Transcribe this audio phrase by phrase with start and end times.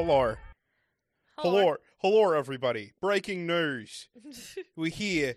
[0.00, 0.34] Hello.
[1.38, 1.76] Hello.
[2.02, 2.92] Hello, everybody.
[3.00, 4.08] Breaking news.
[4.76, 5.36] We're here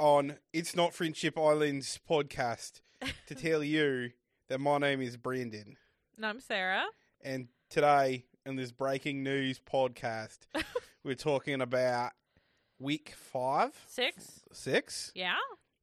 [0.00, 2.80] on It's Not Friendship Islands podcast
[3.28, 4.10] to tell you
[4.48, 5.76] that my name is Brandon.
[6.16, 6.86] And I'm Sarah.
[7.20, 10.38] And today, in this breaking news podcast,
[11.04, 12.10] we're talking about
[12.80, 14.40] week five, Six.
[14.52, 15.36] six, Yeah.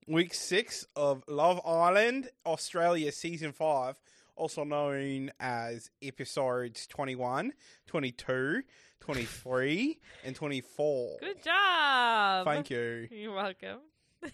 [0.06, 3.98] week six of Love Island, Australia season five,
[4.38, 7.54] also known as episodes 21,
[7.88, 8.62] 22,
[9.00, 11.18] 23, and 24.
[11.20, 12.46] Good job.
[12.46, 13.08] Thank you.
[13.12, 13.80] You're welcome.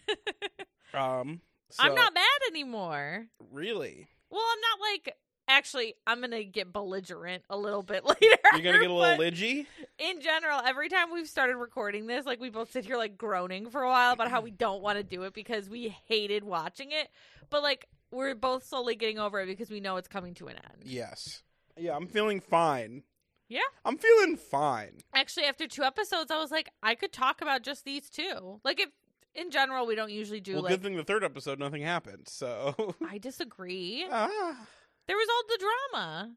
[0.95, 1.41] Um,
[1.79, 3.25] I'm not mad anymore.
[3.51, 4.07] really.
[4.29, 5.15] Well, I'm not like.
[5.47, 8.19] Actually, I'm gonna get belligerent a little bit later.
[8.53, 9.65] You're gonna get a little lidgy.
[9.97, 13.69] In general, every time we've started recording this, like we both sit here like groaning
[13.71, 16.91] for a while about how we don't want to do it because we hated watching
[16.91, 17.09] it.
[17.49, 20.55] But like we're both slowly getting over it because we know it's coming to an
[20.55, 20.83] end.
[20.83, 21.43] Yes.
[21.77, 23.03] Yeah, I'm feeling fine.
[23.49, 23.61] Yeah.
[23.85, 24.99] I'm feeling fine.
[25.13, 28.59] Actually, after two episodes, I was like, I could talk about just these two.
[28.63, 28.89] Like, if
[29.35, 30.71] in general we don't usually do well, like.
[30.71, 32.27] good thing the third episode nothing happened.
[32.27, 32.95] So.
[33.09, 34.05] I disagree.
[34.09, 34.67] ah.
[35.07, 36.31] There was all the drama.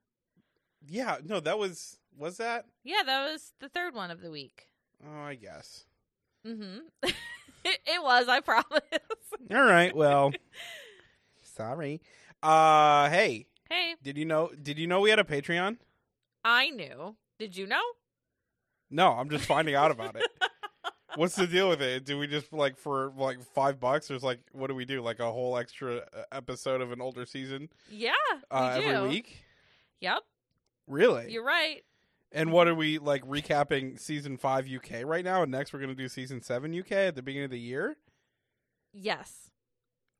[0.89, 1.19] Yeah.
[1.25, 2.67] No, that was was that.
[2.85, 4.69] Yeah, that was the third one of the week.
[5.07, 5.85] Oh, I guess.
[6.47, 6.79] Mm-hmm.
[7.03, 7.15] it,
[7.87, 8.65] it was, I promise.
[9.55, 9.95] All right.
[9.95, 10.33] Well.
[11.57, 12.01] sorry.
[12.43, 13.09] Uh.
[13.09, 13.47] Hey.
[13.71, 14.51] hey, Did you know?
[14.63, 15.79] Did you know we had a Patreon?
[16.45, 17.17] I knew.
[17.39, 17.83] Did you know?
[18.91, 20.27] No, I'm just finding out about it.
[21.17, 22.05] What's the deal with it?
[22.05, 24.09] Do we just like for like five bucks?
[24.09, 25.01] There's like, what do we do?
[25.01, 28.13] Like a whole extra uh, episode of an older season Yeah,
[28.51, 28.91] uh, we do.
[28.91, 29.43] every week?
[30.01, 30.19] Yep,
[30.87, 31.33] Really?
[31.33, 31.83] you're right.
[32.33, 35.43] and what are we like recapping season five UK right now?
[35.43, 37.97] And next we're gonna do season seven UK at the beginning of the year.
[38.93, 39.51] Yes.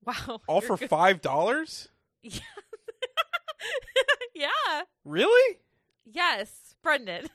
[0.07, 0.41] Wow.
[0.47, 0.89] All for good.
[0.89, 1.89] five dollars?
[2.23, 2.41] Yeah.
[4.35, 4.83] yeah.
[5.05, 5.59] Really?
[6.05, 7.27] Yes, Brendan.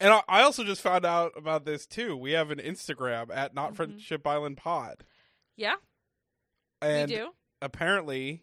[0.00, 2.16] And I, I also just found out about this too.
[2.16, 3.76] We have an Instagram at Not Mhm.
[3.76, 5.04] Friendship Island Pod,
[5.56, 5.74] Yeah,
[6.80, 7.30] and we do.
[7.60, 8.42] apparently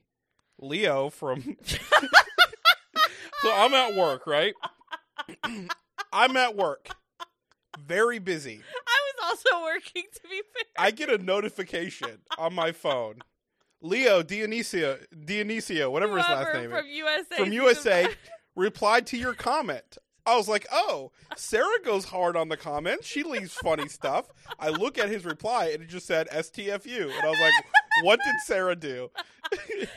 [0.58, 1.58] Leo from
[3.42, 4.54] So I'm at work, right?
[6.14, 6.90] I'm at work.
[7.78, 8.62] Very busy.
[8.88, 10.04] I was also working.
[10.14, 10.64] To be fair.
[10.78, 13.20] I get a notification on my phone.
[13.82, 17.38] Leo Dionisio Dionisio, whatever his last name from is, USA.
[17.38, 18.08] from USA,
[18.56, 19.98] replied to your comment.
[20.26, 23.08] I was like, "Oh, Sarah goes hard on the comments.
[23.08, 24.28] She leaves funny stuff."
[24.60, 27.54] I look at his reply, and it just said "STFU," and I was like,
[28.04, 29.10] "What did Sarah do?"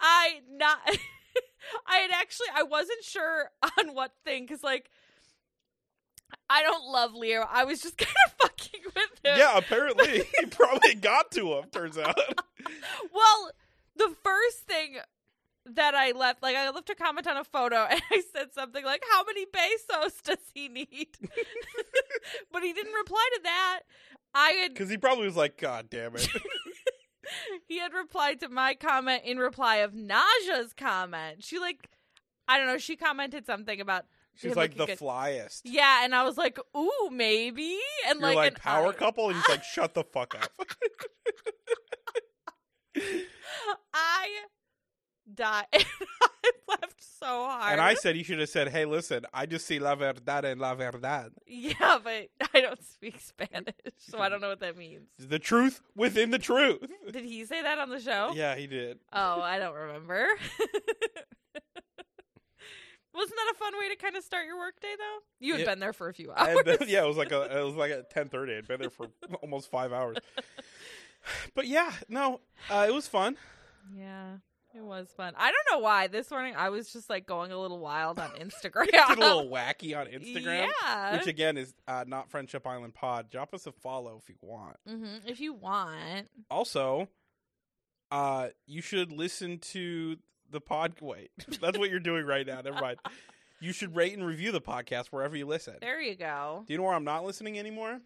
[0.00, 0.78] I not.
[1.86, 2.48] I had actually.
[2.54, 4.90] I wasn't sure on what thing because like.
[6.50, 7.46] I don't love Leo.
[7.50, 9.38] I was just kind of fucking with him.
[9.38, 11.64] Yeah, apparently he probably got to him.
[11.72, 12.18] Turns out.
[13.12, 13.50] Well,
[13.96, 14.96] the first thing
[15.66, 18.84] that I left, like I left a comment on a photo, and I said something
[18.84, 21.08] like, "How many pesos does he need?"
[22.52, 23.80] but he didn't reply to that.
[24.34, 26.28] I had Because he probably was like, God damn it.
[27.68, 31.42] he had replied to my comment in reply of Naja's comment.
[31.44, 31.90] She like,
[32.48, 32.78] I don't know.
[32.78, 34.04] She commented something about
[34.36, 34.98] She's like the good.
[34.98, 35.60] flyest.
[35.64, 37.78] Yeah, and I was like, "Ooh, maybe."
[38.08, 39.28] And You're like, like, an power eye- couple?
[39.28, 40.50] And he's like, shut the fuck up.
[43.94, 44.28] I
[45.32, 45.66] died.
[45.72, 47.72] I laughed so hard.
[47.72, 50.60] and I said, you should have said, hey, listen, I just see la verdad and
[50.60, 51.30] la verdad.
[51.46, 55.08] Yeah, but I don't speak Spanish, so I don't know what that means.
[55.18, 56.80] The truth within the truth.
[57.12, 58.32] Did he say that on the show?
[58.34, 58.98] Yeah, he did.
[59.12, 60.26] Oh, I don't remember.
[63.14, 65.18] Wasn't that a fun way to kind of start your workday, though?
[65.46, 65.66] You had Yeah.
[65.66, 66.58] been there for a few hours.
[66.64, 68.56] Then, yeah, it was like a, it was like at ten thirty.
[68.56, 69.08] I'd been there for
[69.42, 70.16] almost five hours.
[71.54, 73.36] But yeah, no, uh, it was fun.
[73.94, 74.38] yeah,
[74.74, 75.34] it was fun.
[75.36, 78.30] I don't know why this morning I was just like going a little wild on
[78.40, 78.88] Instagram.
[78.92, 81.16] A little wacky on Instagram, Yeah.
[81.16, 83.30] which again is uh, not Friendship Island Pod.
[83.30, 84.76] Drop us a follow if you want.
[84.84, 86.26] hmm If you want.
[86.50, 87.06] Also,
[88.10, 90.16] uh, you should listen to
[90.52, 90.94] the pod.
[91.00, 92.60] Wait, that's what you're doing right now.
[92.60, 92.98] Never mind.
[93.60, 95.74] You should rate and review the podcast wherever you listen.
[95.80, 96.64] There you go.
[96.66, 98.00] Do you know where I'm not listening anymore?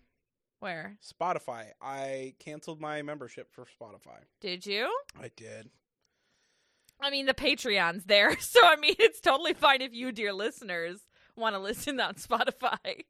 [0.61, 0.97] Where?
[1.05, 1.69] Spotify.
[1.81, 4.21] I canceled my membership for Spotify.
[4.41, 4.95] Did you?
[5.21, 5.71] I did.
[7.01, 11.01] I mean, the Patreon's there, so I mean, it's totally fine if you, dear listeners,
[11.37, 13.05] want to listen on Spotify.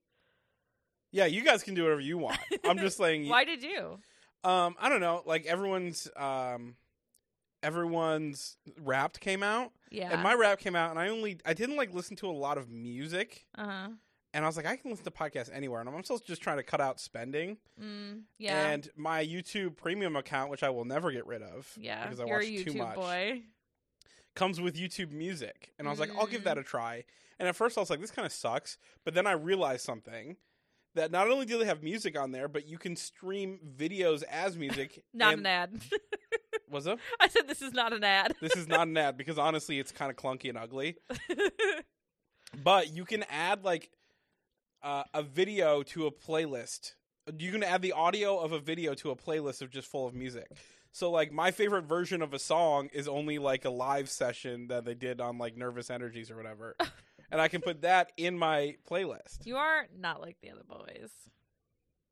[1.12, 2.38] Yeah, you guys can do whatever you want.
[2.65, 3.29] I'm just saying.
[3.29, 3.99] Why did you?
[4.44, 5.23] Um, I don't know.
[5.25, 6.77] Like everyone's, um,
[7.67, 10.11] everyone's Wrapped came out, Yeah.
[10.13, 12.59] and my rap came out, and I only I didn't like listen to a lot
[12.59, 13.89] of music, uh huh.
[14.35, 16.57] and I was like, I can listen to podcasts anywhere, and I'm still just trying
[16.59, 17.59] to cut out spending.
[17.83, 18.69] Mm, yeah.
[18.69, 22.05] And my YouTube Premium account, which I will never get rid of, yeah.
[22.05, 22.95] because I You're watch too much.
[22.97, 23.43] boy.
[24.35, 26.45] comes with YouTube Music, and I was like, I'll give Mm.
[26.45, 27.05] that a try.
[27.39, 28.79] And at first, I was like, this kind of sucks.
[29.05, 30.37] But then I realized something
[30.95, 34.57] that not only do they have music on there, but you can stream videos as
[34.57, 35.03] music.
[35.12, 35.81] Not and, an ad.
[36.71, 36.99] Was it?
[37.21, 38.35] I said this is not an ad.
[38.41, 40.97] This is not an ad because honestly, it's kind of clunky and ugly.
[42.63, 43.91] But you can add like
[44.83, 46.93] uh, a video to a playlist.
[47.39, 50.15] You can add the audio of a video to a playlist of just full of
[50.15, 50.49] music.
[50.93, 54.85] So like my favorite version of a song is only like a live session that
[54.85, 56.77] they did on like Nervous Energies or whatever.
[57.31, 59.45] and I can put that in my playlist.
[59.45, 61.11] you are not like the other boys.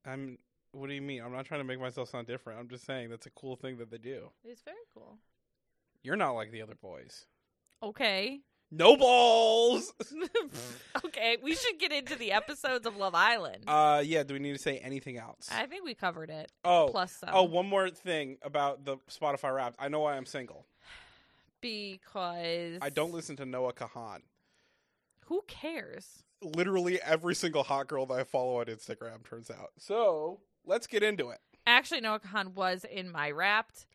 [0.04, 0.38] I'm
[0.74, 1.22] what do you mean?
[1.22, 2.58] I'm not trying to make myself sound different.
[2.60, 4.30] I'm just saying that's a cool thing that they do.
[4.44, 5.18] It's very cool.
[6.02, 7.26] You're not like the other boys.
[7.82, 8.40] Okay.
[8.70, 9.92] No balls.
[11.04, 13.64] okay, we should get into the episodes of Love Island.
[13.68, 15.48] Uh yeah, do we need to say anything else?
[15.52, 16.50] I think we covered it.
[16.64, 17.30] oh, Plus some.
[17.32, 19.76] Oh, one more thing about the Spotify Wrapped.
[19.78, 20.66] I know why I'm single.
[21.60, 24.20] because I don't listen to Noah Kahan.
[25.26, 26.22] Who cares?
[26.42, 29.70] Literally every single hot girl that I follow on Instagram turns out.
[29.78, 31.38] So let's get into it.
[31.66, 33.86] Actually, Noah Kahan was in my Wrapped,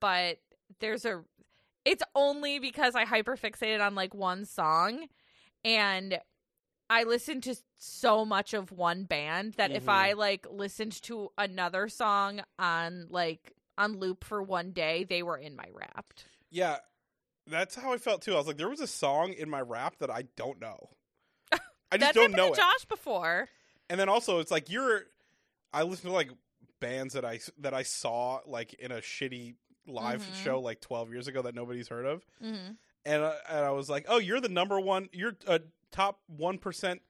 [0.00, 0.38] but
[0.80, 1.22] there's a.
[1.84, 5.06] It's only because I hyperfixated on like one song,
[5.64, 6.20] and
[6.90, 9.92] I listened to so much of one band that if Mhm.
[9.92, 15.38] I like listened to another song on like on loop for one day, they were
[15.38, 16.24] in my Wrapped.
[16.50, 16.78] Yeah,
[17.46, 18.34] that's how I felt too.
[18.34, 20.90] I was like, there was a song in my rap that I don't know.
[21.90, 22.56] I just don't know to it.
[22.56, 23.48] Josh before.
[23.88, 25.06] And then also, it's like you're.
[25.72, 26.30] I listen to like
[26.80, 29.54] bands that I that I saw like in a shitty
[29.86, 30.44] live Mhm.
[30.44, 32.24] show like 12 years ago that nobody's heard of.
[32.42, 32.72] Mm-hmm.
[33.04, 35.08] and I, and I was like, "Oh, you're the number one.
[35.12, 35.60] You're a
[35.90, 37.02] top one percent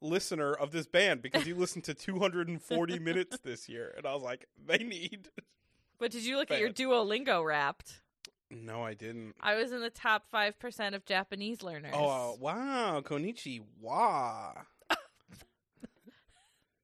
[0.00, 4.22] listener of this band because you listened to 240 minutes this year." And I was
[4.22, 5.28] like, "They need."
[5.98, 8.00] But did you look at your Duolingo Wrapped?
[8.50, 9.36] No, I didn't.
[9.40, 11.92] I was in the top five percent of Japanese learners.
[11.94, 14.64] Oh wow, konnichiwa.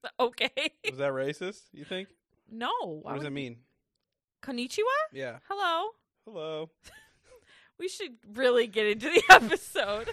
[0.21, 0.51] okay.
[0.89, 1.63] Was that racist?
[1.73, 2.09] You think?
[2.51, 2.71] no.
[3.03, 3.57] What does it mean?
[4.43, 4.85] Konnichiwa.
[5.13, 5.39] Yeah.
[5.49, 5.91] Hello.
[6.25, 6.71] Hello.
[7.79, 10.11] We should really get into the episode.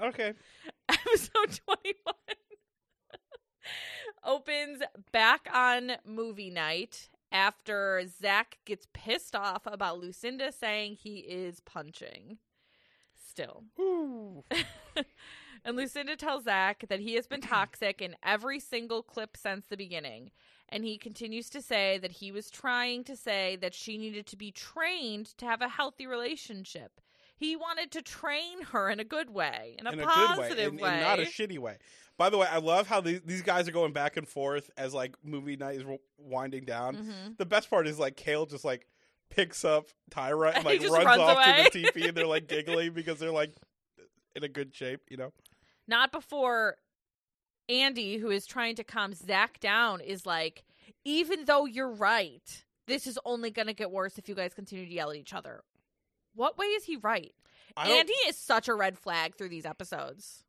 [0.00, 0.34] Okay.
[0.88, 2.14] episode 21
[4.24, 11.60] opens back on movie night after Zach gets pissed off about Lucinda saying he is
[11.60, 12.38] punching.
[13.28, 13.64] Still.
[15.68, 19.76] And Lucinda tells Zach that he has been toxic in every single clip since the
[19.76, 20.30] beginning.
[20.70, 24.36] And he continues to say that he was trying to say that she needed to
[24.36, 27.02] be trained to have a healthy relationship.
[27.36, 30.82] He wanted to train her in a good way, in a in a positive way,
[30.82, 31.00] way.
[31.00, 31.76] not a shitty way.
[32.16, 34.94] By the way, I love how these, these guys are going back and forth as
[34.94, 36.96] like movie night is w- winding down.
[36.96, 37.36] Mhm.
[37.36, 38.86] The best part is like Kale just like
[39.28, 41.68] picks up Tyra and like runs, runs off away.
[41.70, 43.52] to the TV and they're like giggling because they're like
[44.34, 45.32] in a good shape, you know.
[45.88, 46.76] Not before
[47.68, 50.64] Andy, who is trying to calm Zach down, is like,
[51.04, 54.86] even though you're right, this is only going to get worse if you guys continue
[54.86, 55.62] to yell at each other.
[56.34, 57.34] What way is he right?
[57.76, 60.44] Andy is such a red flag through these episodes.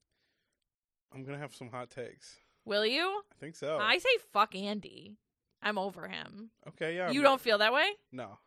[1.13, 2.37] I'm gonna have some hot takes.
[2.65, 3.01] Will you?
[3.01, 3.77] I think so.
[3.79, 5.17] I say fuck Andy.
[5.61, 6.51] I'm over him.
[6.69, 7.09] okay, yeah.
[7.11, 7.87] you I'm- don't feel that way?
[8.11, 8.37] No,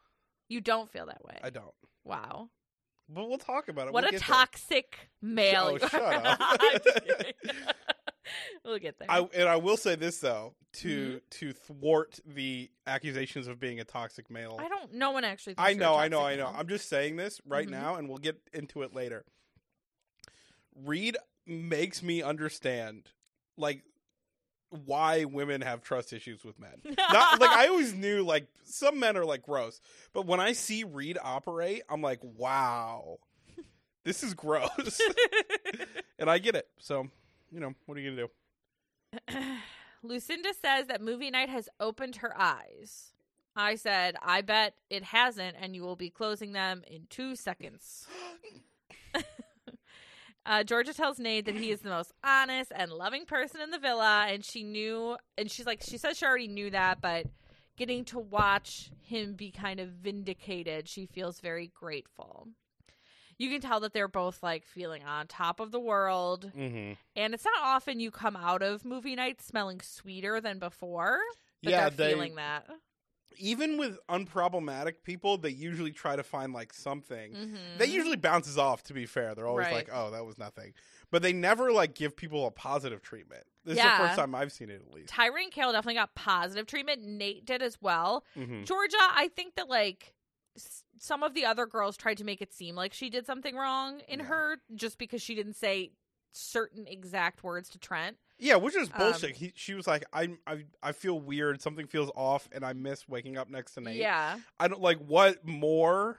[0.48, 1.38] You don't feel that way.
[1.42, 1.74] I don't.
[2.04, 2.48] wow.
[3.08, 3.92] But we'll talk about it.
[3.92, 4.36] What We'll a get there.
[4.36, 5.78] toxic male.
[5.82, 6.36] Oh, shut up.
[6.40, 7.32] I'm just kidding.
[8.64, 9.10] we'll get there.
[9.10, 11.16] I and I will say this though to Mm-hmm.
[11.30, 14.56] to thwart the accusations of being a toxic male.
[14.58, 14.94] I don't.
[14.94, 15.56] No one actually.
[15.58, 16.50] I thinks you're a know, I know, toxic I know.
[16.50, 16.60] male.
[16.60, 17.72] I'm just saying this right Mhm.
[17.72, 19.24] now, and we'll get into it later.
[20.74, 21.16] Reed
[21.46, 23.10] makes me understand,
[23.58, 23.82] like,
[24.86, 26.74] why women have trust issues with men.
[26.98, 29.80] Not like I always knew, like some men are like gross,
[30.12, 33.18] but when I see Reed operate, I'm like, wow,
[34.04, 35.00] this is gross,
[36.18, 36.68] and I get it.
[36.78, 37.08] So,
[37.50, 38.28] you know, what are you gonna
[39.28, 39.56] do?
[40.02, 43.12] Lucinda says that movie night has opened her eyes.
[43.54, 48.06] I said, I bet it hasn't, and you will be closing them in two seconds.
[50.44, 53.78] uh, Georgia tells Nate that he is the most honest and loving person in the
[53.78, 57.26] villa, and she knew, and she's like, she says she already knew that, but
[57.76, 62.48] getting to watch him be kind of vindicated, she feels very grateful.
[63.38, 66.52] You can tell that they're both like feeling on top of the world.
[66.56, 66.92] Mm-hmm.
[67.16, 71.18] And it's not often you come out of movie night smelling sweeter than before,
[71.62, 72.66] but Yeah, they're they feeling that.
[73.38, 77.32] Even with unproblematic people, they usually try to find like something.
[77.32, 77.78] Mhm.
[77.78, 78.82] That usually bounces off.
[78.84, 79.74] To be fair, they're always Right.
[79.74, 80.74] like, "Oh, that was nothing,"
[81.10, 83.44] but they never like give people a positive treatment.
[83.64, 85.12] This is the first time I've seen it, at least.
[85.12, 87.02] Tyra and Kale definitely got positive treatment.
[87.02, 88.24] Nate did as well.
[88.34, 90.14] hmm Georgia, I think that like
[90.56, 93.56] s- some of the other girls tried to make it seem like she did something
[93.56, 94.26] wrong in Yeah.
[94.26, 95.92] her just because she didn't say
[96.32, 98.18] certain exact words to Trent.
[98.42, 99.36] Yeah, which is Um, bullshit.
[99.36, 101.62] he, she was like, I, I, I feel weird.
[101.62, 103.96] Something feels off, and I miss waking up next to Nate.
[103.96, 104.38] Yeah.
[104.58, 106.18] I don't like what more.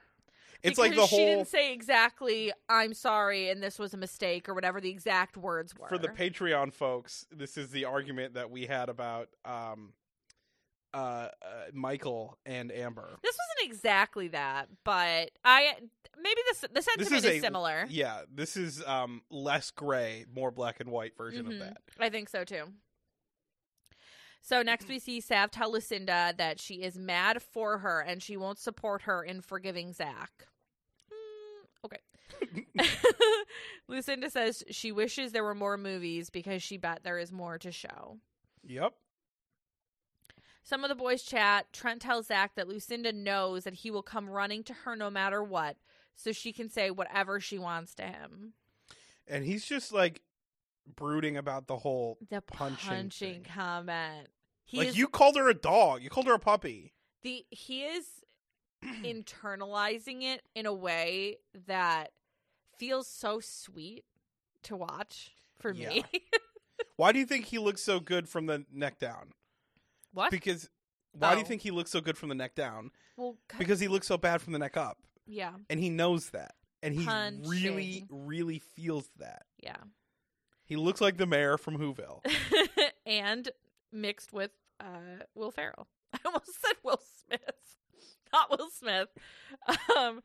[0.63, 3.97] It's like the Because she whole didn't say exactly I'm sorry and this was a
[3.97, 5.89] mistake or whatever the exact words were.
[5.89, 7.25] for the Patreon folks.
[7.29, 9.91] This is the argument that we had about um,
[10.93, 11.29] uh, uh
[11.73, 13.17] Michael and Amber.
[13.23, 15.73] This wasn't exactly that, but I
[16.21, 17.85] maybe the the This sentiment is is, a similar.
[17.89, 21.53] Yeah, this is um less gray, more black and white version Mhm.
[21.53, 21.77] of that.
[21.99, 22.65] I think so too.
[24.41, 28.35] So next we see Sav tell Lucinda that she is mad for her and she
[28.35, 30.31] won't support her in forgiving Zach.
[31.09, 31.99] Mm, okay.
[33.87, 37.71] Lucinda says she wishes there were more movies because she bet there is more to
[37.71, 38.17] show.
[38.65, 38.93] Yep.
[40.63, 41.71] Some of the boys chat.
[41.73, 45.43] Trent tells Zach that Lucinda knows that he will come running to her no matter
[45.43, 45.75] what,
[46.15, 48.53] so she can say whatever she wants to him.
[49.27, 50.21] And he's just like
[50.95, 53.43] brooding about the whole The Punching punching, thing.
[53.43, 54.27] comment.
[54.65, 56.01] He like is you called her a dog.
[56.01, 56.93] You called her a puppy.
[57.21, 58.05] the he is
[59.03, 62.11] internalizing it in a way that
[62.77, 64.03] feels so sweet
[64.63, 66.03] to watch for me.
[66.95, 69.31] Why do you think he looks so good from the neck down?
[70.13, 70.31] What?
[70.31, 70.69] Because
[71.11, 71.47] why do you Oh.
[71.47, 72.91] think he looks so good from the neck down?
[73.17, 76.29] well, c- Because he looks so bad from the neck up, yeah, and he knows
[76.31, 77.01] that, and he
[77.47, 78.07] really, Punching.
[78.27, 79.43] really feels that.
[79.61, 79.75] yeah,
[80.65, 82.21] He looks like the mayor from Whoville.
[83.05, 83.49] and
[83.91, 85.87] mixed with uh, Will Ferrell.
[86.13, 87.77] I almost said Will Smith,
[88.31, 89.09] not Will Smith.
[89.95, 90.21] Um,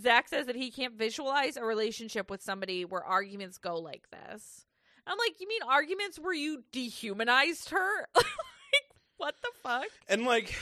[0.00, 4.64] Zach says that he can't visualize a relationship with somebody where arguments go like this.
[5.06, 8.06] I'm like, you mean arguments where you dehumanized her?
[9.22, 9.86] what the fuck?
[10.08, 10.52] And like,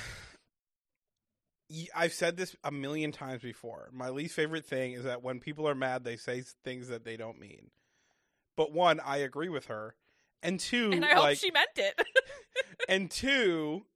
[1.97, 3.89] I've said this a million times before.
[3.93, 7.17] My least favorite thing is that when people are mad, they say things that they
[7.17, 7.71] don't mean.
[8.57, 9.95] But one, I agree with her,
[10.43, 11.99] and two, And I hope like, she meant it.
[12.89, 13.87] and two,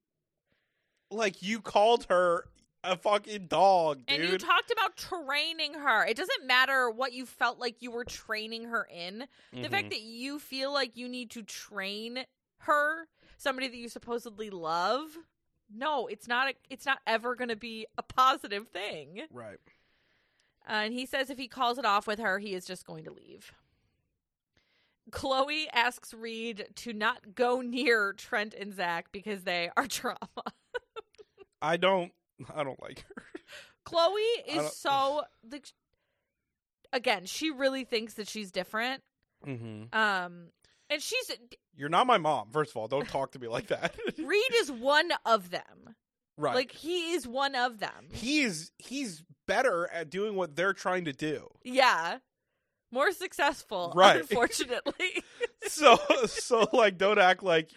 [1.10, 2.44] like you called her
[2.82, 4.20] a fucking dog, dude.
[4.20, 6.06] And you talked about training her.
[6.06, 9.20] It doesn't matter what you felt like you were training her in.
[9.52, 9.70] The Mm-hmm.
[9.72, 12.24] fact that you feel like you need to train
[12.60, 15.04] her, somebody that you supposedly love,
[15.74, 16.50] no, it's not.
[16.50, 19.22] A, it's not ever going to be a positive thing.
[19.32, 19.58] right.
[20.66, 23.04] Uh, and he says if he calls it off with her, he is just going
[23.04, 23.52] to leave.
[25.10, 30.16] Chloe asks Reed to not go near Trent and Zach because they are trauma.
[31.60, 32.12] I don't.
[32.54, 33.22] I don't like her.
[33.84, 35.72] Chloe is so like
[36.92, 39.02] again, she really thinks that she's different.
[39.46, 39.96] Mm-hmm.
[39.96, 40.46] Um
[40.90, 41.30] and she's
[41.76, 42.48] You're not my mom.
[42.52, 43.94] First of all, don't talk to me like that.
[44.18, 45.94] Reed is one of them.
[46.36, 46.54] right.
[46.54, 48.08] Like he is one of them.
[48.12, 51.48] he's he's better at doing what they're trying to do.
[51.64, 52.18] Yeah.
[52.90, 54.20] More successful, Right.
[54.20, 55.22] unfortunately.
[55.66, 57.70] So so like don't act like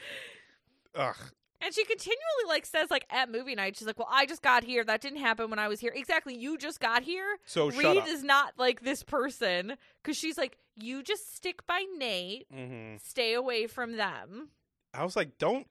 [0.96, 1.16] ugh.
[1.62, 4.64] And she continually like says like at movie night, she's like, Well, I just got
[4.64, 4.84] here.
[4.84, 5.92] That didn't happen when I was here.
[5.96, 7.38] Exactly, you just got here.
[7.46, 9.76] So Reed is not like this person.
[10.04, 14.50] Cause she's like, You just stick by Nate, hmm stay away from them.
[14.94, 15.68] I was like, don't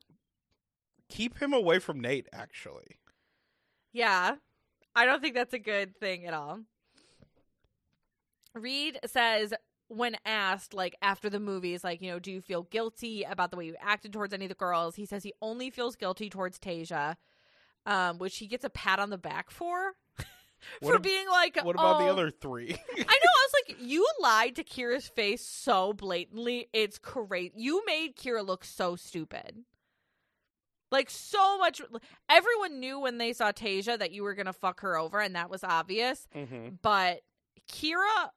[1.09, 2.29] keep him away from Nate.
[2.33, 2.97] Actually,
[3.93, 4.37] Yeah.
[4.95, 6.61] I don't think that's a good thing at all.
[8.55, 9.53] Reed says
[9.89, 13.57] when asked like after the movies like, you know, do you feel guilty about the
[13.57, 14.97] way you acted towards any of the girls?
[14.97, 17.17] He says he only feels guilty towards Tasia.
[17.87, 19.93] Um, which he gets a pat on the back for.
[20.83, 22.71] For ab- being like what about the "Oh." other three?
[22.97, 23.05] I know.
[23.05, 26.69] I was like, you lied to Kira's face so blatantly.
[26.73, 27.53] It's crazy.
[27.55, 29.65] You made Kira look so stupid.
[30.91, 31.81] Like so much.
[32.29, 35.51] Everyone knew when they saw Tasia that you were gonna fuck her over, and that
[35.51, 36.27] was obvious.
[36.35, 36.77] mm-hmm.
[36.83, 37.21] But
[37.71, 38.31] Kira,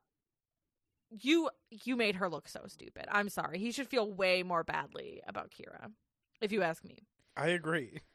[1.11, 3.05] you you made her look so stupid.
[3.11, 3.59] I'm sorry.
[3.59, 5.91] He should feel way more badly about Kira,
[6.41, 6.99] if you ask me.
[7.35, 8.01] I agree.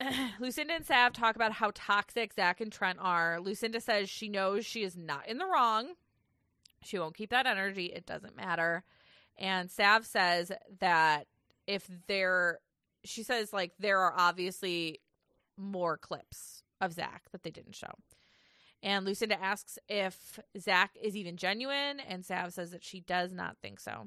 [0.40, 3.40] Lucinda and Sav talk about how toxic Zach and Trent are.
[3.40, 5.94] Lucinda says she knows she is not in the wrong.
[6.82, 7.86] She won't keep that energy.
[7.86, 8.84] It doesn't matter.
[9.38, 11.26] And Sav says that
[11.66, 12.60] if there,
[13.04, 15.00] she says, like, there are obviously
[15.56, 17.92] more clips of Zach that they didn't show.
[18.82, 23.56] And Lucinda asks if Zach is even genuine, and Sav says that she does not
[23.62, 24.06] think so.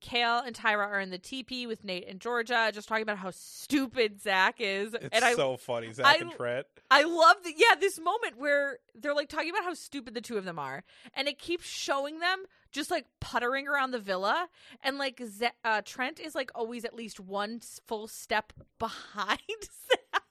[0.00, 3.32] Kale and Tyra are in the TP with Nate and Georgia, just talking about how
[3.32, 4.94] stupid Zach is.
[4.94, 6.66] It's and I, so funny, Zach I- and Trent.
[6.90, 10.38] I love the yeah this moment where they're like talking about how stupid the two
[10.38, 14.48] of them are, and it keeps showing them just like puttering around the villa,
[14.84, 19.40] and like Z- uh, Trent is like always at least one full step behind.
[19.60, 20.22] Zach.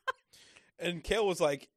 [0.79, 1.67] And Kale was like,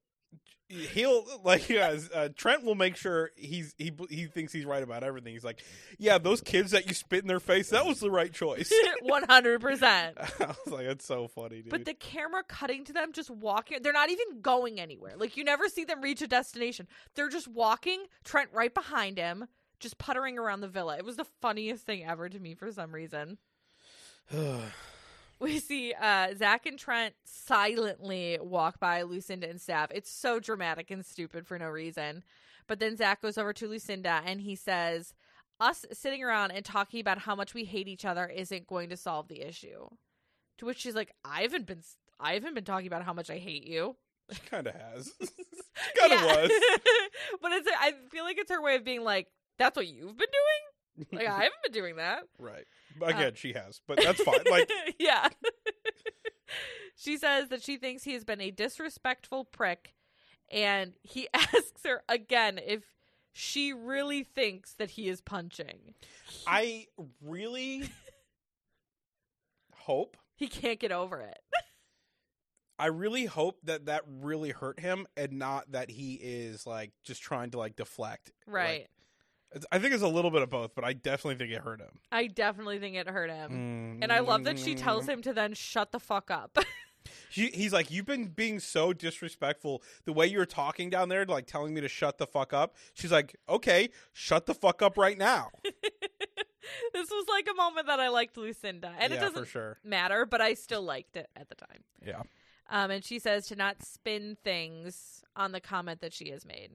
[0.71, 5.03] he'll like yeah, uh, Trent will make sure he's he he thinks he's right about
[5.03, 5.33] everything.
[5.33, 5.63] He's like,
[5.99, 8.73] yeah, those kids that you spit in their face, that was the right choice.
[9.03, 10.17] One hundred percent.
[10.41, 11.71] I was like, that's so funny, dude.
[11.71, 15.15] But the camera cutting to them just walking, they're not even going anywhere.
[15.17, 16.87] Like you never see them reach a destination.
[17.15, 19.47] They're just walking, Trent right behind him,
[19.81, 20.97] just puttering around the villa.
[20.97, 23.39] It was the funniest thing ever to me for some reason.
[25.41, 29.91] We see uh, Zach and Trent silently walk by Lucinda and Sav.
[29.95, 32.23] It's so dramatic and stupid for no reason.
[32.67, 35.15] But then Zach goes over to Lucinda and he says,
[35.59, 38.99] Us sitting around and talking about how much we hate each other isn't going to
[38.99, 39.89] solve the issue.
[40.59, 41.83] To which she's like, I haven't been
[42.21, 43.97] I haven't been talking about how much I hate you.
[44.31, 45.11] she kind of has.
[45.99, 46.51] kind of was.
[47.41, 49.29] but it's I feel like it's her way of being like,
[49.59, 50.70] that's what you've been doing?
[51.13, 52.23] Like I haven't been doing that.
[52.39, 52.65] Right.
[53.03, 54.41] Again, uh, she has, but that's fine.
[54.51, 55.29] Like, yeah.
[56.97, 59.95] she says that she thinks he has been a disrespectful prick,
[60.51, 62.85] and he asks her again if
[63.33, 65.95] she really thinks that he is punching.
[66.47, 66.87] I
[67.23, 67.89] really
[69.75, 71.39] hope he can't get over it.
[72.79, 77.21] I really hope that that really hurt him and not that he is like just
[77.21, 78.33] trying to like deflect.
[78.47, 78.81] Right.
[78.81, 78.91] Like,
[79.73, 81.99] I think it's a little bit of both, but I definitely think it hurt him.
[82.13, 83.51] I definitely think it hurt him.
[83.51, 84.03] Mm-hmm.
[84.03, 86.57] And I love that she tells him to then shut the fuck up.
[87.31, 89.83] he, he's like, You've been being so disrespectful.
[90.05, 92.77] The way you were talking down there, like telling me to shut the fuck up.
[92.95, 95.51] She's like, Okay, shut the fuck up right now.
[96.93, 98.93] this was like a moment that I liked Lucinda.
[98.99, 99.79] And yeah, it doesn't sure.
[99.83, 101.85] matter, but I still liked it at the time.
[102.05, 102.23] Yeah.
[102.71, 106.71] Um, and she says to not spin things on the comment that she has made.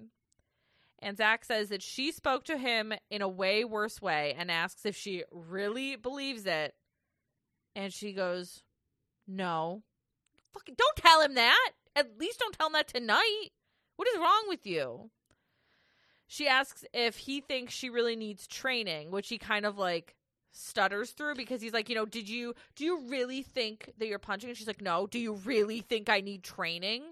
[1.06, 4.88] And Zach says that she spoke to him in a way worse way and asks
[4.88, 6.74] if she really believes it.
[7.76, 8.64] And she goes,
[9.28, 9.84] No.
[10.52, 11.72] Fucking don't tell him that.
[11.96, 13.50] At least don't tell him that tonight.
[13.98, 15.12] What is wrong with you?
[16.26, 20.16] She asks if he thinks she really needs training, which he kind of like
[20.54, 24.18] stutters through because he's like, you know, did you do you really think that you're
[24.18, 24.50] punching?
[24.50, 25.06] And she's like, no.
[25.06, 27.04] Do you really think I need training?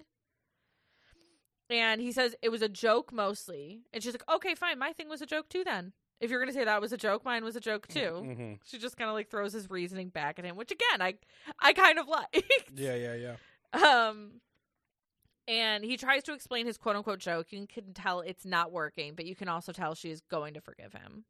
[1.73, 3.81] And he says it was a joke mostly.
[3.91, 4.77] And she's like, okay, fine.
[4.77, 5.91] My thing was a joke too then.
[6.19, 7.99] If you're going to say that was a joke, mine was a joke too.
[7.99, 8.53] Mm-hmm.
[8.63, 11.15] She just kind of like throws his reasoning back at him, which again, I
[11.59, 12.45] I kind of like.
[12.75, 13.36] Yeah, yeah,
[13.73, 14.05] yeah.
[14.07, 14.33] Um
[15.47, 17.47] and he tries to explain his quote unquote joke.
[17.49, 20.62] You can tell it's not working, but you can also tell she is going to
[20.62, 21.25] forgive him.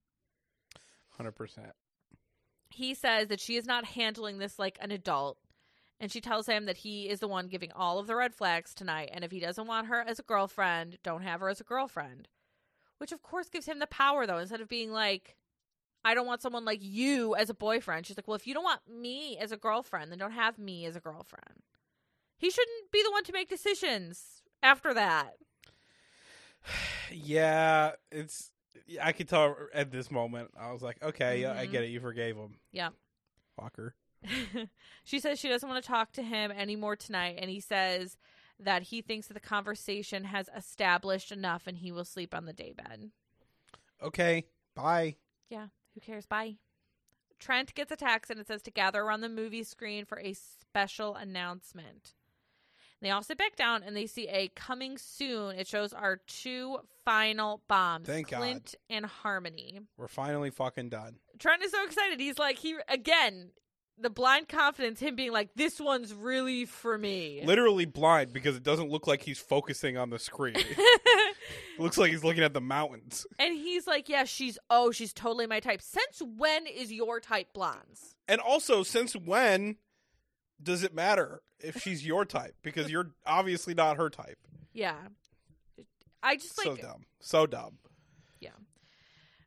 [1.17, 1.71] 100%.
[2.69, 5.37] He says that she is not handling this like an adult
[6.03, 8.73] and she tells him that he is the one giving all of the red flags
[8.73, 9.09] tonight.
[9.13, 12.27] And if he doesn't want her as a girlfriend, don't have her as a girlfriend.
[12.97, 14.37] Which, of course, gives him the power, though.
[14.37, 15.37] Instead of being like,
[16.03, 18.05] I don't want someone like you as a boyfriend.
[18.05, 20.85] She's like, well, if you don't want me as a girlfriend, then don't have me
[20.85, 21.61] as a girlfriend.
[22.35, 25.35] He shouldn't be the one to make decisions after that.
[27.11, 28.49] Yeah, it's.
[28.99, 30.49] I could tell at this moment.
[30.59, 31.41] I was like, okay, mm-hmm.
[31.43, 31.71] yeah, I mm-hmm.
[31.71, 31.91] get it.
[31.91, 32.55] You forgave him.
[32.71, 32.89] Yeah.
[33.57, 33.93] Walker.
[35.03, 38.17] she says she doesn't want to talk to him anymore tonight, and he says
[38.59, 42.53] that he thinks that the conversation has established enough and he will sleep on the
[42.53, 43.11] daybed.
[44.01, 45.15] Okay, bye.
[45.49, 46.25] Yeah, who cares?
[46.25, 46.57] Bye.
[47.39, 50.33] Trent gets a text and it says to gather around the movie screen for a
[50.33, 52.13] special announcement.
[53.01, 55.57] They all sit back down and they see a coming soon.
[55.57, 58.07] It shows our two final bombs.
[58.07, 58.95] Thank Clint God.
[58.95, 59.81] and Harmony.
[59.97, 61.17] We're finally fucking done.
[61.37, 62.21] Trent is so excited.
[62.21, 63.49] He's like, he again,
[63.97, 68.63] the blind confidence, him being like, "This one's really for me." Literally blind because it
[68.63, 70.55] doesn't look like he's focusing on the screen.
[70.57, 71.35] it
[71.79, 73.25] looks like he's looking at the mountains.
[73.39, 77.53] And he's like, "Yeah, she's oh, she's totally my type." Since when is your type
[77.53, 78.15] blondes?
[78.27, 79.77] And also, since when
[80.61, 82.55] does it matter if she's your type?
[82.63, 84.37] Because you're obviously not her type.
[84.73, 84.95] Yeah,
[86.21, 87.77] I just like so dumb, so dumb.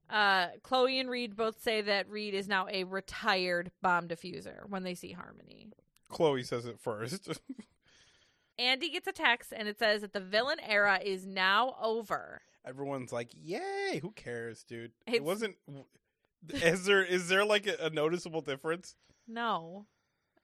[0.08, 4.82] Uh, Chloe and Reed both say that Reed is now a retired bomb diffuser when
[4.84, 5.68] they see Harmony.
[6.08, 7.28] Chloe says it first.
[8.58, 12.40] Andy gets a text and it says that the villain era is now over.
[12.64, 13.98] Everyone's like, "Yay!
[14.00, 15.16] Who cares, dude?" It's...
[15.16, 15.56] It wasn't.
[16.48, 18.94] Is there is there like a, a noticeable difference?
[19.28, 19.86] No,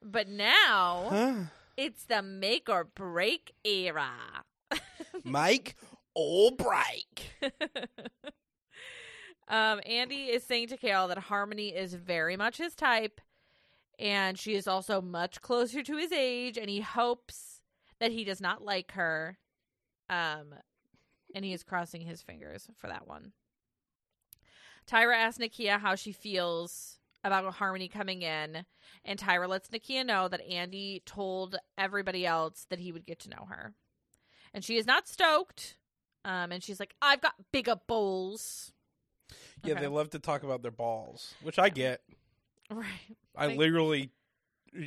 [0.01, 1.33] but now huh?
[1.77, 4.11] it's the make or break era.
[5.23, 5.75] Make
[6.15, 7.33] or break.
[9.47, 13.21] Um, Andy is saying to Kale that Harmony is very much his type,
[13.99, 17.61] and she is also much closer to his age, and he hopes
[17.99, 19.37] that he does not like her.
[20.09, 20.55] Um,
[21.35, 23.31] and he is crossing his fingers for that one.
[24.87, 28.65] Tyra asks Nakia how she feels about Harmony coming in,
[29.05, 33.29] and Tyra lets Nakia know that Andy told everybody else that he would get to
[33.29, 33.73] know her.
[34.53, 35.77] and she is not stoked.
[36.25, 38.72] Um, and she's like, "I've got bigger balls."
[39.63, 39.81] Yeah, Okay.
[39.81, 42.01] they love to talk about their balls, which I get.
[42.71, 42.85] Right.
[43.35, 44.09] I Like- literally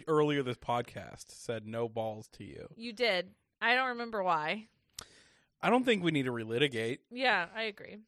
[0.08, 2.68] earlier this podcast said no balls to you.
[2.74, 3.34] You did.
[3.60, 4.66] I don't remember why.
[5.60, 6.98] I don't think we need to relitigate.
[7.10, 7.98] Yeah, I agree.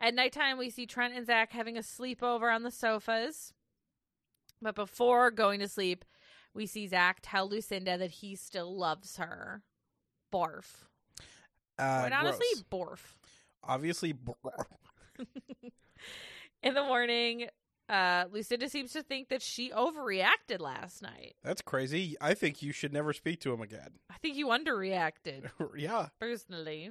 [0.00, 3.52] At nighttime, we see Trent and Zach having a sleepover on the sofas.
[4.60, 6.04] But before going to sleep,
[6.52, 9.62] we see Zach tell Lucinda that he still loves her.
[10.32, 10.86] Barf.
[11.78, 12.98] Uh, Quite honestly, gross.
[12.98, 13.00] barf.
[13.62, 14.32] obviously, br-
[16.64, 17.48] In the morning,
[17.90, 21.34] uh, Lucinda seems to think that she overreacted last night.
[21.42, 22.16] that's crazy.
[22.20, 23.98] I think you should never speak to him again.
[24.10, 25.50] I think you underreacted.
[25.76, 26.90] yeah, personally.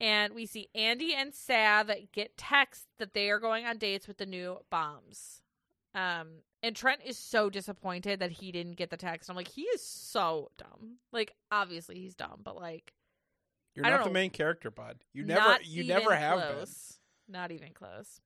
[0.00, 4.18] And we see Andy and Sav get texts that they are going on dates with
[4.18, 5.42] the new bombs.
[5.94, 6.28] Um,
[6.62, 9.28] and Trent is so disappointed that he didn't get the text.
[9.28, 10.98] I'm like, he is so dumb.
[11.12, 12.92] Like, obviously he's dumb, but like,
[13.74, 14.98] you're not the main character, bud.
[15.12, 16.66] You never, not you never have been.
[17.28, 18.20] Not even close.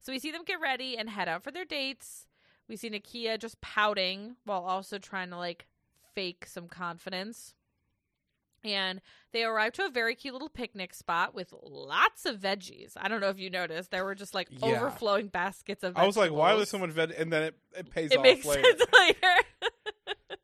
[0.00, 2.26] So we see them get ready and head out for their dates.
[2.68, 5.66] We see Nakia just pouting while also trying to like
[6.14, 7.54] fake some confidence.
[8.64, 9.00] And
[9.32, 12.92] they arrive to a very cute little picnic spot with lots of veggies.
[12.96, 13.90] I don't know if you noticed.
[13.92, 14.66] There were just like Yeah.
[14.66, 17.12] overflowing baskets of I was like, why was someone veg?
[17.16, 18.62] And then it, it pays It off makes later.
[18.64, 19.76] sense later.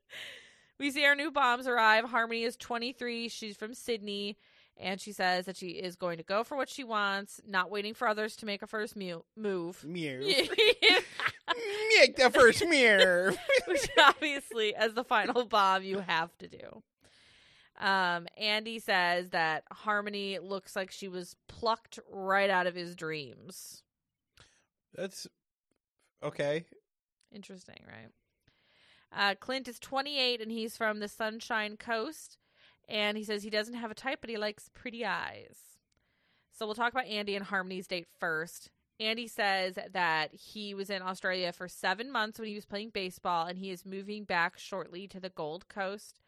[0.79, 2.05] we see our new bombs arrive.
[2.05, 3.29] Harmony is 23.
[3.29, 4.37] She's from Sydney.
[4.77, 7.95] And she says that she is going to go for what she wants, not waiting
[7.95, 9.85] for others to make a first mu- move.
[9.85, 10.19] Meow.
[11.99, 13.31] Make the first meow.
[13.99, 16.83] obviously, as the final bomb, you have to do.
[17.79, 23.83] Um, Andy says that Harmony looks like she was plucked right out of his dreams.
[24.95, 25.27] That's
[26.23, 26.65] okay.
[27.33, 28.11] Interesting, right?
[29.17, 32.37] Uh, Clint is 28 and he's from the Sunshine Coast.
[32.89, 35.57] And he says he doesn't have a type, but he likes pretty eyes.
[36.53, 38.71] So we'll talk about Andy and Harmony's date first.
[39.01, 43.47] Andy says that he was in Australia for seven months when he was playing baseball,
[43.47, 46.21] and he is moving back shortly to the Gold Coast.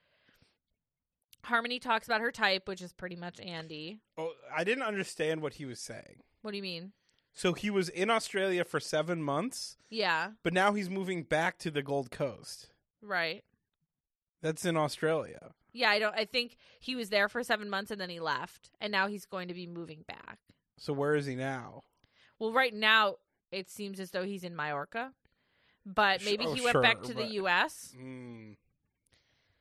[1.45, 4.01] Harmony talks about her type, which is pretty much Andy.
[4.19, 6.23] Oh, I didn't understand what he was saying.
[6.42, 6.92] What do you mean?
[7.33, 11.71] So he was in Australia for seven months, Yeah, but now he's moving back to
[11.71, 12.69] the Gold Coast.
[13.03, 13.45] right.
[14.42, 15.53] That's in Australia.
[15.77, 16.15] Yeah, I don't.
[16.15, 19.27] I think he was there for seven months and then he left, and now he's
[19.27, 20.39] going to be moving back.
[20.79, 21.83] So where is he now?
[22.39, 23.17] Well, right now
[23.53, 25.12] it seems as though he's in Majorca,
[25.85, 27.95] but maybe oh, he went back sure, to the U.S.
[27.99, 28.57] Mm,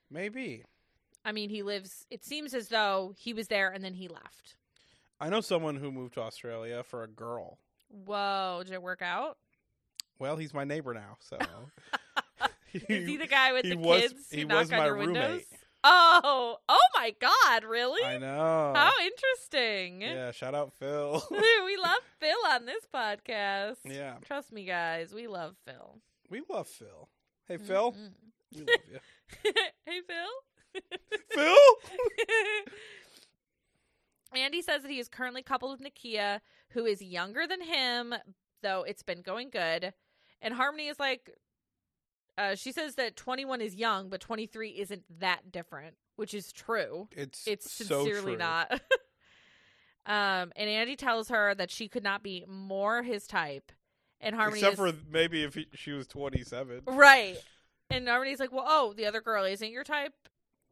[0.09, 0.63] maybe.
[1.23, 2.05] I mean, he lives.
[2.09, 4.55] It seems as though he was there and then he left.
[5.19, 7.57] I know someone who moved to Australia for a girl.
[7.89, 8.61] Whoa!
[8.63, 9.37] Did it work out?
[10.17, 11.37] Well, he's my neighbor now, so
[12.73, 15.41] Is he the guy with he the was- kids he was on my your windows?
[15.87, 17.63] Oh, oh my God!
[17.63, 18.03] Really?
[18.03, 18.73] I know.
[18.75, 20.01] How interesting!
[20.01, 21.23] Yeah, shout out Phil.
[21.31, 23.75] we love Phil on this podcast.
[23.83, 25.13] yeah, Trust me, guys.
[25.13, 25.99] We love Phil.
[26.29, 27.07] we love Phil.
[27.47, 28.09] Hey, Phil, Mm-mm.
[28.55, 28.99] we love you.
[29.85, 30.81] hey, Phil.
[31.35, 31.55] Phil?
[34.35, 36.39] Andy says that he is currently coupled with Nakia,
[36.71, 38.15] who is younger than him,
[38.63, 39.93] though it's been going good.
[40.41, 41.29] And Harmony is like,
[42.37, 47.07] uh, she says that 21 is young, but 23 isn't that different, which is true.
[47.11, 48.37] It's It's sincerely true.
[48.37, 48.71] not.
[50.05, 53.71] um, and Andy tells her that she could not be more his type.
[54.21, 56.81] And Harmony Except is, for maybe if he, she was 27.
[56.87, 57.37] Right.
[57.89, 60.13] And Harmony's like, well, oh, the other girl isn't your type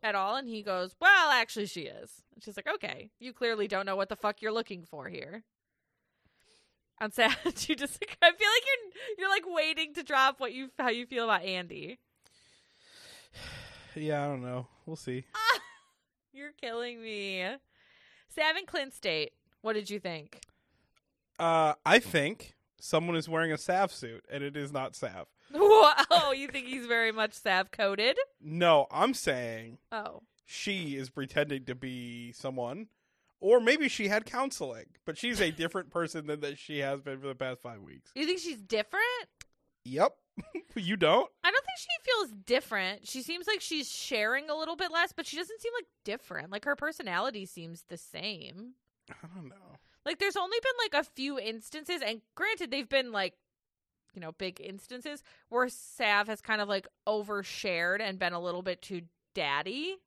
[0.02, 0.36] at all.
[0.36, 2.24] And he goes, well, actually, she is.
[2.34, 5.44] And she's like, okay, you clearly don't know what the fuck you're looking for here.
[7.00, 7.36] I'm sad.
[7.68, 11.06] you just, I feel like you're you're like waiting to drop what you how you
[11.06, 12.00] feel about Andy.
[13.96, 14.66] Yeah, I don't know.
[14.88, 15.24] We'll see.
[16.34, 17.46] You're killing me.
[18.28, 19.34] Sav and Clint's date.
[19.62, 20.42] What did you think?
[21.38, 25.28] Uh, I think someone is wearing a Sav suit, and it is not Sav.
[25.54, 28.18] oh, you think he's very much Sav coded?
[28.42, 32.88] No, I'm saying Oh, she is pretending to be someone,
[33.44, 37.20] or maybe she had counseling, but she's a different person than that she has been
[37.20, 38.10] for the past five weeks.
[38.16, 39.04] you think she's different?
[39.84, 40.16] Yep,
[40.76, 41.30] you don't.
[41.44, 43.06] I don't think she feels different.
[43.06, 46.52] She seems like she's sharing a little bit less, but she doesn't seem like different.
[46.52, 48.76] Like her personality seems the same.
[49.12, 49.56] I don't know.
[50.06, 53.34] Like there's only been like a few instances, and granted, they've been like,
[54.14, 58.62] you know, big instances where Sav has kind of like overshared and been a little
[58.62, 59.02] bit too
[59.36, 59.98] daddy.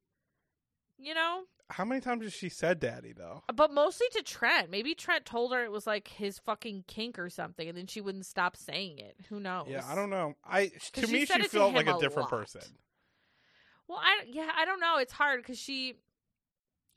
[0.99, 3.43] You know, How many times has she said "daddy" though?
[3.53, 4.71] but mostly to Trent.
[4.71, 8.01] Maybe Trent told her it was like his fucking kink or something, and then she
[8.01, 9.17] wouldn't stop saying it.
[9.29, 9.67] Who knows?
[9.69, 10.35] Yeah, I don't know.
[10.45, 12.39] I to me said she felt like a a different lot.
[12.39, 12.63] person.
[13.89, 14.99] Well, I yeah, I don't know.
[14.99, 15.95] It's hard because she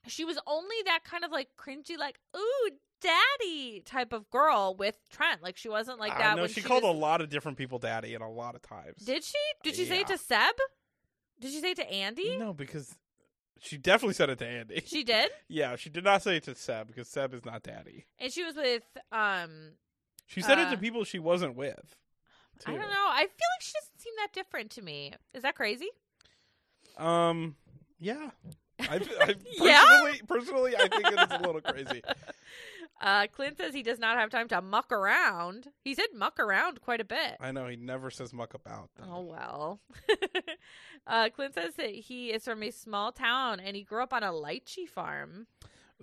[0.07, 2.69] she was only that kind of like cringy, like "ooh,
[3.01, 5.41] daddy" type of girl with Trent.
[5.41, 6.35] Like she wasn't like that.
[6.35, 6.95] know when she, called was...
[6.95, 8.97] a lot of different people daddy and a lot of times.
[9.03, 9.37] Did she?
[9.63, 10.55] Did she say it to Seb?
[11.39, 12.37] Did she say it to Andy?
[12.37, 12.95] No, because
[13.61, 14.81] she definitely said it to Andy.
[14.85, 18.05] She did, yeah, she did not say it to Seb because Seb is not daddy.
[18.19, 19.71] and she was with um.
[20.27, 21.95] She said it Uh, to people she wasn't with.
[22.65, 22.77] I too.
[22.77, 23.07] don't know.
[23.09, 25.13] I feel like she doesn't seem that different to me.
[25.33, 25.89] Is that crazy?
[26.97, 27.55] Um,
[27.99, 28.31] yeah.
[28.81, 29.81] I, I Yeah?
[29.85, 32.01] personally, personally, I think it is a little crazy.
[33.01, 35.69] Uh, Clint says he does not have time to muck around.
[35.81, 37.37] He said muck around quite a bit.
[37.39, 38.89] I know he never says muck about.
[38.97, 39.05] though.
[39.09, 39.79] Oh well.
[41.07, 44.23] uh, Clint says that he is from a small town and he grew up on
[44.23, 45.47] a lychee farm.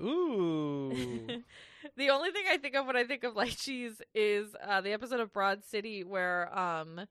[0.01, 0.91] Ooh.
[1.97, 5.21] the only thing I think of when I think of lychees is uh, the episode
[5.21, 7.03] of Broad City where um,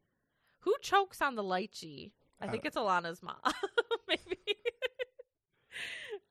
[0.59, 2.11] who chokes on the lychee?
[2.41, 3.37] I I think it's Ilana's mom,
[4.07, 4.54] maybe.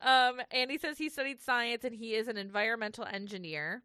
[0.04, 3.82] Um, and he says he studied science and he is an environmental engineer.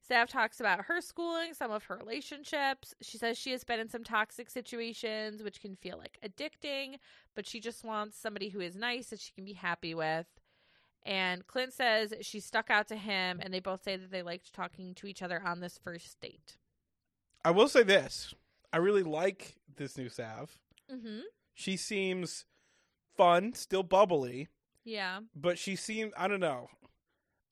[0.00, 2.92] Sav talks about her schooling, some of her relationships.
[3.00, 6.96] She says she has been in some toxic situations, which can feel like addicting,
[7.36, 10.26] but she just wants somebody who is nice that she can be happy with.
[11.04, 14.52] And Clint says she stuck out to him, and they both say that they liked
[14.52, 16.56] talking to each other on this first date.
[17.44, 18.34] I will say this:
[18.72, 20.58] I really like this new Sav.
[20.92, 21.20] Mm-hmm.
[21.54, 22.44] She seems
[23.16, 24.48] fun, still bubbly,
[24.84, 25.20] Yeah.
[25.34, 26.68] but she seems I don't know.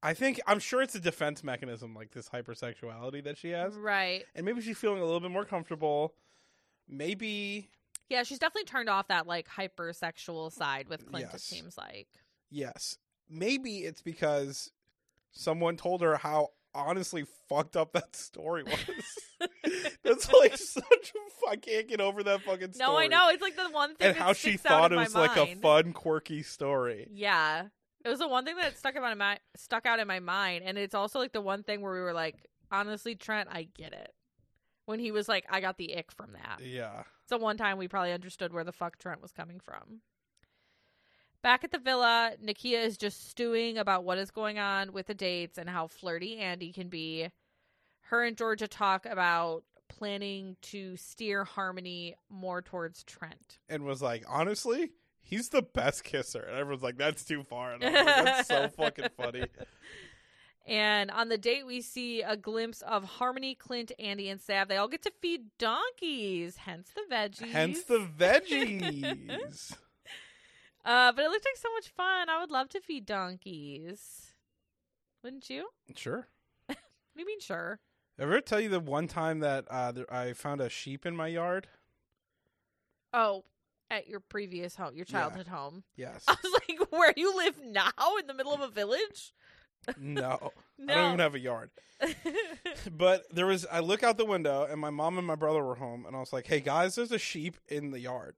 [0.02, 4.24] I think I'm sure it's a defense mechanism, like this hypersexuality that she has, Right.
[4.34, 6.14] and maybe she's feeling a little bit more comfortable.
[6.88, 7.68] Maybe
[8.08, 12.08] Yeah, she's definitely turned off that like hypersexual side with Clint, it seems like.
[12.50, 12.96] yes,
[13.28, 14.70] maybe it's because
[15.32, 18.74] someone told her how honestly fucked up that story was.
[20.02, 22.90] That's like such a I can't get over that fucking story.
[22.90, 23.28] No, I know.
[23.30, 26.42] It's like the one thing And how she thought it was like a fun, quirky
[26.42, 27.08] story.
[27.12, 27.66] Yeah.
[28.04, 30.64] It was the one thing that stuck out in my stuck out in my mind,
[30.64, 32.36] and it's also like the one thing where we were like,
[32.70, 34.12] honestly, Trent, I get it.
[34.86, 36.64] When he was like, I got the ick from that.
[36.64, 37.00] Yeah.
[37.00, 40.00] It's the one time we probably understood where the fuck Trent was coming from.
[41.42, 45.14] Back at the villa, Nakia is just stewing about what is going on with the
[45.14, 47.28] dates and how flirty Andy can be.
[48.02, 53.58] Her and Georgia talk about planning to steer Harmony more towards Trent.
[53.68, 56.40] And was like, honestly, he's the best kisser.
[56.40, 57.72] And everyone's like, that's too far.
[57.72, 59.44] And like, that's so fucking funny.
[60.66, 64.68] And on the date, we see a glimpse of Harmony, Clint, Andy, and Sav.
[64.68, 67.50] They all get to feed donkeys, hence the veggies.
[67.50, 69.76] Hence the veggies.
[70.82, 72.30] Uh, but it looked like so much fun.
[72.30, 74.32] I would love to feed donkeys.
[75.22, 75.68] Wouldn't you?
[75.94, 76.26] sure.
[76.66, 76.78] What
[77.14, 77.80] do you mean, sure?
[78.20, 81.26] Ever tell you the one time that uh, there, I found a sheep in my
[81.28, 81.66] yard?
[83.14, 83.44] Oh,
[83.90, 85.20] at your previous home, your Yeah.
[85.20, 85.82] childhood home.
[85.96, 86.24] Yes.
[86.28, 89.32] I was like, where you live now, in the middle of a village?
[89.98, 90.52] no.
[90.78, 90.92] No.
[90.92, 91.70] I don't even have a yard.
[92.90, 95.74] But there was, I look out the window and my mom and my brother were
[95.74, 96.04] home.
[96.06, 98.36] And I was like, hey guys, there's a sheep in the yard.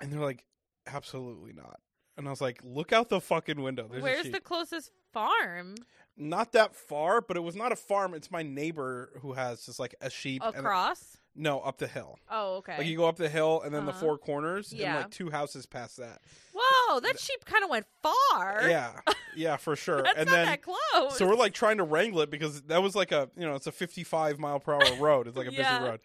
[0.00, 0.44] And they're like,
[0.86, 1.80] absolutely not.
[2.16, 3.86] And I was like, look out the fucking window.
[3.90, 5.74] There's a Where's the closest farm?
[6.16, 8.14] Not that far, but it was not a farm.
[8.14, 10.42] It's my neighbor who has just like a sheep.
[10.44, 11.18] a- Across?
[11.36, 12.16] no, up the hill.
[12.30, 12.78] Oh, okay.
[12.78, 14.00] Like you go up the hill and then the Uh-huh.
[14.00, 16.20] four corners and like two houses past that.
[16.56, 18.68] Whoa, that sheep kind of went far.
[18.68, 18.92] Yeah,
[19.34, 20.02] yeah, for sure.
[20.04, 21.18] That's and not then that close.
[21.18, 23.66] so we're like trying to wrangle it because that was like a you know it's
[23.66, 25.26] a 55 mile per hour road.
[25.26, 25.78] It's like a Yeah.
[25.78, 26.00] busy road.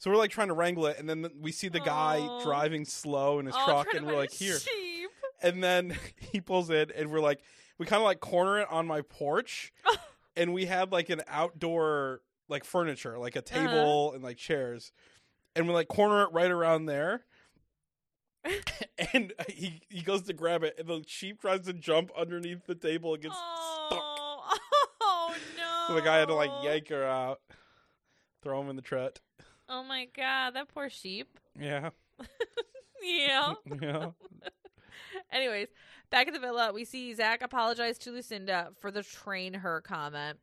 [0.00, 2.42] So we're like trying to wrangle it, and then we see the guy Aw.
[2.44, 5.08] driving slow in his Oh, truck, and we're like, "Here." Sheep.
[5.42, 5.96] And then
[6.32, 7.40] he pulls in, and we're like,
[7.78, 9.72] we kind of like corner it on my porch,
[10.36, 13.60] and we had like an outdoor like furniture, like a Uh-huh.
[13.66, 14.92] table and like chairs,
[15.56, 17.24] and we like corner it right around there.
[19.14, 22.74] and he he goes to grab it, and the sheep tries to jump underneath the
[22.74, 24.02] table and gets stuck.
[24.02, 24.52] Oh,
[25.00, 25.84] oh no.
[25.88, 27.40] So the guy had to like yank her out,
[28.42, 29.20] throw him in the trut.
[29.66, 31.38] Oh my god, that poor sheep.
[31.58, 31.90] Yeah,
[33.02, 33.54] Yeah.
[33.80, 34.10] yeah.
[35.32, 35.68] Anyways,
[36.10, 40.38] back at the villa, we see Zach apologize to Lucinda for the train her comment.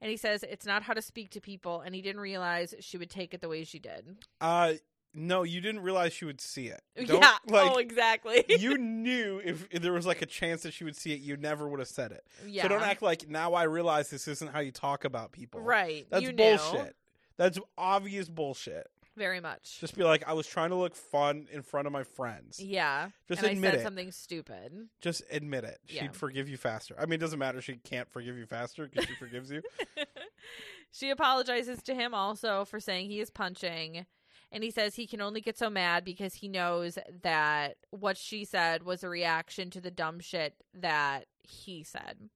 [0.00, 2.98] And he says it's not how to speak to people, and he didn't realize she
[2.98, 4.16] would take it the way she did.
[4.40, 4.74] Uh,
[5.14, 6.82] no, you didn't realize she would see it.
[7.06, 7.36] Don't, yeah.
[7.48, 8.44] like oh, exactly.
[8.58, 11.38] you knew if, if there was like a chance that she would see it, you
[11.38, 12.24] never would have said it.
[12.46, 12.64] yeah.
[12.64, 15.60] So don't act like now I realize this isn't how you talk about people.
[15.60, 16.06] right.
[16.10, 16.96] That's bullshit.
[17.38, 18.88] That's obvious bullshit.
[19.16, 19.78] Very much.
[19.80, 22.60] Just be like, I was trying to look fun in front of my friends.
[22.60, 23.08] yeah.
[23.28, 23.82] Just and admit I said it.
[23.84, 24.88] something stupid.
[25.00, 25.78] Just admit it.
[25.86, 26.94] She'd forgive you faster.
[26.98, 27.62] I mean, it doesn't matter.
[27.62, 29.62] She can't forgive you faster because she forgives you.
[30.92, 34.06] she apologizes to him also for saying he is punching.
[34.52, 38.44] And he says he can only get so mad because he knows that what she
[38.44, 42.28] said was a reaction to the dumb shit that he said.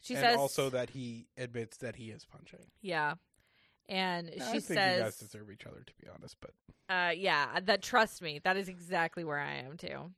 [0.00, 2.66] She and says also that he admits that he is punching.
[2.82, 3.14] Yeah.
[3.88, 6.36] And I she think you guys deserve each other, to be honest.
[6.40, 6.50] But
[6.94, 10.10] uh yeah, that trust me, that is exactly where I am too.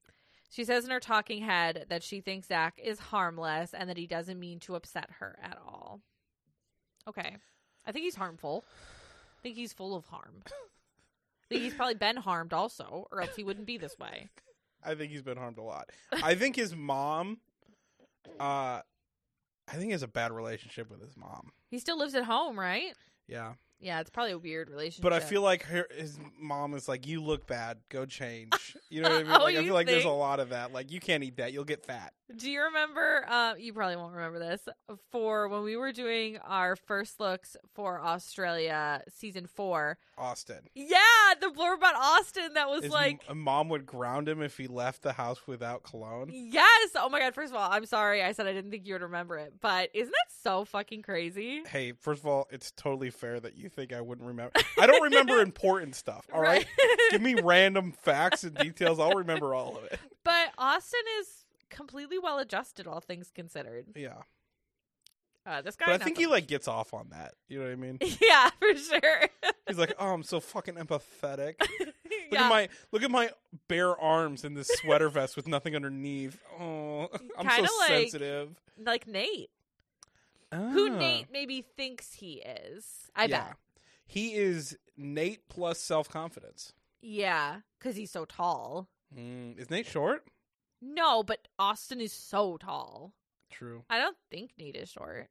[0.50, 4.06] She says in her talking head that she thinks Zach is harmless and that he
[4.06, 6.00] doesn't mean to upset her at all.
[7.06, 7.36] Okay.
[7.86, 8.64] I think he's harmful.
[9.38, 10.42] I think he's full of harm.
[10.46, 10.50] I
[11.48, 14.28] think he's probably been harmed also, or else he wouldn't be this way.
[14.84, 15.90] I think he's been harmed a lot.
[16.12, 17.38] I think his mom,
[18.38, 21.52] uh, I think he has a bad relationship with his mom.
[21.70, 22.92] He still lives at home, right?
[23.28, 25.02] Yeah, Yeah, it's probably a weird relationship.
[25.02, 27.78] but I feel like her, his mom is like, "You look bad.
[27.90, 28.52] Go change."
[28.90, 29.32] You know what I mean?
[29.40, 30.72] Oh, like I feel like there's a lot of that.
[30.72, 31.52] Like you can't eat that.
[31.52, 32.12] You'll get fat.
[32.36, 33.24] Do you remember?
[33.28, 34.66] Uh, you probably won't remember this.
[35.12, 39.98] For when we were doing our first looks for Australia season four.
[40.18, 40.58] Austin.
[40.74, 40.98] Yeah,
[41.40, 44.66] the blurb about Austin that was His like, m- mom would ground him if he
[44.66, 46.28] left the house without cologne.
[46.32, 46.90] yes.
[46.96, 47.34] Oh my god.
[47.34, 48.22] First of all, I'm sorry.
[48.22, 51.62] I said I didn't think you would remember it, but isn't that so fucking crazy?
[51.66, 54.52] Hey, first of all, it's totally fair that you think I wouldn't remember.
[54.78, 56.26] I don't remember important stuff.
[56.32, 56.66] All right,
[57.10, 58.98] give me random facts and details.
[58.98, 59.98] I'll remember all of it.
[60.24, 63.86] but Austin is completely well adjusted, all things considered.
[63.94, 64.22] Yeah,
[65.46, 66.32] Uh, this guy, but I think he much.
[66.32, 67.34] like gets off on that.
[67.48, 67.98] You know what I mean?
[68.20, 69.28] yeah, for sure.
[69.66, 71.54] He's like, "Oh, I'm so fucking empathetic.
[71.60, 71.94] Look
[72.32, 72.44] yeah.
[72.44, 73.30] at my look at my
[73.68, 76.38] bare arms in this sweater vest with nothing underneath.
[76.60, 79.50] Oh, I'm so Kinda like- sensitive." like Nate,
[80.52, 80.98] who Ah.
[80.98, 83.10] Nate maybe thinks he is.
[83.14, 83.48] I yeah.
[83.48, 83.56] bet.
[84.06, 86.72] he is Nate plus self confidence.
[87.00, 88.88] Yeah, because he's so tall.
[89.16, 90.24] Mm, is Nate short?
[90.80, 93.12] No, but Austin is so tall.
[93.50, 93.84] True.
[93.90, 95.28] I don't think Nate is short.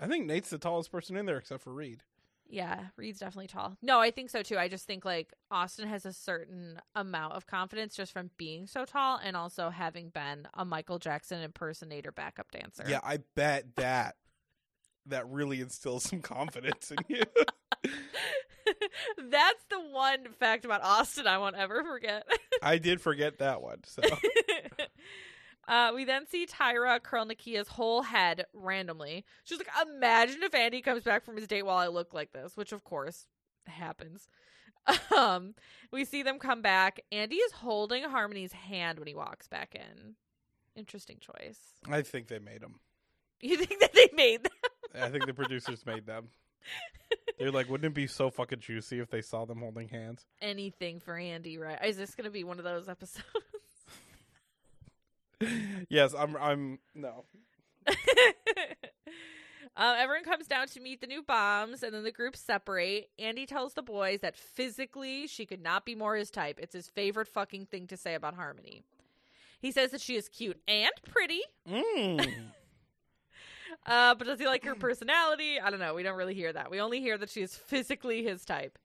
[0.00, 2.02] I think Nate's the tallest person in there except for Reed.
[2.46, 3.76] Yeah, Reed's definitely tall.
[3.80, 4.58] No, I think so too.
[4.58, 8.84] I just think like Austin has a certain amount of confidence just from being so
[8.84, 12.84] tall and also having been a Michael Jackson impersonator backup dancer.
[12.86, 14.16] Yeah, I bet that
[15.06, 17.22] that really instills some confidence in you.
[19.18, 22.26] That's the one fact about Austin I won't ever forget.
[22.62, 23.80] I did forget that one.
[23.84, 24.02] So
[25.68, 29.24] uh, we then see Tyra curl Nakia's whole head randomly.
[29.44, 32.56] She's like, "Imagine if Andy comes back from his date while I look like this,"
[32.56, 33.26] which of course
[33.66, 34.28] happens.
[35.16, 35.54] Um,
[35.92, 37.00] we see them come back.
[37.10, 40.14] Andy is holding Harmony's hand when he walks back in.
[40.76, 41.58] Interesting choice.
[41.88, 42.80] I think they made him.
[43.40, 44.63] You think that they made that?
[45.00, 46.28] I think the producers made them.
[47.38, 50.24] They're like, wouldn't it be so fucking juicy if they saw them holding hands?
[50.40, 51.78] anything for Andy, right?
[51.84, 53.24] Is this going to be one of those episodes?
[55.88, 56.36] yes, I'm.
[56.36, 57.24] I'm no.
[57.86, 57.94] um,
[59.76, 63.10] everyone comes down to meet the new bombs, and then the groups separate.
[63.18, 66.58] Andy tells the boys that physically she could not be more his type.
[66.62, 68.82] It's his favorite fucking thing to say about Harmony.
[69.60, 72.30] He says that she is cute and pretty, Mm.
[73.86, 75.60] Uh, but does he like her personality?
[75.60, 75.94] I don't know.
[75.94, 76.70] We don't really hear that.
[76.70, 78.78] We only hear that she is physically his type.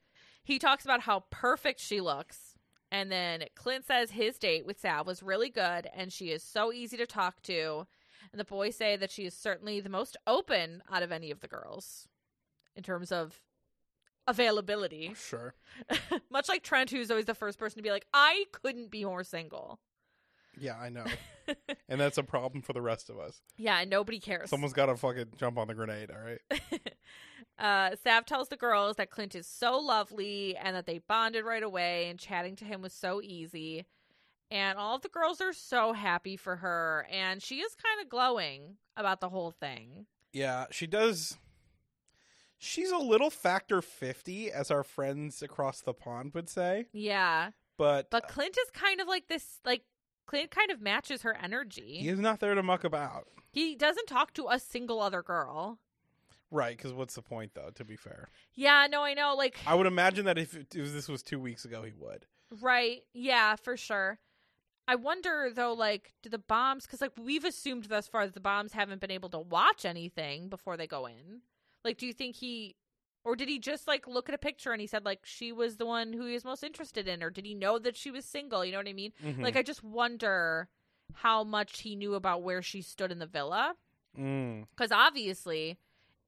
[0.44, 2.56] He talks about how perfect she looks.
[2.92, 6.74] And then Clint says his date with Sav was really good and she is so
[6.74, 7.86] easy to talk to.
[8.32, 11.42] And the boys say that she is certainly the most open out of any of
[11.42, 12.08] the girls
[12.76, 13.42] in terms of
[14.28, 15.14] availability.
[15.16, 15.54] Sure.
[16.32, 19.24] Much like Trent, who's always the first person to be like, I couldn't be more
[19.24, 19.80] single.
[20.60, 21.06] Yeah, I know.
[21.90, 23.42] and that's a problem for the rest of us.
[23.58, 24.50] Yeah, and nobody cares.
[24.50, 26.10] Someone's got to fucking jump on the grenade.
[26.12, 26.62] All right.
[27.60, 31.64] uh, Sav tells the girls that Clint is so lovely and that they bonded right
[31.64, 33.86] away, and chatting to him was so easy.
[34.52, 38.10] And all of the girls are so happy for her, and she is kind of
[38.10, 40.08] glowing about the whole thing.
[40.34, 41.38] Yeah, she does.
[42.58, 46.88] She's a little factor 50, as our friends across the pond would say.
[46.92, 49.84] Yeah, But, but Clint is kind of like this, like,
[50.30, 51.98] Clint kind of matches her energy.
[52.02, 53.28] he is not there to muck about.
[53.52, 55.80] He doesn't talk to a single other girl.
[56.52, 58.30] Right, because what's the point, though, to be fair?
[58.54, 59.34] Yeah, no, I know.
[59.36, 62.28] Like, I would imagine that if, it, if this was two weeks ago, he would.
[62.62, 63.02] Right.
[63.12, 64.20] Yeah, for sure.
[64.88, 66.86] I wonder though, like, do the bombs?
[66.86, 70.48] Because like we've assumed thus far that the bombs haven't been able to watch anything
[70.48, 71.42] before they go in.
[71.84, 72.76] Like, do you think he,
[73.30, 75.78] or did he just like look at a picture and he said like she was
[75.78, 78.26] the one who he was most interested in, or did he know that she was
[78.26, 78.66] single?
[78.66, 79.14] You know what I mean?
[79.24, 79.44] Mhm.
[79.44, 80.68] Like, I just wonder
[81.14, 83.76] how much he knew about where she stood in the villa.
[84.18, 84.66] Mm.
[84.72, 85.78] Because obviously,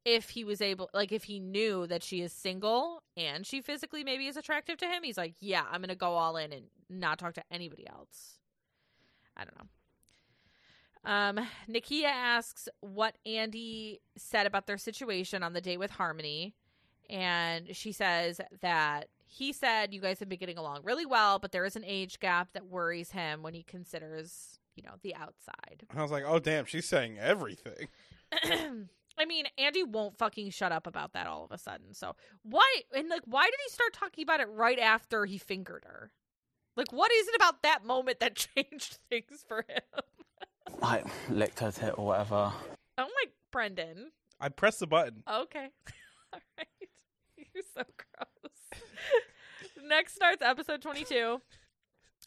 [0.06, 4.04] if he was able, like, if he knew that she is single and she physically
[4.04, 6.66] maybe is attractive to him, he's like, yeah, I'm going to go all in and
[6.88, 8.40] not talk to anybody else.
[9.36, 9.68] I don't know.
[11.04, 16.54] Um, Nakia asks what Andy said about their situation on the date with Harmony.
[17.12, 21.52] And she says that he said you guys have been getting along really well, but
[21.52, 25.86] there is an age gap that worries him when he considers, you know, the outside.
[25.96, 27.88] I was like, oh damn, she's saying everything.
[29.18, 31.94] I mean, Andy won't fucking shut up about that all of a sudden.
[31.94, 35.84] So why and like why did he start talking about it right after he fingered
[35.86, 36.12] her?
[36.76, 40.04] Like what is it about that moment that changed things for him?
[40.82, 42.52] like licked her tit or whatever.
[42.98, 44.12] Oh my Brendan.
[44.40, 45.24] I'd press the button.
[45.32, 45.70] Okay.
[46.34, 46.68] all right.
[47.56, 48.82] You're so gross.
[49.88, 51.42] Next starts episode 22.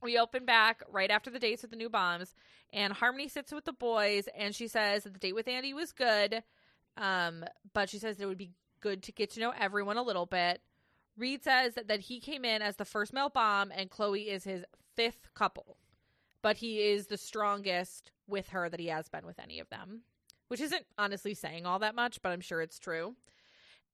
[0.02, 2.34] We open back right after the dates with the new bombs,
[2.72, 5.92] and Harmony sits with the boys, and she says that the date with Andy was
[5.92, 6.42] good,
[6.98, 10.26] um, but she says it would be good to get to know everyone a little
[10.26, 10.60] bit.
[11.16, 14.44] Reed says that, that he came in as the first male bomb, and Chloe is
[14.44, 14.64] his
[14.94, 15.78] fifth couple,
[16.42, 20.02] but he is the strongest with her that he has been with any of them,
[20.48, 23.14] which isn't honestly saying all that much, but I'm sure it's true.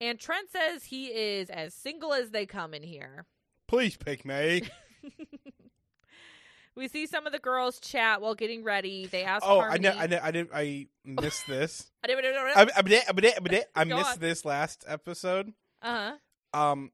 [0.00, 3.26] And Trent says he is as single as they come in here.
[3.68, 4.62] Please pick me.
[6.74, 9.06] we see some of the girls chat while getting ready.
[9.06, 9.44] They ask.
[9.46, 10.50] oh, Harmony, I know, I know, I didn't.
[10.54, 11.90] I missed this.
[12.04, 12.24] I didn't.
[12.24, 14.18] I, I, I, missed on.
[14.18, 15.52] this last episode.
[15.82, 16.12] Uh
[16.52, 16.58] huh.
[16.58, 16.90] Um,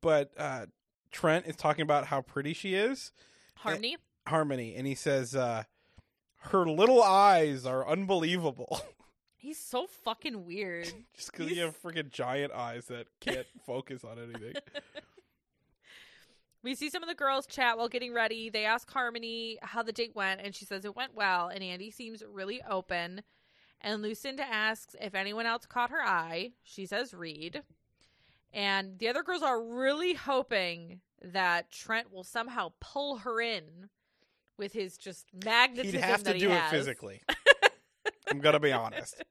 [0.00, 0.66] but uh,
[1.10, 3.12] Trent is talking about how pretty she is,
[3.56, 3.96] Harmony.
[4.26, 5.64] Harmony, and he says, uh,
[6.36, 8.80] "Her little eyes are unbelievable."
[9.38, 10.92] He's so fucking weird.
[11.14, 14.54] Just because you have freaking giant eyes that can't focus on anything.
[16.64, 18.50] We see some of the girls chat while getting ready.
[18.50, 21.48] They ask Harmony how the date went, and she says it went well.
[21.48, 23.22] And Andy seems really open.
[23.80, 26.50] And Lucinda asks if anyone else caught her eye.
[26.64, 27.62] She says Reed.
[28.52, 33.88] And the other girls are really hoping that Trent will somehow pull her in
[34.56, 36.00] with his just magnetism.
[36.00, 37.22] He'd have to that he do it physically.
[38.30, 39.22] I'm gonna be honest.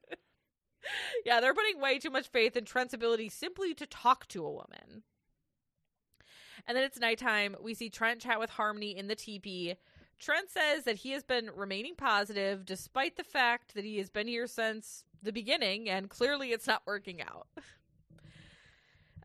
[1.25, 4.51] yeah, they're putting way too much faith in Trent's ability simply to talk to a
[4.51, 5.03] woman.
[6.67, 7.55] And then it's nighttime.
[7.61, 9.75] We see Trent chat with Harmony in the teepee.
[10.19, 14.27] Trent says that he has been remaining positive despite the fact that he has been
[14.27, 17.47] here since the beginning, and clearly it's not working out.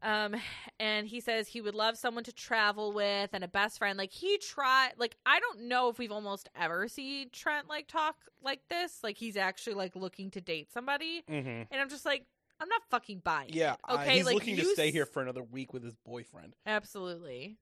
[0.02, 0.34] Um,
[0.80, 3.96] and he says he would love someone to travel with and a best friend.
[3.96, 8.16] Like he tried, like I don't know if we've almost ever seen Trent like talk
[8.42, 8.98] like this.
[9.04, 12.24] Like he's actually like looking to date somebody, hmm and I'm just like,
[12.60, 13.50] I'm not fucking buying.
[13.50, 13.54] it.
[13.54, 14.16] Yeah, uh, okay.
[14.16, 16.54] he's like, looking to stay s- here for another week with his boyfriend.
[16.66, 17.58] Absolutely.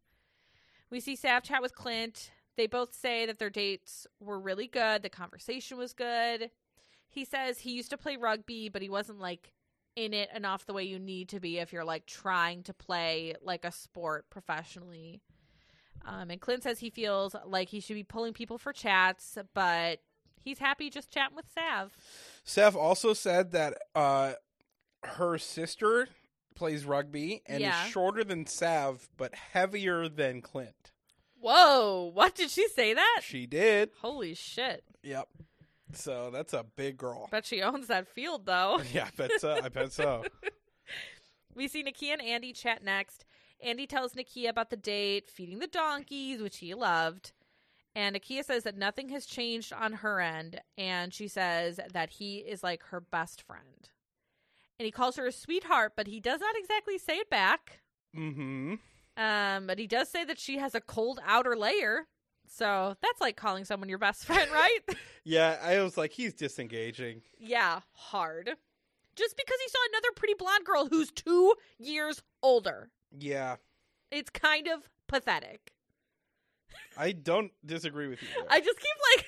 [0.90, 2.30] We see Sav chat with Clint.
[2.56, 5.02] They both say that their dates were really good.
[5.02, 6.50] The conversation was good.
[7.08, 9.52] He says he used to play rugby, but he wasn't like
[9.96, 13.34] in it enough the way you need to be if you're like trying to play
[13.42, 15.20] like a sport professionally.
[16.04, 20.00] Um, and Clint says he feels like he should be pulling people for chats, but
[20.42, 21.94] he's happy just chatting with Sav.
[22.44, 24.32] Sav also said that uh,
[25.04, 26.08] her sister
[26.54, 27.84] plays rugby and Yeah.
[27.84, 30.92] is shorter than Sav, but heavier than Clint.
[31.38, 33.20] Whoa, what did she say that?
[33.22, 33.90] She did.
[34.00, 34.84] Holy shit.
[35.02, 35.28] Yep.
[35.96, 37.28] So that's a big girl.
[37.30, 38.80] Bet she owns that field though.
[38.92, 39.58] Yeah, I bet so.
[39.62, 40.24] I bet so.
[41.54, 43.24] We see Nakia and Andy chat next.
[43.62, 47.32] Andy tells Nakia about the date, feeding the donkeys, which he loved.
[47.94, 50.60] And Nakia says that nothing has changed on her end.
[50.78, 53.88] And she says that he is like her best friend.
[54.78, 57.80] And he calls her a sweetheart, but he does not exactly say it back.
[58.16, 58.74] Mm-hmm.
[59.16, 62.06] Um, but he does say that she has a cold outer layer.
[62.52, 64.80] So that's like calling someone your best friend, right?
[65.22, 67.20] Yeah, I was like, he's disengaging.
[67.38, 68.50] yeah, hard.
[69.16, 72.88] Just because he saw another pretty blonde girl who's two years older.
[73.16, 73.56] Yeah,
[74.10, 75.72] It's kind of pathetic.
[76.96, 78.28] I don't disagree with you.
[78.34, 78.46] there.
[78.48, 79.26] I just keep like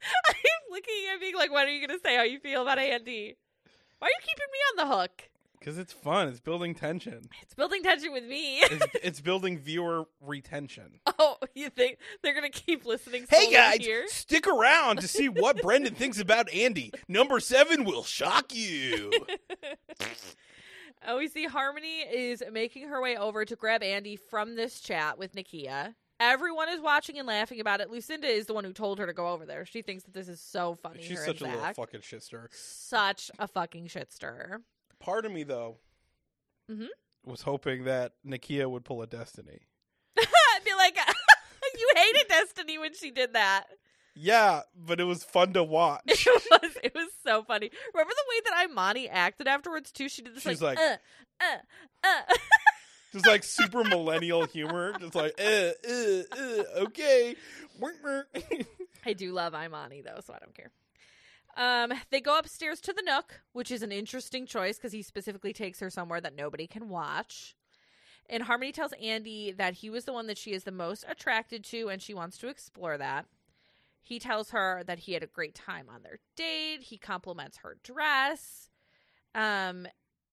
[0.30, 3.36] I'm looking at being like, when are you gonna say how you feel about Andy?
[3.98, 5.30] Why are you keeping me on the hook?
[5.62, 6.26] Because it's fun.
[6.26, 7.20] It's building tension.
[7.40, 8.58] It's building tension with me.
[8.58, 10.98] It's, it's building viewer retention.
[11.20, 13.26] oh, you think they're gonna keep listening?
[13.30, 14.08] Hey guys, here?
[14.08, 16.90] stick around to see what Brendan thinks about Andy.
[17.06, 19.12] Number seven will shock you.
[21.04, 25.18] Oh, we see Harmony is making her way over to grab Andy from this chat
[25.18, 25.96] with Nakia.
[26.20, 27.90] Everyone is watching and laughing about it.
[27.90, 29.66] Lucinda is the one who told her to go over there.
[29.66, 31.02] She thinks that this is so funny.
[31.02, 32.48] She's such a little fucking shit stir.
[32.52, 34.60] Such a fucking shit stirrer.
[35.02, 35.78] Part of me though
[36.70, 36.86] Mhm.
[37.24, 39.60] was hoping that Nakia would pull a Destiny.
[40.16, 40.24] I'd
[40.64, 40.96] be like,
[41.78, 43.64] you hated Destiny when she did that.
[44.14, 46.02] Yeah, but it was fun to watch.
[46.06, 47.70] It was it was so funny.
[47.94, 50.08] Remember the way that Imani acted afterwards too?
[50.08, 51.00] She did this She's like, like-
[51.40, 51.44] uh,
[52.04, 52.34] uh, uh.
[53.12, 54.94] Just like super millennial humor.
[54.98, 57.36] Just like, uh, uh, uh, okay.
[59.04, 60.70] I do love Imani though, so I don't care.
[61.56, 65.52] Um, they go upstairs to the Nook, which is an interesting choice because he specifically
[65.52, 67.54] takes her somewhere that nobody can watch.
[68.30, 71.64] And Harmony tells Andy that he was the one that she is the most attracted
[71.64, 73.26] to and she wants to explore that.
[74.00, 76.80] He tells her that he had a great time on their date.
[76.82, 78.70] He compliments her dress.
[79.34, 79.86] Um,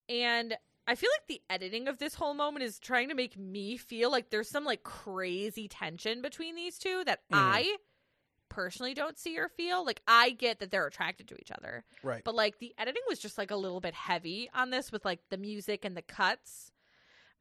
[0.08, 0.58] and
[0.88, 4.12] I feel like the editing of this whole moment is trying to make me feel
[4.12, 7.38] like there's some like crazy tension between these two that Mhm.
[7.38, 7.78] I
[8.50, 9.86] personally don't see or feel.
[9.86, 12.24] Like I get that they're attracted to each other, Right.
[12.24, 15.20] but like the editing was just like a little bit heavy on this with like
[15.30, 16.72] the music and the cuts.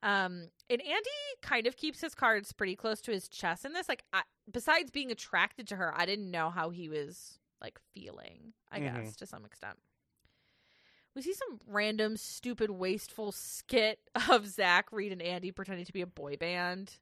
[0.03, 1.11] Um, and Andy
[1.43, 3.89] kind of keeps his cards pretty close to his chest in this.
[3.89, 8.53] Like, I, besides being attracted to her, I didn't know how he was like feeling.
[8.71, 8.95] I Mhm.
[9.05, 9.77] guess to some extent.
[11.17, 13.99] We see some random, stupid, wasteful skit
[14.31, 16.99] of Zach, Reed, and Andy pretending to be a boy band.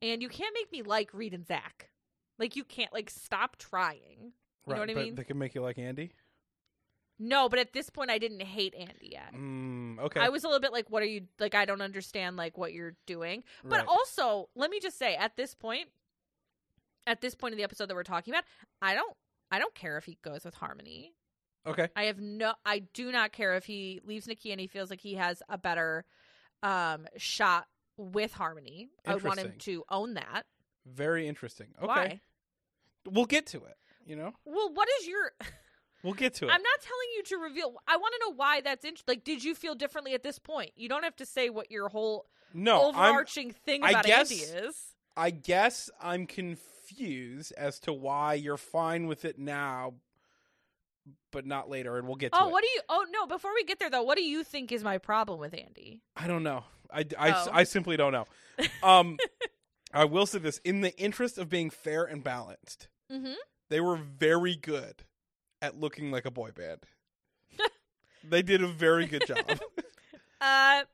[0.00, 1.90] And you can't make me like Reed and Zach.
[2.38, 4.32] Like you can't like stop trying.
[4.66, 5.14] You know what I mean?
[5.14, 6.12] They can make you like Andy.
[7.18, 9.32] No, but at this point, I didn't hate Andy yet.
[9.34, 10.20] Mm, okay.
[10.20, 12.74] I was a little bit like, "What are you like?" I don't understand like what
[12.74, 13.42] you're doing.
[13.64, 13.86] But Right.
[13.88, 15.88] also, let me just say, at this point,
[17.06, 18.44] at this point in the episode that we're talking about,
[18.82, 19.16] I don't,
[19.50, 21.14] I don't care if he goes with Harmony.
[21.64, 21.88] okay.
[21.96, 25.00] I have no, I do not care if he leaves Nikki and he feels like
[25.00, 26.04] he has a better
[26.62, 27.66] um shot
[27.96, 28.88] with Harmony.
[29.06, 30.44] I want him to own that.
[30.84, 31.68] Very interesting.
[31.78, 31.86] Okay.
[31.86, 32.20] Why?
[33.06, 33.76] We'll get to it.
[34.06, 35.32] You know, Well, what is your?
[36.04, 36.50] we'll get to it.
[36.50, 37.74] I'm not telling you to reveal.
[37.88, 39.12] I want to know why that's interesting.
[39.12, 40.70] Like, did you feel differently at this point?
[40.76, 43.10] You don't have to say what your whole no, I'm.
[43.10, 44.76] overarching thing I about guess- Andy is.
[45.16, 49.94] I guess I'm confused as to why you're fine with it now,
[51.32, 52.52] but not later, and we'll get to Oh, it.
[52.52, 52.80] what do you?
[52.88, 53.26] Oh no!
[53.26, 56.02] Before we get there, though, what do you think is my problem with Andy?
[56.16, 56.64] I don't know.
[56.92, 57.48] I, I, Oh.
[57.52, 58.26] I simply don't know.
[58.82, 59.18] Um,
[59.94, 63.34] I will say this: in the interest of being fair and balanced, Mm-hmm.
[63.68, 65.04] they were very good
[65.62, 66.80] at looking like a boy band.
[68.24, 69.38] they did a very good job.
[70.38, 70.84] Uh,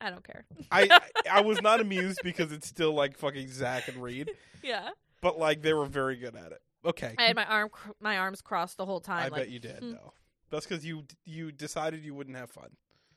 [0.00, 0.44] I don't care.
[0.70, 4.30] I, I I was not amused because it's still like fucking Zach and Reed,
[4.62, 4.90] Yeah,
[5.22, 6.60] but like they were very good at it.
[6.84, 9.18] Okay, I had my arm, cr- my arms crossed the whole time.
[9.18, 9.92] I like, bet you did hmm.
[9.92, 10.12] though.
[10.50, 12.68] That's because you you decided you wouldn't have fun.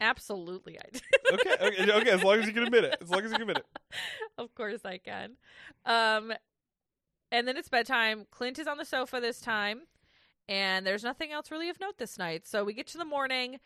[0.02, 1.04] Absolutely, I did.
[1.34, 2.10] Okay, okay, okay.
[2.12, 2.96] As long as you can admit it.
[3.02, 3.66] As long as you can admit it.
[4.38, 5.34] of course, I can.
[5.86, 6.34] Um,
[7.32, 8.26] and then it's bedtime.
[8.32, 9.82] Clint is on the sofa this time,
[10.48, 12.48] and there's nothing else really of note this night.
[12.48, 13.60] So we get to the morning.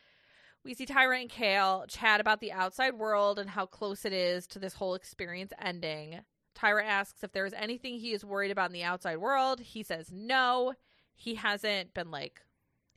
[0.63, 4.47] We see Tyra and Kale chat about the outside world and how close it is
[4.47, 6.21] to this whole experience ending.
[6.55, 9.59] Tyra asks if there is anything he is worried about in the outside world.
[9.59, 10.73] He says no.
[11.15, 12.41] He hasn't been like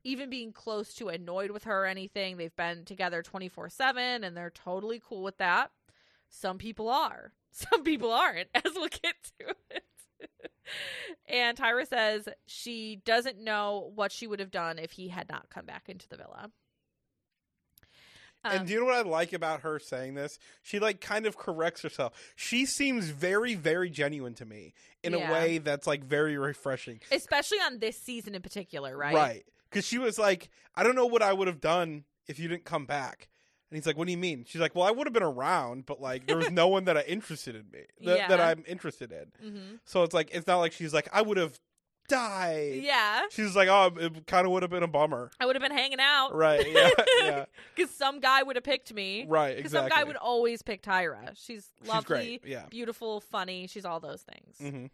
[0.05, 2.37] even being close to annoyed with her or anything.
[2.37, 5.73] They've been together 24 7 and they're totally cool with that.
[6.29, 9.85] Some people are, some people aren't, as we'll get to it.
[11.29, 15.49] and Tyra says she doesn't know what she would have done if he had not
[15.51, 16.51] come back into the villa.
[18.45, 20.39] and do you know what I like about her saying this?
[20.62, 22.12] She like kind of corrects herself.
[22.37, 25.29] She seems very, very genuine to me in Yeah.
[25.29, 27.01] a way that's like very refreshing.
[27.11, 29.14] especially on this season in particular, right?
[29.14, 29.47] Right.
[29.69, 32.64] Because she was like, I don't know what I would have done if you didn't
[32.64, 33.29] come back.
[33.71, 34.45] And he's like, What do you mean?
[34.47, 36.97] She's like, Well, I would have been around, but like there was no one that
[36.97, 39.51] I interested in me that, that I'm interested in.
[39.51, 41.59] hmm So it's like it's not like she's like I would have
[42.09, 42.81] died.
[42.83, 45.31] Yeah, She's like, Oh, it kind of would have been a bummer.
[45.41, 46.64] I would have been hanging out, Right.
[46.71, 46.91] Yeah.
[47.25, 47.45] yeah.
[47.75, 49.27] Because some guy would have picked me.
[49.29, 49.57] Right.
[49.57, 49.91] Because Exactly.
[49.91, 51.31] some guy would always pick Tyra.
[51.35, 52.47] She's She's lovely, great.
[52.47, 52.67] Yeah.
[52.71, 53.67] beautiful, funny.
[53.67, 54.57] She's all those things.
[54.73, 54.87] hmm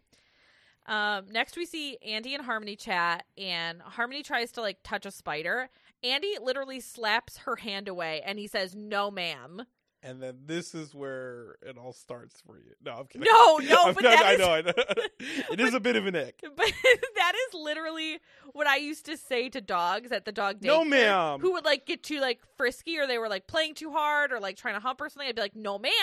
[0.85, 5.11] Um, next, we see Andy and Harmony chat, and Harmony tries to like touch a
[5.11, 5.69] spider.
[6.03, 9.63] Andy literally slaps her hand away, and he says, "No, ma'am."
[10.05, 12.73] And then this is where it all starts for you.
[12.83, 13.25] No, I'm kidding.
[13.31, 14.73] No, no, I'm but not- that I is- know, I know.
[15.53, 16.41] it is a bit of an ick.
[16.41, 16.73] But
[17.15, 18.19] that is literally
[18.51, 20.67] what I used to say to dogs at the dog day.
[20.67, 21.39] No, ma'am.
[21.39, 24.41] Who would like get too like frisky, or they were like playing too hard, or
[24.41, 25.29] like trying to hump or something.
[25.29, 25.93] I'd be like, "No, ma'am,"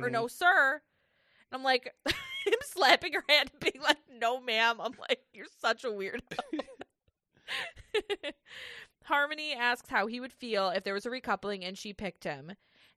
[0.00, 0.12] or Mhm.
[0.12, 0.80] "No, sir."
[1.50, 1.92] And I'm like,
[2.46, 6.20] him slapping her hand and being like, "No, ma'am." I'm like, "You're such a weirdo."
[9.04, 12.52] Harmony asks how he would feel if there was a recoupling and she picked him.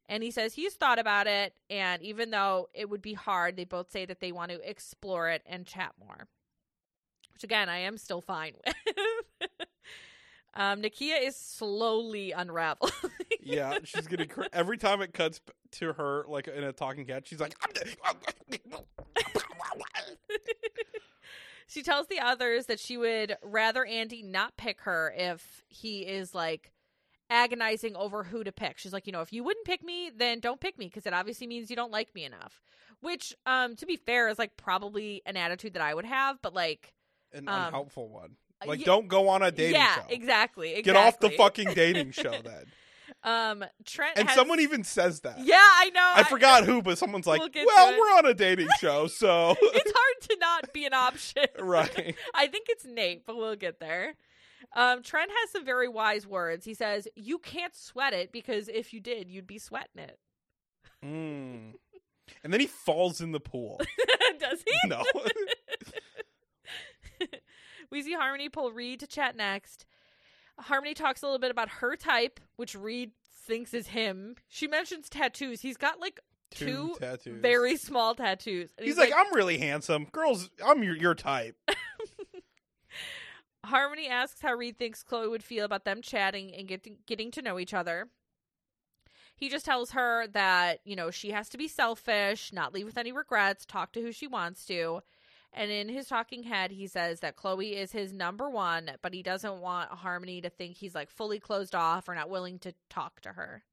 [0.07, 3.63] And he says he's thought about it, and even though it would be hard, they
[3.65, 6.27] both say that they want to explore it and chat more.
[7.33, 9.49] Which, again, I am still fine with.
[10.55, 12.91] Um, Nakia is slowly unraveling.
[13.47, 15.39] Yeah, she's getting cr- every time it cuts
[15.73, 17.27] to her like in a talking cat.
[17.27, 17.53] She's like,
[21.67, 26.33] she tells the others that she would rather Andy not pick her if he is
[26.35, 26.71] like
[27.29, 28.77] agonizing over who to pick.
[28.77, 31.13] She's like, you know, if you wouldn't pick me, then don't pick me because it
[31.13, 32.61] obviously means you don't like me enough.
[33.01, 36.53] Which, um, to be fair, is like probably an attitude that I would have, but
[36.53, 36.93] like,
[37.33, 38.37] an Um, unhelpful one.
[38.65, 40.01] Like, yeah- don't go on a dating yeah, show.
[40.09, 40.81] exactly, exactly.
[40.83, 42.65] Get off the fucking dating show then.
[43.23, 45.39] Um, Trent And has- someone even says that.
[45.39, 46.11] Yeah, I know.
[46.15, 49.91] I forgot who, but someone's like, We'll "Well, we're on a dating show, so it's
[49.95, 51.45] hard to not be an option.
[51.59, 54.13] right." I think it's Nate, but we'll get there.
[54.75, 56.65] Um, Trent has some very wise words.
[56.65, 60.19] He says, "You can't sweat it because if you did, you'd be sweating it."
[61.03, 61.73] Mm.
[62.43, 63.79] And then he falls in the pool.
[64.39, 64.87] Does he?
[64.89, 65.03] No.
[67.91, 69.85] We see Harmony pull Reed to chat next.
[70.59, 73.11] Harmony talks a little bit about her type, which Reed
[73.45, 74.35] thinks is him.
[74.47, 75.61] She mentions tattoos.
[75.61, 76.19] He's got like
[76.51, 77.41] two, tattoos.
[77.41, 78.71] very small tattoos.
[78.77, 80.49] And He's, like, "I'm really handsome, girls.
[80.65, 81.57] I'm your your type."
[83.65, 87.41] Harmony asks how Reed thinks Chloe would feel about them chatting and getting getting to
[87.41, 88.09] know each other.
[89.37, 92.97] He just tells her that, you know, she has to be selfish, not leave with
[92.97, 95.01] any regrets, talk to who she wants to.
[95.57, 99.23] And in his talking head, he says that Chloe is his number one, but he
[99.23, 103.21] doesn't want Harmony to think he's like fully closed off or not willing to talk
[103.21, 103.63] to her.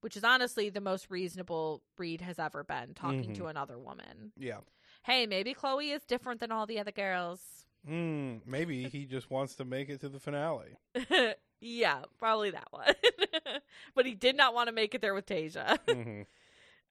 [0.00, 3.36] Which is honestly the most reasonable Reed has ever been talking Mhm.
[3.36, 4.32] to another woman.
[4.38, 4.60] Yeah.
[5.04, 7.66] Hey, maybe Chloe is different than all the other girls.
[7.86, 8.36] Hmm.
[8.46, 10.76] maybe he just wants to make it to the finale.
[11.60, 12.94] yeah, probably that one.
[13.94, 15.78] but he did not want to make it there with Tasia.
[15.86, 16.26] Mhm.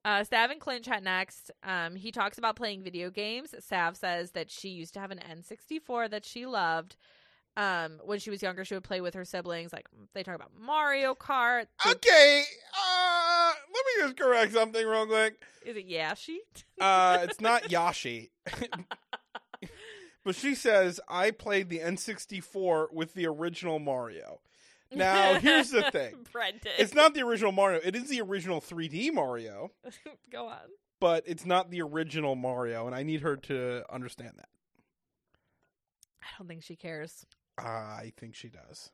[0.03, 1.51] Uh, Sav and Clint chat next.
[1.63, 3.53] Um, he talks about playing video games.
[3.59, 6.95] Sav says that she used to have an N64 that she loved.
[7.57, 9.73] Um, when she was younger, she would play with her siblings.
[9.73, 11.65] Like they talk about Mario Kart.
[11.83, 12.43] They- Okay.
[12.73, 15.35] Uh, let me just correct something real quick.
[15.65, 16.37] Is it Yashi?
[16.79, 18.29] Uh, it's not Yashi.
[20.23, 24.39] but she says I played the N64 with the original Mario.
[24.91, 26.25] Now, here's the thing.
[26.31, 26.71] Brendan.
[26.77, 27.79] It's not the original Mario.
[27.83, 29.71] It is the original 3D Mario,
[30.31, 30.57] Go on.
[30.99, 34.49] but it's not the original Mario, and I need her to understand that.
[36.21, 37.25] I don't think she cares.
[37.57, 38.91] I think she does.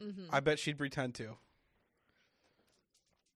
[0.00, 1.36] hmm I bet she'd pretend to.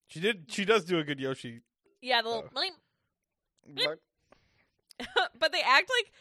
[0.08, 0.44] She did.
[0.48, 1.60] She does do a good Yoshi,
[2.00, 3.98] yeah, the little, but
[5.38, 6.12] but they act like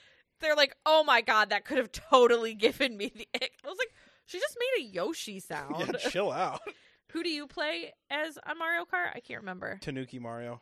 [0.41, 3.51] they're like, oh my god, that could have totally given me the ick.
[3.64, 3.93] I was like,
[4.26, 5.76] she just made a Yoshi sound.
[5.80, 6.61] yeah, chill out.
[7.11, 9.11] Who do you play as on Mario Kart?
[9.15, 9.78] I can't remember.
[9.82, 10.61] Tanuki Mario.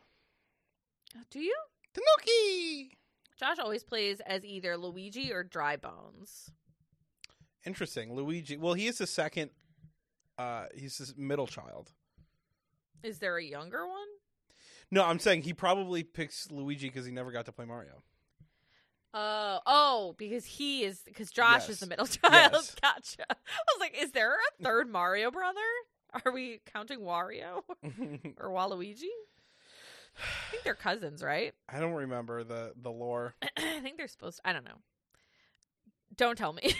[1.30, 1.56] Do you?
[1.94, 2.96] Tanuki.
[3.38, 6.50] Josh always plays as either Luigi or Dry Bones.
[7.66, 8.14] Interesting.
[8.14, 8.56] Luigi.
[8.56, 9.50] Well, he is the second.
[10.38, 11.90] Uh, he's his middle child.
[13.02, 14.06] Is there a younger one?
[14.90, 18.02] No, I'm saying he probably picks Luigi because he never got to play Mario.
[19.16, 21.68] Oh, oh, because he is because Josh Yes.
[21.70, 22.52] is the middle child.
[22.52, 22.74] Yes.
[22.82, 23.24] Gotcha.
[23.30, 23.34] I
[23.74, 25.60] was like, is there a third Mario brother?
[26.24, 27.62] Are we counting Wario
[28.38, 29.04] or Waluigi?
[30.16, 31.52] I think they're cousins, right?
[31.68, 33.34] I don't remember the the lore.
[33.56, 34.38] I think they're supposed.
[34.42, 34.78] To, I don't know.
[36.16, 36.74] Don't tell me.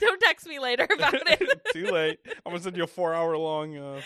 [0.00, 1.60] don't text me later about it.
[1.72, 2.18] Too late.
[2.26, 3.76] I'm gonna send you a four hour long.
[3.76, 4.00] Uh,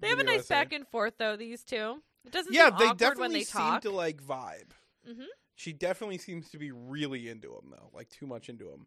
[0.00, 0.54] they have a nice essay.
[0.54, 1.36] back and forth though.
[1.36, 1.96] These two.
[2.24, 2.52] It doesn't.
[2.54, 3.82] yeah, seem they awkward definitely when they seem talk.
[3.82, 4.70] to like vibe.
[5.08, 5.26] Mhm.
[5.56, 8.86] She definitely seems to be really into him though, like too much into him.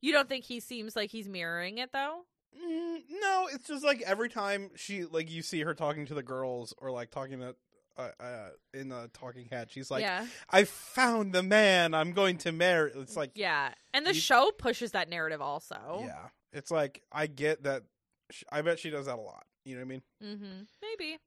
[0.00, 2.22] You don't think he seems like he's mirroring it though?
[2.56, 6.22] Mm, no, it's just like every time she like you see her talking to the
[6.22, 7.56] girls or like talking to
[7.96, 12.38] uh, uh in a talking head, she's like, yeah, "I found the man I'm going
[12.38, 13.72] to marry." It's like, yeah.
[13.92, 16.02] And the you- show pushes that narrative also.
[16.06, 17.82] yeah, it's like I get that.
[18.30, 19.46] sh I bet she does that a lot.
[19.64, 20.02] You know what I mean?
[20.22, 20.62] Mm-hmm.
[20.82, 21.18] Maybe.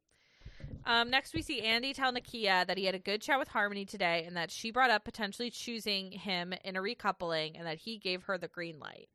[0.88, 3.83] Um, next, we see Andy tell Nakia that he had a good chat with Harmony
[3.83, 7.97] today and that she brought up potentially choosing him in a recoupling and that he
[7.97, 9.09] gave her the green light.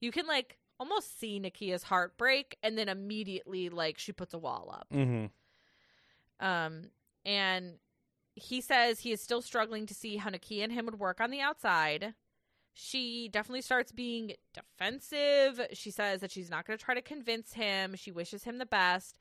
[0.00, 4.70] You can, like, almost see Nakia's heartbreak and then immediately, like, she puts a wall
[4.72, 4.88] up.
[4.94, 6.46] Mm-hmm.
[6.46, 6.82] Um,
[7.24, 7.76] and
[8.34, 11.30] he says he is still struggling to see how Nakia and him would work on
[11.30, 12.12] the outside.
[12.74, 15.60] She definitely starts being defensive.
[15.72, 17.94] She says that she's not going to try to convince him.
[17.96, 19.16] She wishes him the best.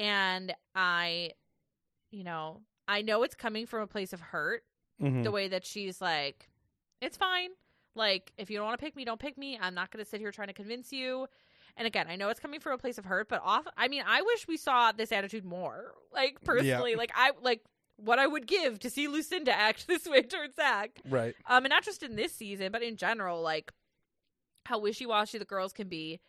[0.00, 1.32] And I,
[2.10, 4.64] you know, I know it's coming from a place of hurt.
[5.00, 5.22] Mm-hmm.
[5.22, 6.48] The way that she's like,
[7.00, 7.50] it's fine.
[7.94, 9.58] Like, if you don't want to pick me, don't pick me.
[9.60, 11.26] I'm not going to sit here trying to convince you.
[11.76, 13.66] And again, I know it's coming from a place of hurt, but off.
[13.76, 15.92] I mean, I wish we saw this attitude more.
[16.12, 17.62] Like personally, like I like
[17.96, 21.00] what I would give to see Lucinda act this way towards Zach.
[21.08, 21.34] Right.
[21.46, 23.70] Um, and not just in this season, but in general, like
[24.66, 26.20] how wishy washy the girls can be.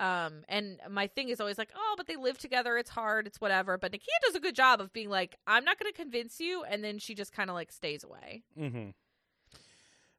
[0.00, 2.76] Um, and my thing is always like, oh, but they live together.
[2.76, 3.26] It's hard.
[3.26, 3.78] It's whatever.
[3.78, 6.64] But Nakia does a good job of being like, I'm not going to convince you,
[6.64, 8.42] and then she just kind of like stays away.
[8.58, 8.90] Mm-hmm.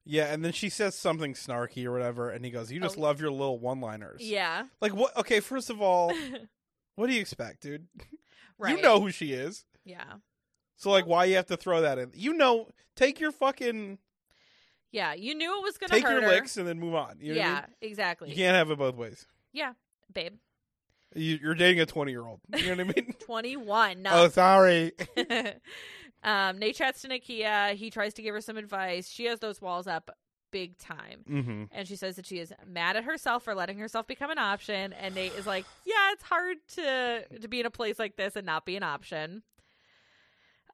[0.05, 3.01] Yeah, and then she says something snarky or whatever, and he goes, "You just Oh.
[3.01, 5.15] love your little one-liners." Yeah, Like what?
[5.17, 6.13] Okay, first of all,
[6.95, 7.87] what do you expect, dude?
[8.57, 8.75] right.
[8.75, 9.63] You know who she is.
[9.85, 10.13] Yeah,
[10.75, 12.11] So like, why you have to throw that in?
[12.15, 13.97] You know, take your fucking
[14.91, 15.13] yeah.
[15.13, 16.27] You knew it was to take hurt your her.
[16.27, 17.15] licks and then move on.
[17.19, 17.89] You know what I yeah, mean?
[17.91, 18.29] exactly.
[18.29, 19.25] You can't have it both ways.
[19.53, 19.73] Yeah.
[20.13, 20.33] babe.
[21.15, 22.39] You, you're dating a 20 year old.
[22.55, 23.13] You know what I mean?
[23.25, 24.01] 21.
[24.01, 24.09] No.
[24.13, 24.93] Oh, sorry.
[26.23, 27.75] um, Nate chats to Nakia.
[27.75, 29.09] He tries to give her some advice.
[29.09, 30.09] She has those walls up
[30.51, 31.19] big time.
[31.27, 34.37] hmm And she says that she is mad at herself for letting herself become an
[34.39, 34.93] option.
[34.93, 38.35] And Nate is like, "Yeah, it's hard to to be in a place like this
[38.35, 39.43] and not be an option."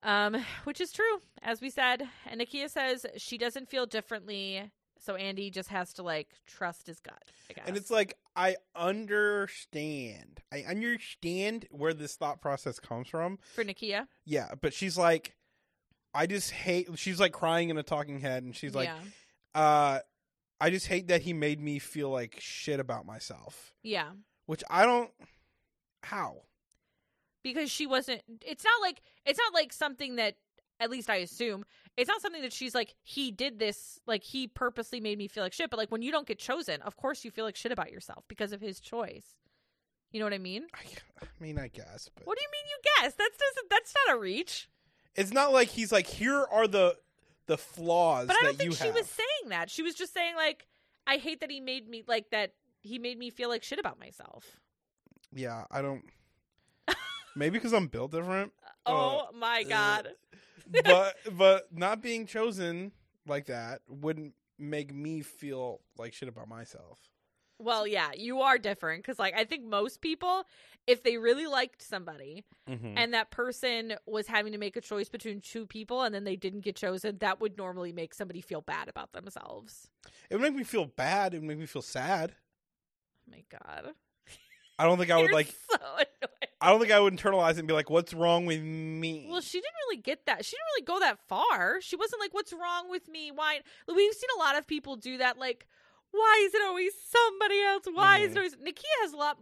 [0.04, 2.04] Um, which is true, as we said.
[2.26, 7.00] And Nakia says she doesn't feel differently, so Andy just has to like trust his
[7.00, 7.24] gut.
[7.50, 7.66] I guess.
[7.68, 10.42] And it's like, I understand.
[10.52, 13.40] I understand where this thought process comes from.
[13.56, 14.08] for Nakia.
[14.26, 15.36] Yeah, but she's like,
[16.14, 16.88] I just hate.
[16.96, 18.90] She's like crying in a talking head, and she's like,
[19.56, 20.00] yeah, uh,
[20.60, 23.74] I just hate that he made me feel like shit about myself.
[23.84, 24.10] yeah,
[24.46, 25.12] Which I don't.
[26.04, 26.38] How?
[27.44, 28.22] because she wasn't.
[28.46, 30.36] It's not like it's not like something that.
[30.82, 31.66] At least I assume
[32.00, 35.44] it's not something that she's like he did this like he purposely made me feel
[35.44, 35.70] like shit.
[35.70, 38.24] But like when you don't get chosen, of course you feel like shit about yourself
[38.28, 39.36] because of his choice.
[40.12, 40.66] You know what I mean?
[40.74, 40.80] I,
[41.22, 43.14] I mean, I guess, but What do you mean you guess?
[43.16, 44.70] That's doesn't that's not a reach.
[45.16, 46.96] it's not like he's like, here are the
[47.48, 48.96] the flaws But I don't think she have.
[48.96, 49.70] was saying that.
[49.70, 50.68] She was just saying like
[51.06, 54.00] I hate that he made me like that he made me feel like shit about
[54.00, 54.60] myself.
[55.34, 56.04] yeah, I don't.
[57.36, 58.52] Maybe because I'm built different,
[58.86, 60.10] Oh my uh, god.
[60.84, 62.92] but but not being chosen
[63.28, 67.00] like that wouldn't make me feel like shit about myself.
[67.62, 70.44] Well, yeah, you are different because, like, I think most people,
[70.88, 72.94] if they really liked somebody Mm-hmm.
[72.98, 76.38] and that person was having to make a choice between two people and then they
[76.38, 79.90] didn't get chosen, that would normally make somebody feel bad about themselves.
[80.30, 81.34] It would make me feel bad.
[81.34, 82.36] It would make me feel sad.
[83.28, 83.94] Oh my god.
[84.78, 85.54] I don't think I would like.
[85.70, 85.78] so.
[86.62, 89.42] I don't think I would internalize it and be like, "What's wrong with me?" Well,
[89.42, 90.44] she didn't really get that.
[90.46, 91.80] She didn't really go that far.
[91.82, 93.62] She wasn't like, "What's wrong with me?" Why?
[93.88, 95.38] We've seen a lot of people do that.
[95.38, 95.68] Like,
[96.12, 97.84] why is it always somebody else?
[97.92, 98.36] Why is mm.
[98.36, 99.38] it always Nakia has a lot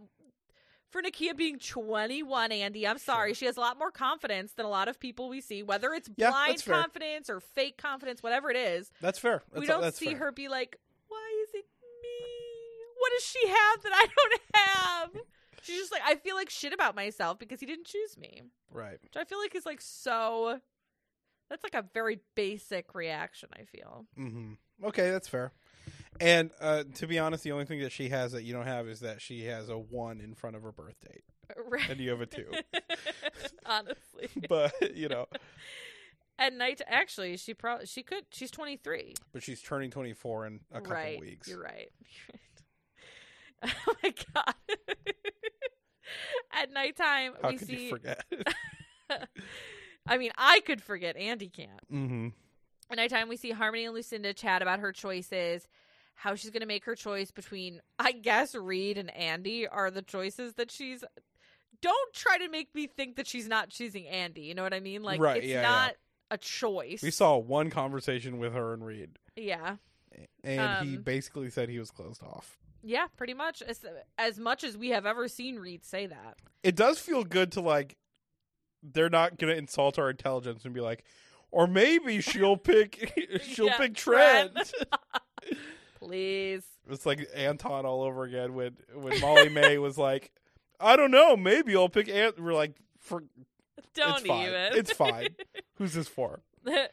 [0.90, 3.30] for Nakia being 21, Andy, I'm sorry.
[3.30, 3.34] Sure.
[3.34, 6.08] She has a lot more confidence than a lot of people we see, whether it's
[6.16, 6.76] Yeah, blind fair.
[6.76, 8.90] confidence or fake confidence, whatever it is.
[9.00, 9.42] that's fair.
[9.52, 10.16] That's, we don't that's see fair.
[10.18, 11.66] her be like, why is it
[12.02, 12.08] me?
[12.96, 15.10] What does she have that I don't have?
[15.62, 18.42] She's just like, I feel like shit about myself because he didn't choose me.
[18.72, 18.98] Right.
[19.02, 20.60] Which I feel like is like so.
[21.50, 24.04] That's like a very basic reaction, I feel.
[24.16, 24.52] hmm
[24.84, 25.52] Okay, that's fair.
[26.20, 28.86] And uh, to be honest, the only thing that she has that you don't have
[28.86, 31.24] is that she has a one in front of her birth date,
[31.68, 31.88] Right.
[31.90, 32.50] and you have a two.
[33.66, 34.28] Honestly.
[34.48, 35.26] but you know,
[36.38, 38.24] At night, actually, she probably she could.
[38.30, 39.14] She's twenty three.
[39.32, 41.20] but she's turning twenty four in a couple right.
[41.20, 41.48] weeks.
[41.48, 41.90] You're right.
[43.64, 44.54] Oh my god.
[46.52, 47.84] At nighttime, How we could see.
[47.84, 48.24] you forget?
[50.06, 51.16] I mean, I could forget.
[51.16, 51.92] Andy can't.
[51.92, 52.28] mm-hmm.
[52.90, 55.68] At nighttime, we see Harmony and Lucinda chat about her choices,
[56.14, 60.02] how she's going to make her choice between, I guess, Reed and Andy are the
[60.02, 61.04] choices that she's.
[61.82, 64.40] Don't try to make me think that she's not choosing Andy.
[64.42, 65.02] You know what I mean?
[65.02, 65.94] Like, Right, it's yeah, not
[66.30, 67.02] a choice.
[67.02, 69.76] We saw one conversation with her and Reed, Yeah.
[70.42, 72.58] and he Um, basically said he was closed off.
[72.82, 73.60] Yeah, pretty much.
[73.62, 73.84] As,
[74.16, 76.38] as much as we have ever seen Reed say that.
[76.62, 77.96] It does feel good to like.
[78.82, 81.04] They're not gonna insult our intelligence and be like,
[81.50, 83.12] or maybe she'll pick
[83.42, 84.54] she'll Yeah, pick Trent.
[84.54, 84.74] Trent.
[85.98, 86.64] Please.
[86.88, 90.30] It's like Anton all over again when when Molly Mae was like,
[90.80, 92.40] I don't know, maybe I'll pick Ant.
[92.40, 93.24] We're like, for
[93.94, 94.42] Don't it's fine.
[94.48, 94.78] even.
[94.78, 95.28] It's fine.
[95.76, 96.40] Who's this for?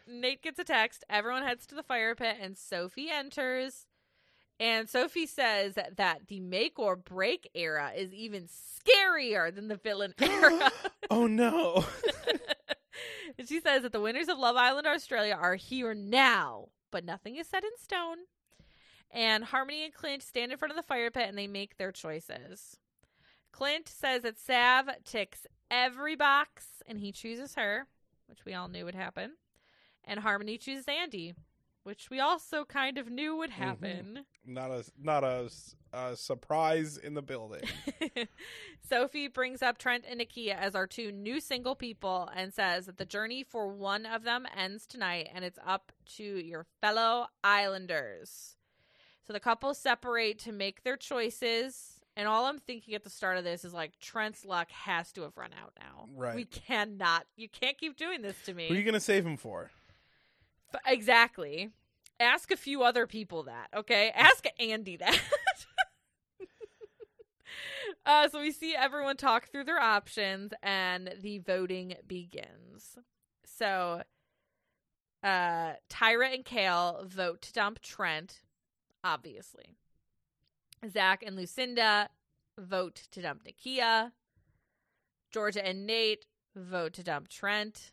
[0.07, 1.03] Nate gets a text.
[1.09, 3.86] Everyone heads to the fire pit, and Sophie enters.
[4.60, 10.14] And Sophie says that, the make or break era is even scarier than the villain
[10.22, 10.72] era.
[11.10, 11.86] oh no.
[13.38, 17.36] and she says that the winners of Love Island Australia are here now, but nothing
[17.36, 18.18] is set in stone.
[19.12, 21.91] And Harmony and Clint stand in front of the fire pit and they make their
[21.91, 22.78] choices.
[23.51, 27.88] Clint says that Sav ticks every box and he chooses her,
[28.28, 29.34] which we all knew would happen.
[30.03, 31.34] And Harmony chooses Andy,
[31.86, 33.63] which we also kind of knew would mm-hmm.
[33.63, 34.25] happen.
[34.43, 35.49] not a not a,
[35.93, 37.61] a surprise in the building.
[38.89, 42.97] Sophie brings up Trent and Nakia as our two new single people and says that
[42.97, 48.55] the journey for one of them ends tonight and it's up to your fellow Islanders.
[49.27, 51.99] So the couple separate to make their choices.
[52.17, 55.21] And all I'm thinking at the start of this is like Trent's luck has to
[55.21, 56.07] have run out now.
[56.15, 56.36] Right.
[56.36, 57.25] We cannot.
[57.36, 58.69] You can't keep doing this to me.
[58.69, 59.69] Who are you gonna save him for?
[60.86, 61.70] Exactly.
[62.20, 64.11] Ask a few other people that, okay?
[64.16, 65.20] Ask Andy that.
[68.05, 72.97] uh, so we see everyone talk through their options and the voting begins.
[73.45, 74.01] So
[75.24, 78.41] uh Tyra and Kale vote to dump Trent,
[79.03, 79.76] obviously.
[80.88, 82.09] Zach and Lucinda
[82.59, 84.11] vote to dump Nakia.
[85.32, 87.91] Georgia and Nate vote to dump Trent.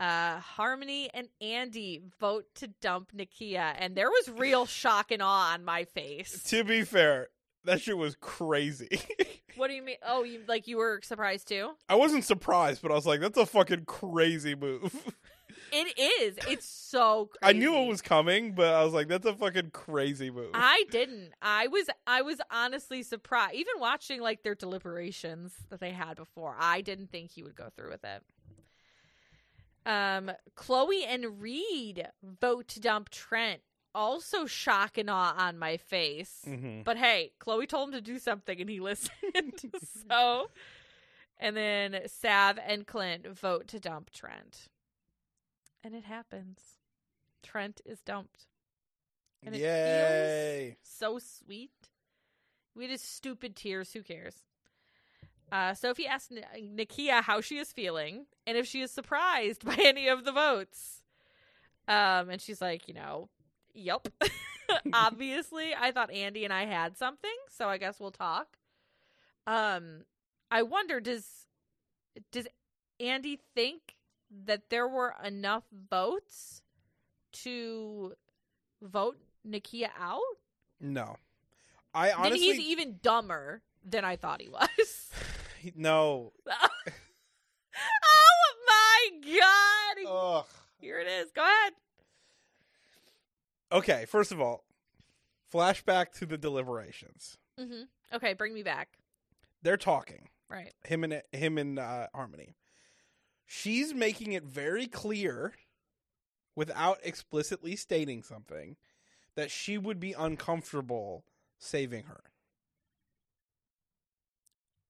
[0.00, 5.52] Uh, Harmony and Andy vote to dump Nakia, and there was real shock and awe
[5.52, 6.42] on my face.
[6.44, 7.28] To be fair,
[7.64, 9.00] that shit was crazy.
[9.56, 9.98] What do you mean?
[10.04, 11.70] Oh, you like you were surprised too?
[11.88, 14.92] I wasn't surprised, but I was like, that's a fucking crazy move.
[15.72, 16.36] It is.
[16.48, 17.30] It's so.
[17.42, 20.50] I knew it was coming, but I was like, that's a fucking crazy move.
[20.54, 21.30] I didn't.
[21.42, 21.86] I was.
[22.06, 23.54] I was honestly surprised.
[23.54, 27.70] Even watching like their deliberations that they had before, I didn't think he would go
[27.76, 28.22] through with it.
[29.86, 33.60] Um, Chloe and Reed vote to dump Trent.
[33.94, 36.40] Also, shock and awe on my face.
[36.44, 39.62] hmm But hey, Chloe told him to do something and he listened.
[40.10, 40.50] so,
[41.38, 44.68] and then Sav and Clint vote to dump Trent.
[45.84, 46.60] And it happens.
[47.42, 48.46] Trent is dumped.
[49.44, 50.78] And Yay.
[50.82, 51.70] so sweet.
[52.74, 53.92] We just stupid tears.
[53.92, 54.36] Who cares?
[55.54, 59.76] Uh, Sophie asked N- Nakia how she is feeling and if she is surprised by
[59.78, 61.00] any of the votes.
[61.86, 63.28] Um, and she's like, you know,
[63.72, 64.08] yep.
[64.92, 68.48] Obviously, I thought Andy and I had something, so I guess we'll talk.
[69.46, 70.06] Um,
[70.50, 71.46] I wonder does
[72.32, 72.48] does
[72.98, 73.94] Andy think
[74.46, 76.62] that there were enough votes
[77.44, 78.14] to
[78.82, 80.20] vote Nakia out?
[80.80, 81.16] No.
[81.94, 85.10] I then honestly he's even dumber than I thought he was.
[85.76, 86.32] no.
[86.48, 86.68] oh
[88.66, 90.10] my god!
[90.10, 90.44] Ugh.
[90.78, 91.30] Here it is.
[91.32, 91.72] Go ahead.
[93.72, 94.64] Okay, first of all,
[95.52, 97.36] flashback to the deliberations.
[97.58, 98.88] hmm Okay, bring me back.
[99.62, 100.28] They're talking.
[100.48, 100.72] Right.
[100.84, 102.54] Him and him and uh, Harmony.
[103.46, 105.54] She's making it very clear,
[106.54, 108.76] without explicitly stating something,
[109.36, 111.24] that she would be uncomfortable
[111.58, 112.22] saving her.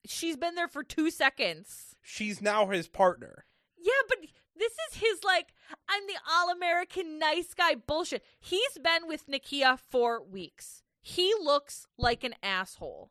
[0.07, 1.96] She's been there for two seconds.
[2.02, 3.46] She's now his partner.
[3.78, 4.18] Yeah, but
[4.57, 5.48] this is his like
[5.88, 8.22] I'm the all American nice guy bullshit.
[8.38, 10.82] He's been with Nakia for weeks.
[11.00, 13.11] He looks like an asshole.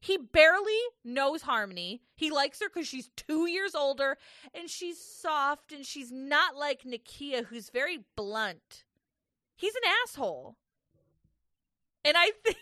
[0.00, 2.02] He barely knows Harmony.
[2.14, 4.16] He likes her because she's two years older
[4.54, 8.84] and she's soft and she's not like Nakia, who's very blunt.
[9.56, 10.56] He's an asshole.
[12.04, 12.56] And I think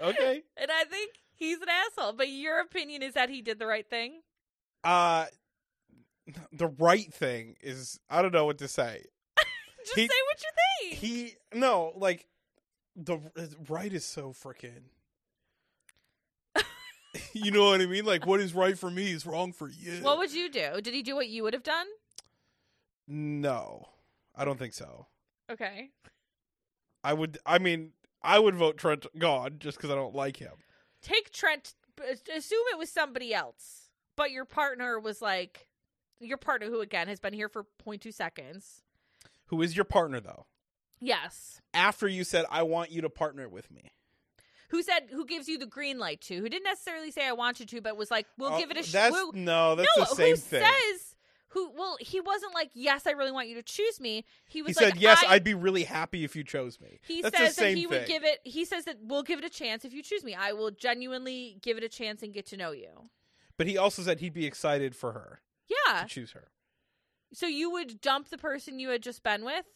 [0.00, 0.42] Okay.
[0.56, 2.12] and I think he's an asshole.
[2.12, 4.20] But your opinion is that he did the right thing?
[4.84, 5.26] uh
[6.52, 9.02] the right thing is I don't know what to say.
[9.84, 11.00] Just He- say what you think.
[11.00, 12.26] He no, like
[12.94, 13.18] the
[13.68, 14.82] right is so freaking
[17.32, 18.04] You know what I mean?
[18.04, 19.94] Like what is right for me is wrong for you.
[20.02, 20.80] What would you do?
[20.80, 21.86] Did he do what you would have done?
[23.06, 23.88] No.
[24.36, 25.06] I don't think so.
[25.50, 25.90] Okay.
[27.02, 30.52] I would I mean I would vote Trent gone just cuz I don't like him.
[31.02, 31.74] Take Trent.
[32.34, 35.66] Assume it was somebody else, but your partner was like
[36.20, 38.82] your partner, who again has been here for 0.2 seconds.
[39.46, 40.46] Who is your partner though?
[41.00, 41.60] Yes.
[41.74, 43.92] After you said I want you to partner with me.
[44.70, 45.08] Who said?
[45.10, 46.36] Who gives you the green light to?
[46.36, 48.76] Who didn't necessarily say I want you to, but was like, "We'll Oh, give it
[48.76, 50.62] a." shot we'll- no, that's no, the same who thing.
[50.62, 51.14] says?
[51.58, 51.72] Who?
[51.76, 54.84] Well, he wasn't like, "Yes, I really want you to choose me." He was he
[54.84, 57.56] like, said, "Yes, I, I'd be really happy if you chose me." He That's says
[57.56, 57.90] that he thing.
[57.90, 58.40] would give it.
[58.44, 60.34] He says that we'll give it a chance if you choose me.
[60.34, 63.10] I will genuinely give it a chance and get to know you.
[63.56, 66.02] But he also said he'd be excited for her Yeah.
[66.02, 66.48] to choose her.
[67.32, 69.66] So you would dump the person you had just been with,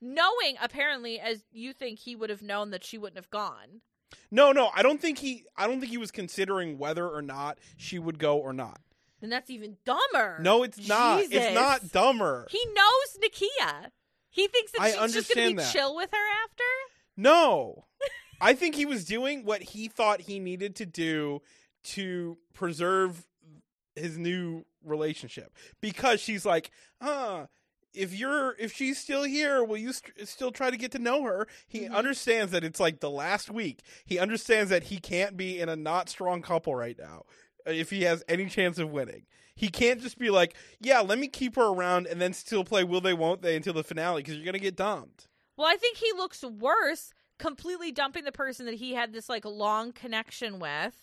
[0.00, 3.82] knowing apparently, as you think he would have known that she wouldn't have gone.
[4.30, 5.44] No, no, I don't think he.
[5.56, 8.80] I don't think he was considering whether or not she would go or not.
[9.20, 10.38] Then that's even dumber.
[10.40, 11.20] No, it's not.
[11.20, 11.34] Jesus.
[11.34, 12.46] It's not dumber.
[12.50, 13.90] He knows Nakia.
[14.30, 15.72] He thinks that I she's just going to be that.
[15.72, 16.64] chill with her after.
[17.16, 17.84] No,
[18.40, 21.42] I think he was doing what he thought he needed to do
[21.84, 23.26] to preserve
[23.96, 27.46] his new relationship because she's like, huh.
[27.92, 31.24] If you're if she's still here, will you st- still try to get to know
[31.24, 31.48] her?
[31.66, 31.90] He Mhm.
[31.92, 33.80] understands that it's like the last week.
[34.04, 37.24] He understands that he can't be in a not strong couple right now
[37.66, 39.26] if he has any chance of winning.
[39.54, 42.82] He can't just be like, yeah, let me keep her around and then still play
[42.82, 45.28] will they won't they until the finale because you're gonna get dumped.
[45.56, 49.44] Well, I think he looks worse completely dumping the person that he had this like
[49.44, 50.94] long connection with.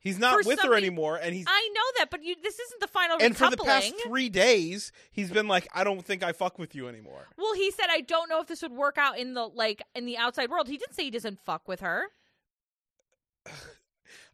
[0.00, 2.80] He's not For with her anymore, and he's I know that, but you this isn't
[2.80, 6.32] the final and for the past three days, he's been like, I don't think I
[6.32, 7.28] fuck with you anymore.
[7.38, 10.06] Well, he said I don't know if this would work out in the like in
[10.06, 10.66] the outside world.
[10.66, 12.06] He didn't say he doesn't fuck with her.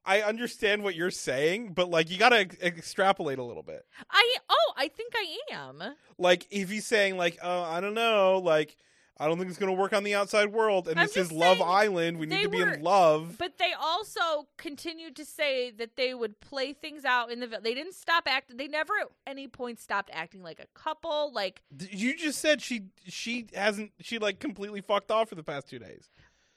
[0.09, 3.85] I understand what you're saying, but like, you gotta ex- extrapolate a little bit.
[4.11, 5.83] I oh, I think I am.
[6.17, 8.75] Like, if he's saying like, oh, I don't know, like,
[9.21, 10.87] I don't think it's going to work on the outside world.
[10.87, 12.19] And I'm this is Love Island.
[12.19, 13.37] We need to be were- in love.
[13.37, 17.47] But they also continued to say that they would play things out in the.
[17.49, 18.57] They didn't stop acting.
[18.57, 21.33] They never at any point stopped acting like a couple.
[21.33, 25.69] Like You just said she she hasn't she like completely fucked off for the past
[25.69, 26.09] two days.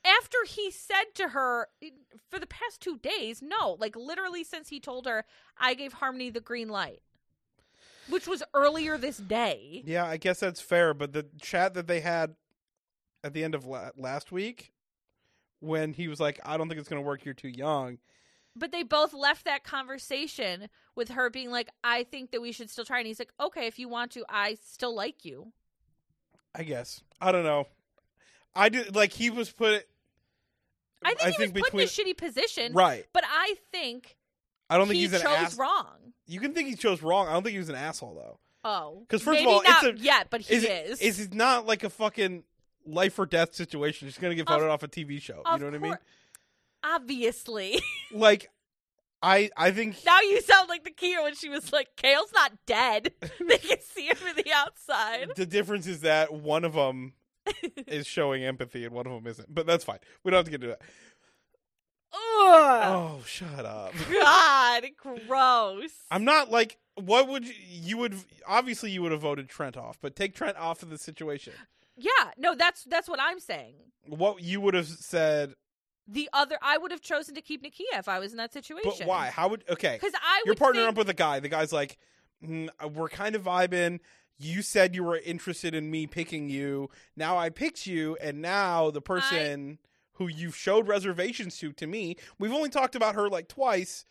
[0.06, 1.68] After he said to her
[2.30, 5.26] for the past two days, no, like literally since he told her,
[5.58, 7.02] I gave Harmony the green light,
[8.10, 9.84] which was earlier this day.
[9.86, 10.94] Yeah, I guess that's fair.
[10.94, 12.36] But the chat that they had
[13.24, 14.74] at the end of la- last week,
[15.60, 17.24] when he was like, "I don't think it's going to work.
[17.26, 18.00] You're too young."
[18.56, 22.70] But they both left that conversation with her being like, I think that we should
[22.70, 22.98] still try.
[23.00, 25.54] And he's like, okay, if you want to, I still like you.
[26.54, 27.68] I guess I don't know.
[28.56, 29.86] I did like he was put.
[31.04, 32.74] I think he was put in a shitty position.
[32.74, 33.06] right.
[33.14, 34.16] But I think
[34.70, 35.58] I don't think he he's an chose ass.
[35.58, 36.14] wrong.
[36.28, 37.28] You can think he chose wrong.
[37.28, 38.38] I don't think he was an asshole though.
[38.64, 41.02] Oh, because first of all, not it's a- yet, but he is is.
[41.02, 42.44] is it not like a fucking
[42.86, 44.08] life or death situation?
[44.08, 45.42] He's going to get Of- voted off a TV show.
[45.52, 45.98] You know what I mean?
[46.84, 47.80] Obviously.
[48.14, 48.50] Like,
[49.24, 52.52] I I think now you sound like the Kia when she was like, "Kale's not
[52.66, 53.14] dead.
[53.48, 57.14] they can see him from the outside." the difference is that one of them
[57.88, 59.54] is showing empathy and one of them isn't.
[59.54, 60.00] But that's fine.
[60.24, 60.82] We don't have to get into that.
[62.14, 62.20] Ugh.
[62.86, 63.94] Oh, shut up.
[64.12, 64.84] God,
[65.28, 65.92] gross.
[66.10, 66.78] I'm not like.
[66.96, 68.16] What would you, you would
[68.48, 71.54] obviously you would have voted Trent off, but take Trent off of the situation.
[71.96, 73.76] yeah, no, that's that's what I'm saying.
[74.08, 75.54] What you would have said,
[76.08, 78.92] The other, I would have chosen to keep Nakia if I was in that situation.
[79.00, 79.28] but why?
[79.28, 79.98] How would okay?
[80.02, 81.40] Because I You're partnering think, up with a guy.
[81.40, 81.98] The guy's like,
[82.46, 84.00] "Mm, we're kind of vibing.
[84.44, 86.90] You said you were interested in me picking you.
[87.16, 89.78] Now I picked you, and now the person
[90.14, 94.06] who you showed reservations to to me, we've only talked about her like twice.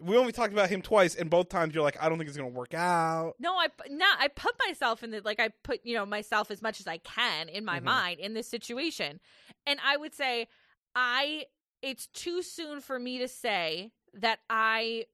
[0.00, 2.36] We only talked about him twice, and both times you're like, I don't think it's
[2.36, 3.34] gonna work out.
[3.40, 4.18] No, I not.
[4.20, 5.40] I put myself in the like.
[5.40, 7.84] I put you know myself as much as I can in my Mhm.
[7.84, 9.18] mind in this situation,
[9.66, 10.46] and I would say
[10.94, 11.46] I.
[11.82, 15.06] It's too soon for me to say that I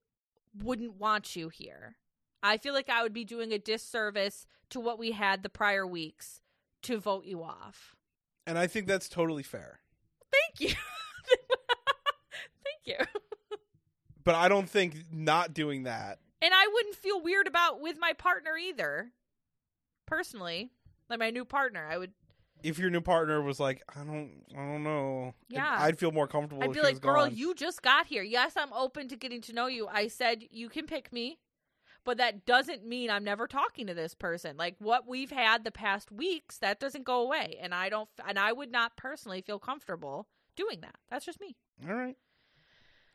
[0.55, 1.97] wouldn't want you here.
[2.45, 5.87] I feel like I would be doing a disservice to what we had the prior
[5.87, 6.43] weeks
[6.83, 7.97] to vote you off.
[8.47, 9.81] And I think that's totally fair.
[10.31, 10.77] Thank you.
[12.65, 13.07] Thank you.
[14.25, 16.19] But I don't think not doing that.
[16.43, 19.13] And I wouldn't feel weird about with my partner either.
[20.07, 20.71] Personally,
[21.09, 22.13] like my new partner, I would
[22.63, 25.35] If your new partner was like, I don't, I don't know.
[25.49, 25.77] Yeah.
[25.79, 26.63] I'd feel more comfortable.
[26.63, 28.23] I'd be like, girl, gone." you just got here.
[28.23, 29.89] Yes, I'm open to getting to know you.
[29.89, 31.39] I said you can pick me,
[32.05, 34.57] but that doesn't mean I'm never talking to this person.
[34.57, 38.39] Like what we've had the past weeks, that doesn't go away, and I don't, and
[38.39, 40.97] I would not personally feel comfortable doing that.
[41.11, 41.57] That's just me.
[41.89, 42.17] All right.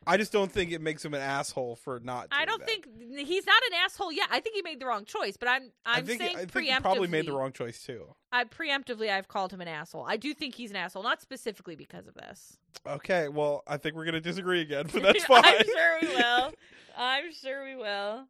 [0.06, 2.28] I just don't think it makes him an asshole for not.
[2.32, 2.66] I don't that.
[2.66, 2.86] think
[3.26, 4.28] he's not an asshole yet.
[4.30, 6.52] I think he made the wrong choice, but I'm, I I'm think saying I think
[6.52, 6.74] preemptively.
[6.74, 8.06] he probably made the wrong choice too.
[8.32, 10.06] I preemptively, I've called him an asshole.
[10.08, 12.56] I do think he's an asshole, not specifically because of this.
[12.86, 15.42] Okay, well, I think we're gonna disagree again, but that's fine.
[15.44, 16.52] I'm sure we will.
[16.96, 18.24] I'm sure we will.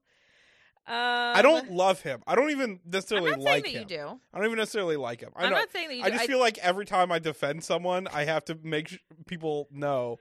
[0.87, 2.23] Um, I don't love him.
[2.27, 3.81] I don't even necessarily like him.
[3.83, 4.21] you do.
[4.33, 5.31] I don't even necessarily like him.
[5.37, 5.59] I I'm know.
[5.59, 6.17] not saying that you I do.
[6.17, 10.19] just feel like every time I defend someone, I have to make sh- people know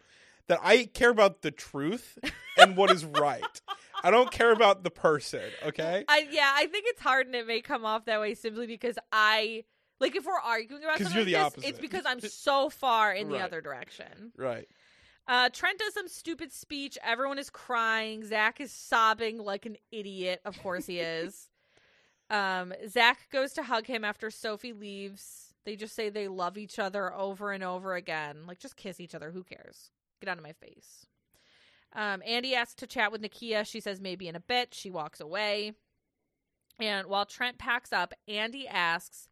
[0.48, 2.18] that I care about the truth
[2.58, 3.62] and what is right.
[4.04, 5.42] I don't care about the person.
[5.66, 8.68] Okay, I yeah, I think it's hard and it may come off that way simply
[8.68, 9.64] because I
[10.00, 11.70] like if we're arguing about something like this, opposite.
[11.70, 14.32] it's because I'm so far in the other direction.
[14.38, 14.68] right.
[15.30, 16.98] Uh, Trent does some stupid speech.
[17.04, 18.26] Everyone is crying.
[18.26, 20.42] Zach is sobbing like an idiot.
[20.44, 21.48] Of course he is.
[22.32, 25.56] Um, Zach goes to hug him after Sophie leaves.
[25.66, 28.46] They just say they love each other over and over again.
[28.46, 29.32] Like, just kiss each other.
[29.32, 29.90] Who cares?
[30.22, 31.08] Get out of my face.
[31.94, 33.66] Um, Andy asks to chat with Nakia.
[33.66, 34.76] She says maybe in a bit.
[34.76, 35.74] She walks away.
[36.80, 39.29] And while Trent packs up, Andy asks,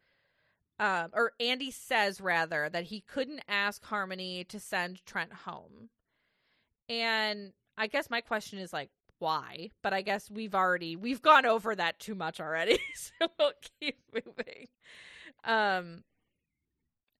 [0.79, 5.89] um, or Andy says rather, that he couldn't ask Harmony to send Trent home.
[6.89, 9.71] And I guess my question is like, why?
[9.81, 13.97] But I guess we've already we've gone over that too much already, so we'll keep
[14.13, 14.67] moving.
[15.43, 16.03] Um,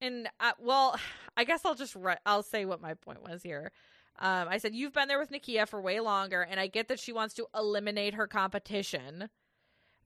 [0.01, 0.99] and uh, well,
[1.36, 3.72] I guess I'll just re- I'll say what my point was here.
[4.20, 6.99] Um, I said you've been there with Nakia for way longer, and I get that
[6.99, 9.30] she wants to eliminate her competition,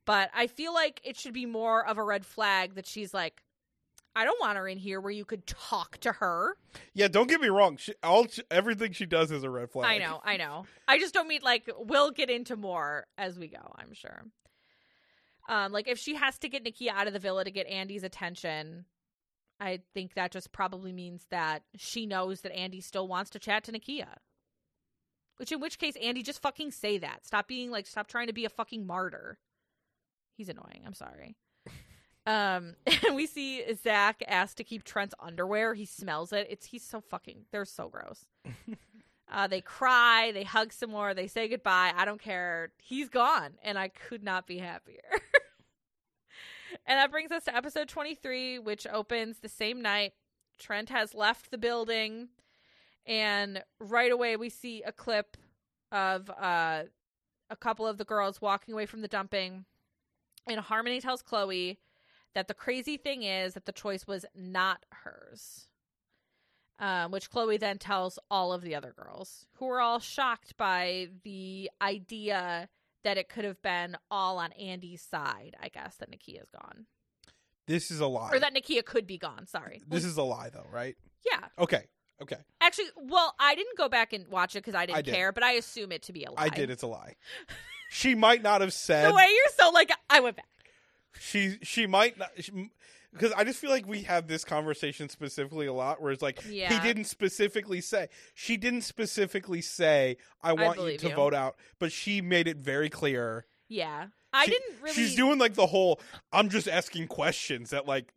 [0.06, 3.43] but I feel like it should be more of a red flag that she's like,
[4.16, 6.58] I don't want her in here where you could talk to her.
[6.93, 7.78] Yeah, don't get me wrong.
[7.78, 9.89] She, all she, everything she does is a red flag.
[9.89, 10.66] I know, I know.
[10.88, 14.26] I just don't mean like we'll get into more as we go, I'm sure.
[15.47, 18.04] Um, like if she has to get Nikki out of the villa to get Andy's
[18.04, 18.86] attention,
[19.60, 23.64] I think that just probably means that she knows that Andy still wants to chat
[23.66, 24.08] to Nakia.
[25.38, 27.26] Which in which case Andy just fucking say that.
[27.26, 29.39] Stop being like stop trying to be a fucking martyr.
[30.36, 30.84] He's annoying.
[30.86, 31.36] I'm sorry.
[32.26, 32.76] Um,
[33.06, 35.74] and we see Zach asked to keep Trent's underwear.
[35.74, 36.48] He smells it.
[36.50, 37.46] It's he's so fucking.
[37.52, 38.26] They're so gross.
[39.32, 40.32] uh, they cry.
[40.34, 41.14] They hug some more.
[41.14, 41.94] They say goodbye.
[41.96, 42.72] I don't care.
[42.82, 45.02] He's gone, and I could not be happier.
[46.86, 50.14] and that brings us to episode twenty three, which opens the same night.
[50.60, 52.30] Trent has left the building,
[53.06, 55.38] and right away we see a clip
[55.92, 56.84] of uh,
[57.50, 59.66] a couple of the girls walking away from the dumping.
[60.48, 61.80] And Harmony tells Chloe
[62.34, 65.68] that the crazy thing is that the choice was not hers.
[66.80, 71.10] Um, which Chloe then tells all of the other girls, who are all shocked by
[71.24, 72.70] the idea
[73.04, 76.88] that it could have been all on Andy's side, I guess, that Nakia's gone.
[77.68, 78.32] This is a lie.
[78.34, 79.84] Or that Nakia could be gone, sorry.
[79.88, 80.96] this is a lie, though, right?
[81.24, 81.48] yeah.
[81.60, 81.84] Okay.
[82.22, 82.38] Okay.
[82.62, 85.44] Actually, well, I didn't go back and watch it because I didn't I care, but
[85.44, 86.44] I assume it to be a lie.
[86.44, 86.70] I did.
[86.70, 87.16] It's a lie.
[87.94, 89.12] she might not have said.
[89.12, 90.46] The way you're so like, I went back.
[91.20, 92.32] she she might not
[93.14, 96.42] because I just feel like we have this conversation specifically a lot where it's like
[96.42, 101.16] he didn't specifically say she didn't specifically say I want you to you.
[101.16, 103.46] vote out, but she made it very clear.
[103.68, 104.08] Yeah.
[104.34, 104.96] I She- didn't really.
[104.96, 106.00] She's doing like the whole
[106.32, 108.14] I'm just asking questions that like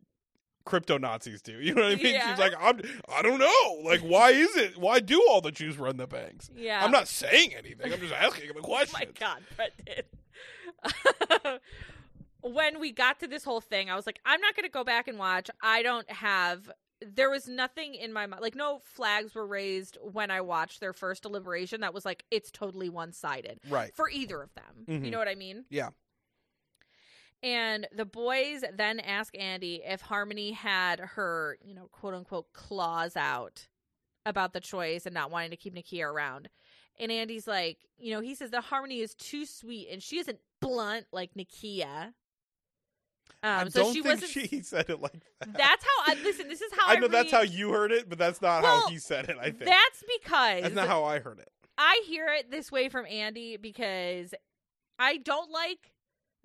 [0.65, 1.53] crypto Nazis do.
[1.61, 2.15] You know what I mean?
[2.15, 2.29] Yeah.
[2.31, 2.81] She's like I'm
[3.15, 3.81] I don't know.
[3.83, 4.77] Like why is it?
[4.77, 6.49] Why do all the Jews run the banks?
[6.55, 6.83] Yeah.
[6.83, 7.93] I'm not saying anything.
[7.93, 8.93] I'm just asking the Oh questions.
[8.93, 10.05] my god, Brendan.
[12.41, 14.83] when we got to this whole thing, I was like, I'm not going to go
[14.83, 15.49] back and watch.
[15.61, 16.69] I don't have.
[17.01, 18.41] There was nothing in my mind.
[18.41, 22.49] Like, no flags were raised when I watched their first deliberation that was like, it's
[22.51, 23.93] totally one sided Right.
[23.95, 24.85] for either of them.
[24.87, 25.05] Mhm.
[25.05, 25.65] You know what I mean?
[25.69, 25.89] Yeah.
[27.45, 33.15] And the boys then ask Andy if Harmony had her, you know, quote unquote, claws
[33.15, 33.67] out
[34.25, 36.49] about the choice and not wanting to keep Nakia around.
[36.99, 40.39] And Andy's like, you know, he says that Harmony is too sweet and she isn't
[40.59, 42.13] blunt like Nakia.
[43.43, 45.53] Um, I so don't she think she said it like that.
[45.53, 46.47] That's how I listen.
[46.47, 48.79] This is how I, I know that's how you heard it, but that's not how
[48.79, 49.37] Well, he said it.
[49.39, 51.49] I think That's because that's not how I heard it.
[51.77, 54.33] I hear it this way from Andy because
[54.97, 55.91] I don't like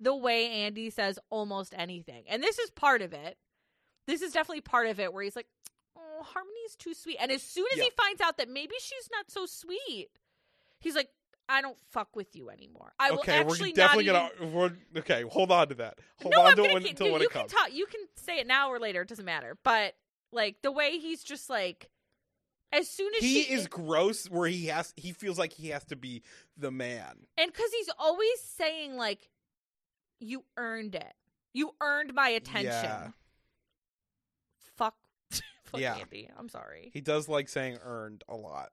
[0.01, 2.23] the way Andy says almost anything.
[2.27, 3.37] And this is part of it.
[4.07, 5.47] This is definitely part of it where he's like,
[5.95, 7.83] "Oh, Harmony's too sweet." And as soon as Yeah.
[7.85, 10.09] he finds out that maybe she's not so sweet,
[10.79, 11.09] he's like,
[11.47, 12.93] "I don't fuck with you anymore.
[12.99, 14.47] I will okay, we're actually definitely not gonna.
[14.47, 15.99] even- We're, okay, hold on to that.
[16.21, 17.51] Hold no, on I'm to it when, until you, when it can comes.
[17.53, 17.71] talk.
[17.71, 19.03] You can say it now or later.
[19.03, 19.55] It doesn't matter.
[19.63, 19.95] But
[20.31, 21.89] like the way he's just like,
[22.73, 25.83] as soon as he she is gross, where he has he feels like he has
[25.85, 26.23] to be
[26.57, 27.27] the man.
[27.37, 29.29] And because he's always saying, like,
[30.21, 31.13] you earned it.
[31.53, 32.71] You earned my attention.
[32.71, 33.07] Yeah.
[34.77, 34.95] Fuck.
[35.65, 35.97] Fuck Yeah.
[35.97, 36.29] Andy.
[36.37, 36.91] I'm sorry.
[36.93, 38.69] He does like saying "earned" a lot.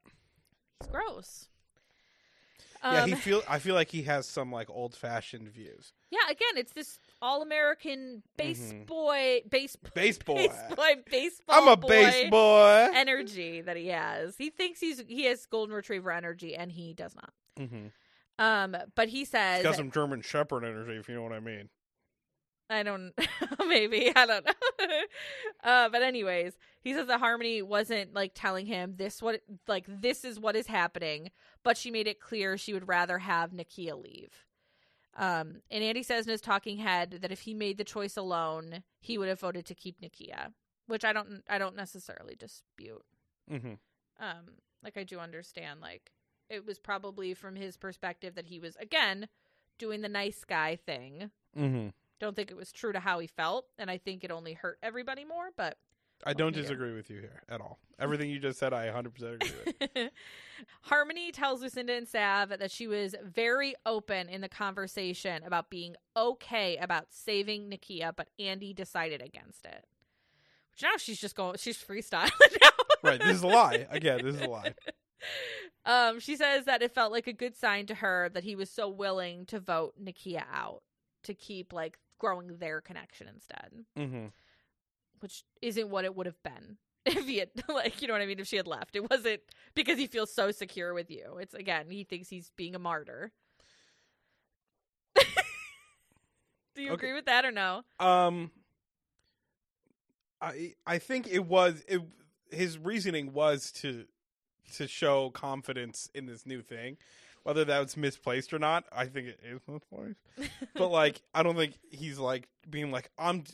[0.80, 1.48] He's gross.
[2.82, 3.42] yeah, Um, he feel.
[3.48, 5.92] I feel like he has some like old fashioned views.
[6.10, 8.86] yeah, again, it's this all American base Mhm.
[8.86, 10.36] boy, base, Base boy.
[10.46, 12.88] base boy, baseball I'm a boy base boy.
[12.94, 14.36] energy that he has.
[14.36, 17.32] He thinks he's he has golden retriever energy, and he does not.
[17.58, 17.86] mm-hmm.
[18.38, 21.40] Um, but he says, He's got some German Shepherd energy, if you know what I
[21.40, 21.68] mean.
[22.70, 23.12] I don't
[23.66, 24.52] maybe I don't know.
[25.64, 30.24] uh but anyways, he says that Harmony wasn't like telling him this what like this
[30.24, 31.30] is what is happening,
[31.62, 34.44] but she made it clear she would rather have Nakia leave.
[35.16, 38.82] Um and Andy says in his talking head that if he made the choice alone,
[39.00, 40.52] he would have voted to keep Nakia,
[40.86, 43.04] which I don't I don't necessarily dispute.
[43.50, 43.74] Mm-hmm.
[44.20, 44.44] Um
[44.84, 46.12] like I do understand like
[46.50, 49.28] it was probably from his perspective that he was again
[49.78, 51.88] doing the nice guy thing Mm-hmm.
[52.20, 54.78] don't think it was true to how he felt and i think it only hurt
[54.82, 55.76] everybody more but
[56.26, 57.78] I don't disagree with you here at all.
[58.00, 59.06] Everything you just said, I 100%
[59.40, 59.50] agree
[59.94, 60.10] with.
[60.82, 65.94] harmony tells lucinda and sav that she was very open in the conversation about being
[66.16, 69.86] okay about saving nakia but andy decided against it
[70.72, 72.30] which now she's just going she's freestyling
[72.62, 72.68] now
[73.04, 73.86] right, this is a lie.
[73.90, 74.74] Again, this is a lie.
[75.84, 78.70] um she says that it felt like a good sign to her that he was
[78.70, 80.82] so willing to vote nakia out
[81.22, 84.26] to keep like growing their connection instead Mm-hmm.
[85.20, 86.76] which isn't what it would have been
[87.06, 88.94] if he had like you know what I mean if she had left.
[88.96, 89.40] It wasn't
[89.74, 91.38] because he feels so secure with you.
[91.40, 93.32] It's again he thinks he's being a martyr.
[96.74, 97.06] Do you Okay.
[97.06, 97.82] agree with that or no?
[97.98, 98.50] Um,
[100.40, 102.00] I I think it was it.
[102.50, 104.06] His reasoning was to
[104.76, 106.96] to show confidence in this new thing,
[107.42, 108.84] whether that was misplaced or not.
[108.92, 110.20] I think it is misplaced,
[110.74, 113.44] but like I don't think he's like being like I'm.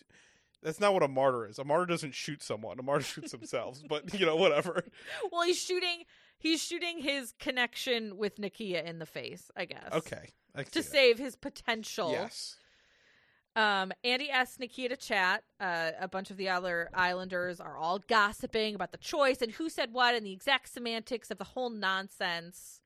[0.63, 1.59] That's not what a martyr is.
[1.59, 2.79] A martyr doesn't shoot someone.
[2.79, 3.83] A martyr shoots themselves.
[3.87, 4.83] But you know, whatever.
[5.31, 6.05] well, he's shooting
[6.39, 9.93] he's shooting his connection with Nakia in the face, I guess.
[9.93, 10.83] Okay, To that.
[10.85, 12.11] save his potential.
[12.13, 12.57] yes.
[13.57, 15.45] Um, Andy asks Nakia to chat.
[15.61, 19.69] Uh, a bunch of the other Islanders are all gossiping about the choice and who
[19.69, 22.81] said what and the exact semantics of the whole nonsense.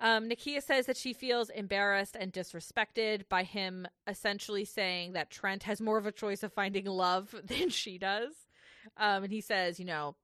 [0.00, 5.62] Um, Nakia says that she feels embarrassed and disrespected by him essentially saying that Trent
[5.62, 8.32] has more of a choice of finding love than she does.
[8.96, 10.16] Um, and he says, you know,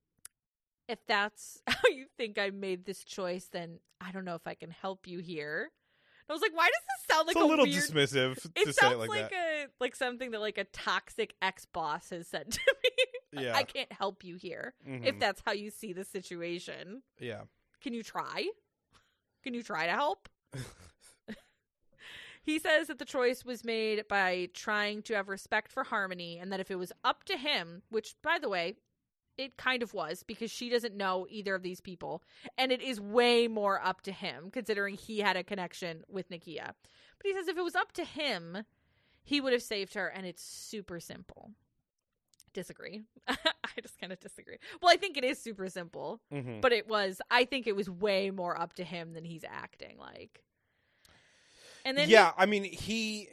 [0.89, 4.55] if that's how you think I made this choice, then I don't know if I
[4.55, 5.71] can help you here.
[6.29, 7.77] I was like, why does this sound like it's a, little weird...
[7.83, 11.35] dismissive It to sounds say it like, like, a like something that like a toxic
[11.41, 12.61] ex boss has said to
[13.35, 13.43] me.
[13.45, 13.55] Yeah.
[13.57, 15.07] I can't help you here Mhm.
[15.07, 17.03] if that's how you see the situation.
[17.19, 17.43] yeah.
[17.81, 18.49] Can you try?
[19.45, 20.29] Can you try to help?
[22.43, 26.51] he says that the choice was made by trying to have respect for Harmony and
[26.53, 28.77] that if it was up to him, which by the way,
[29.39, 32.23] it kind of was because she doesn't know either of these people
[32.59, 36.67] and it is way more up to him considering he had a connection with Nakia.
[37.19, 38.65] But he says if it was up to him,
[39.23, 41.53] he would have saved her and it's super simple.
[42.53, 43.03] Disagree.
[43.29, 43.37] I
[43.81, 44.57] just kind of disagree.
[44.83, 46.61] Well, I think it is super simple Mhm.
[46.61, 49.97] but it was i think it was way more up to him than he's acting
[49.99, 50.43] like
[51.85, 53.29] and then yeah, I mean, he,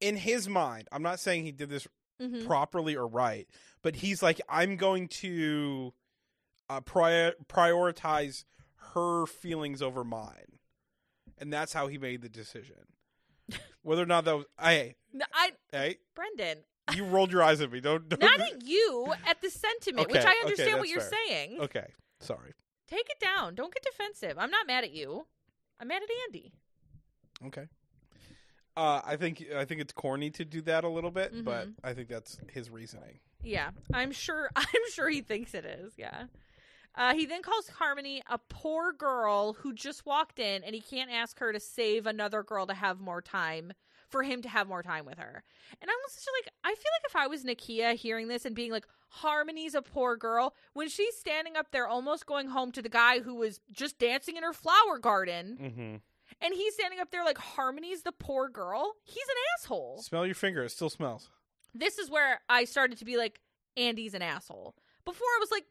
[0.00, 1.86] in his mind, I'm not saying he did this
[2.20, 2.46] Mhm.
[2.46, 3.48] properly or right,
[3.82, 5.92] but he's like, I'm going to
[6.68, 8.44] uh, prior- prioritize
[8.94, 10.58] her feelings over mine,
[11.38, 12.86] and that's how he made the decision.
[13.82, 16.58] Whether or not that was, hey, No, i hey, brendan
[16.94, 17.80] you rolled your eyes at me.
[17.80, 21.00] Don't, don't not at you at the sentiment which Okay, i okay, understand what you're
[21.00, 21.10] fair.
[21.28, 21.86] saying Okay,
[22.20, 22.52] sorry.
[22.88, 25.26] take it down don't get defensive i'm not mad at you
[25.80, 26.52] i'm mad at andy
[27.46, 27.66] Okay.
[28.76, 31.74] Uh, I think I think it's corny to do that a little bit, but Mhm.
[31.84, 33.20] I think that's his reasoning.
[33.42, 36.24] yeah i'm sure i'm sure he thinks it is yeah
[36.96, 41.10] uh, he then calls Harmony a poor girl who just walked in, and he can't
[41.10, 43.72] ask her to save another girl to have more time
[44.08, 45.42] for him to have more time with her.
[45.82, 48.70] And I'm just like, I feel like if I was Nakia hearing this and being
[48.70, 52.88] like, Harmony's a poor girl, when she's standing up there almost going home to the
[52.88, 55.96] guy who was just dancing in her flower garden, Mm-hmm.
[56.40, 60.02] And he's standing up there like, Harmony's the poor girl, he's an asshole.
[60.02, 61.30] Smell your finger; it still smells.
[61.74, 63.40] This is where I started to be like,
[63.76, 64.74] Andy's an asshole.
[65.04, 65.64] Before I was like,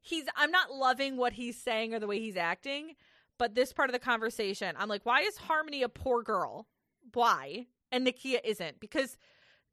[0.00, 2.94] he's I'm not loving what he's saying or the way he's acting,
[3.38, 6.66] but this part of the conversation, I'm like, why is Harmony a poor girl?
[7.14, 7.66] Why?
[7.90, 9.16] And Nakia isn't because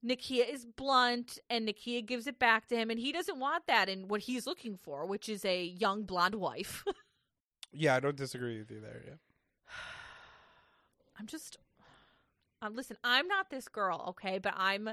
[0.05, 3.89] Nakia is blunt and Nakia gives it back to him and he doesn't want that
[3.89, 6.83] in what he's looking for, which is a young blonde wife.
[7.77, 9.03] Yeah, I don't disagree with you there.
[9.05, 9.15] Yeah.
[11.17, 11.57] I'm just
[12.61, 14.89] um, listen, I'm not this girl, okay, but I'm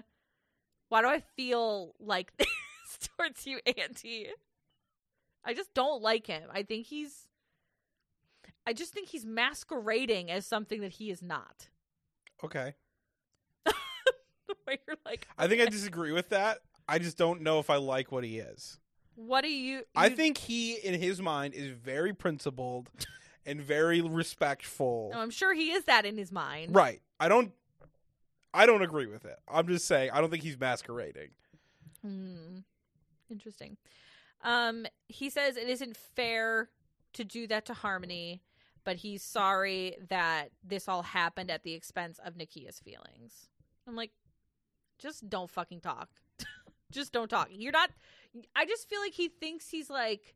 [0.89, 4.29] why do I feel like this towards you, Auntie?
[5.45, 6.45] I just don't like him.
[6.53, 7.29] I think he's
[8.67, 11.69] I just think he's masquerading as something that he is not.
[12.45, 12.75] Okay.
[14.49, 16.59] The way you're like, I think I disagree with that.
[16.87, 18.79] I just don't know if I like what he is.
[19.15, 22.91] what do you, I think he, in his mind, is very principled
[23.47, 25.13] and very respectful.
[25.15, 26.75] I'm sure he is that in his mind.
[26.75, 27.01] Right.
[27.19, 27.53] I don't.
[28.55, 29.39] I don't agree with it.
[29.49, 31.31] I'm just saying I don't think he's masquerading.
[32.03, 32.59] Hmm.
[33.31, 33.79] Interesting.
[34.43, 36.69] Um, he says it isn't fair
[37.15, 38.43] to do that to Harmony,
[38.85, 43.49] but he's sorry that this all happened at the expense of Nakia's feelings.
[43.87, 44.11] I'm like,
[44.99, 46.09] just don't fucking talk.
[46.91, 47.49] just don't talk.
[47.51, 47.91] You're not.
[48.55, 50.35] I just feel like he thinks he's like.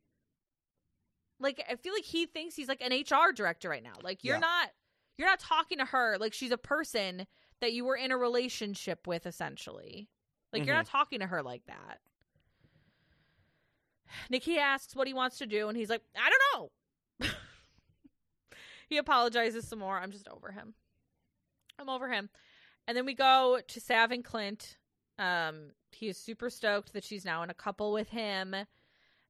[1.39, 3.93] Like I feel like he thinks he's like an HR director right now.
[4.01, 4.39] Like you're Yeah.
[4.41, 4.69] not.
[5.17, 7.25] You're not talking to her like she's a person
[7.59, 10.09] that you were in a relationship with, essentially.
[10.53, 10.79] Like you're Mhm.
[10.79, 11.99] not talking to her like that.
[14.29, 16.41] Nikki asks what he wants to do, and he's like, I don't
[17.21, 17.27] know.
[18.89, 19.97] he apologizes some more.
[19.97, 20.73] I'm just over him.
[21.79, 22.29] I'm over him.
[22.87, 24.77] And then we go to Sav and Clint.
[25.19, 28.55] Um, he is super stoked that she's now in a couple with him.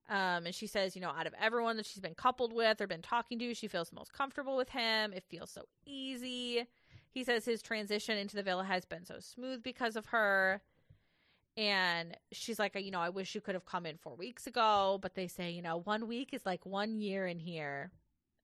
[0.09, 2.88] Um, and she says, you know, out of everyone that she's been coupled with or
[2.88, 5.11] been talking to, she feels the most comfortable with him.
[5.11, 6.65] It feels so easy.
[7.09, 10.61] He says his transition into the villa has been so smooth because of her.
[11.57, 14.99] And she's like, you know, I wish you could have come in four weeks ago.
[15.01, 17.91] But they say, you know, one week is like one year in here.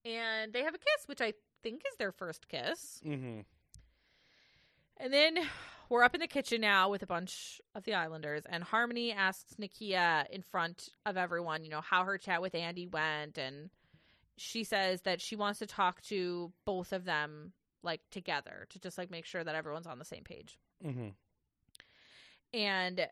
[0.04, 3.00] And they have a kiss, which I think is their first kiss.
[3.06, 3.42] Mm-hmm.
[4.98, 5.40] And then
[5.90, 9.56] we're up in the kitchen now with a bunch of the Islanders, and Harmony asks
[9.60, 13.70] Nakia in front of everyone, you know, how her chat with Andy went, and
[14.38, 17.54] she says that she wants to talk to both of them
[17.84, 20.58] like together to just like make sure that everyone's on the same page.
[20.84, 21.10] Mm-hmm.
[22.54, 23.08] And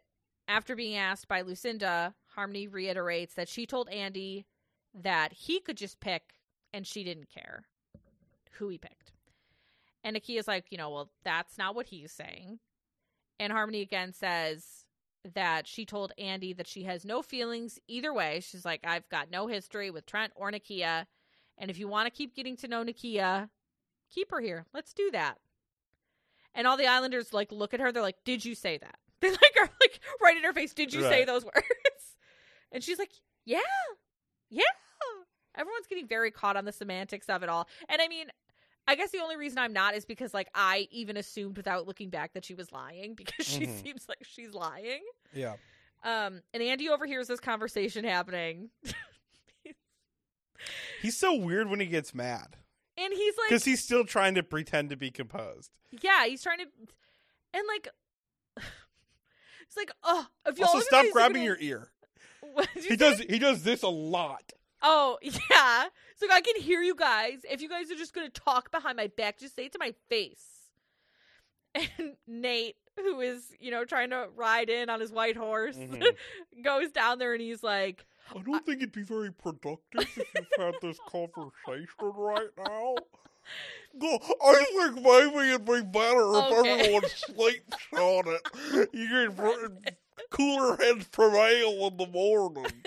[0.48, 4.46] after being asked by Lucinda, Harmony reiterates that she told Andy
[4.94, 6.24] that he could just pick
[6.74, 7.64] and she didn't care
[8.54, 9.11] who he picked.
[10.04, 12.60] And Nakia's like, you know, well, that's not what he's saying.
[13.40, 14.86] And Harmony again says
[15.34, 18.40] that she told Andy that she has no feelings either way.
[18.40, 21.06] She's like, I've got no history with Trent or Nakia.
[21.58, 23.50] And if you want to keep getting to know Nakia,
[24.12, 24.66] keep her here.
[24.74, 25.38] Let's do that.
[26.54, 27.92] And all the Islanders like look at her.
[27.92, 30.74] They're like, "Did you say that?" They like are like right in her face.
[30.74, 32.18] Did you say those words?
[32.72, 33.12] And she's like,
[33.46, 33.60] "Yeah,
[34.50, 34.64] yeah."
[35.56, 37.68] Everyone's getting very caught on the semantics of it all.
[37.90, 38.28] And I mean,
[38.92, 42.10] I guess the only reason I'm not is because like I even assumed without looking
[42.10, 43.84] back that she was lying because she Mhm.
[43.84, 45.02] seems like she's lying.
[45.34, 45.56] Yeah.
[46.04, 48.70] Um, and Andy overhears this conversation happening,
[51.02, 52.56] He's so weird when he gets mad
[52.98, 55.72] and he's like, because he's still trying to pretend to be composed.
[56.02, 56.66] Yeah, he's trying to,
[57.54, 57.88] and like,
[58.58, 61.92] it's like, oh, if y'all Also, stop grabbing gonna- your ear.
[62.44, 62.96] You He say?
[62.96, 63.20] does.
[63.20, 64.52] He does this a lot.
[64.82, 65.86] Oh yeah,
[66.18, 67.40] so I can hear you guys.
[67.50, 69.94] If you guys are just gonna talk behind my back, just say it to my
[70.10, 70.46] face.
[71.76, 76.16] And Nate, who is you know trying to ride in on his white horse, Mhm.
[76.64, 78.06] goes down there and he's like,
[78.36, 82.96] I don't think it'd be very productive if you've had this conversation right now.
[84.04, 86.80] I think maybe it'd be better if Okay.
[86.80, 88.90] everyone sleeps on it.
[88.94, 89.94] You can
[90.30, 92.84] cooler heads prevail in the morning.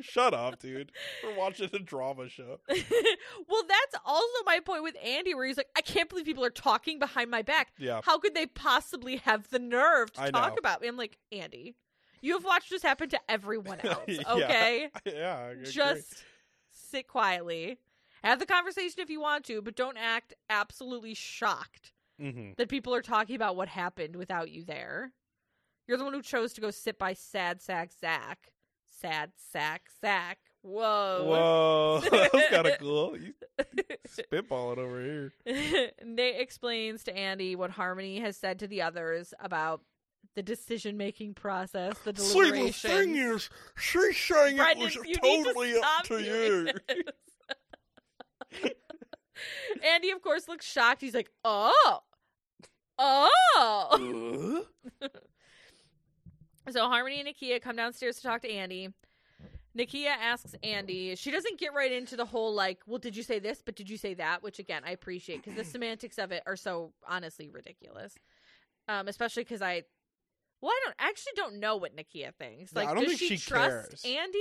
[0.00, 0.92] Shut up, dude.
[1.22, 2.60] We're watching a drama show.
[2.68, 6.50] well, that's also my point with Andy, where he's like, I can't believe people are
[6.50, 7.72] talking behind my back.
[7.78, 8.00] Yeah.
[8.04, 10.56] How could they possibly have the nerve to I talk know.
[10.58, 10.88] about me?
[10.88, 11.76] I'm like, Andy,
[12.20, 14.88] you have watched this happen to everyone else, okay?
[15.06, 15.36] Yeah.
[15.38, 15.64] I agree.
[15.70, 16.24] Just
[16.70, 17.78] sit quietly.
[18.22, 22.56] Have the conversation if you want to, but don't act absolutely shocked Mhm.
[22.56, 25.12] that people are talking about what happened without you there.
[25.86, 28.52] You're the one who chose to go sit by sad sack Zach.
[29.04, 30.38] Sad sack sack.
[30.62, 31.24] Whoa.
[31.26, 33.18] Whoa, that was kind of cool.
[33.18, 33.34] You
[34.08, 35.32] spitballing over here.
[36.02, 39.82] Nate explains to Andy what Harmony has said to the others about
[40.36, 45.72] the decision making process, the See, the thing is, she's saying Brendan, it was totally
[45.72, 46.68] to up to you.
[49.86, 51.02] Andy, of course, looks shocked.
[51.02, 51.98] He's like, "Oh,
[52.98, 54.64] oh."
[55.02, 55.08] Uh?
[56.70, 58.88] So Harmony and Nakia come downstairs to talk to Andy.
[59.76, 61.16] Nakia asks Andy.
[61.16, 63.60] She doesn't get right into the whole like, "Well, did you say this?
[63.64, 66.56] But did you say that?" Which again, I appreciate because the semantics of it are
[66.56, 68.14] so honestly ridiculous.
[68.86, 69.82] Um, especially because I,
[70.60, 72.72] well, I don't I actually don't know what Nakia thinks.
[72.74, 74.04] Like, don't does think she, she trust cares.
[74.04, 74.38] Andy,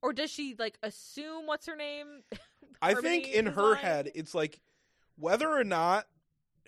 [0.00, 2.22] or does she like assume what's her name?
[2.82, 3.76] I think in her lying?
[3.76, 4.60] head, it's like
[5.18, 6.06] whether or not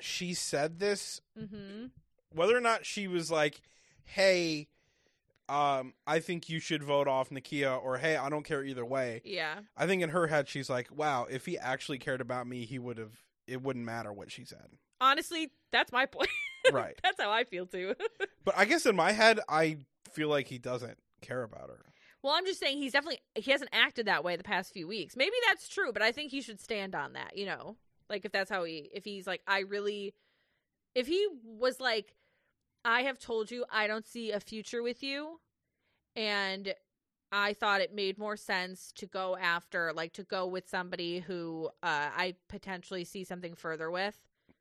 [0.01, 1.87] she said this, Mm-hmm.
[2.31, 3.63] whether or not she was like,
[4.05, 4.69] "Hey,
[5.49, 9.23] um, I think you should vote off Nakia," or "Hey, I don't care either way."
[9.25, 9.61] Yeah.
[9.77, 12.79] I think in her head, she's like, "Wow, if he actually cared about me, he
[12.79, 13.13] would have.
[13.47, 14.67] It wouldn't matter what she said."
[15.01, 16.31] Honestly, that's my point.
[16.73, 16.99] right.
[17.03, 17.95] that's how I feel too.
[18.45, 19.79] But I guess in my head, I
[20.13, 21.85] feel like he doesn't care about her.
[22.23, 25.17] Well, I'm just saying he's definitely he hasn't acted that way the past few weeks.
[25.17, 27.77] Maybe that's true, but I think he should stand on that, you know.
[28.09, 30.15] Like if that's how he if he's like I really
[30.95, 32.15] if he was like
[32.87, 35.41] I have told you I don't see a future with you
[36.15, 36.73] and
[37.33, 41.69] I thought it made more sense to go after like to go with somebody who
[41.83, 44.17] uh I potentially see something further with.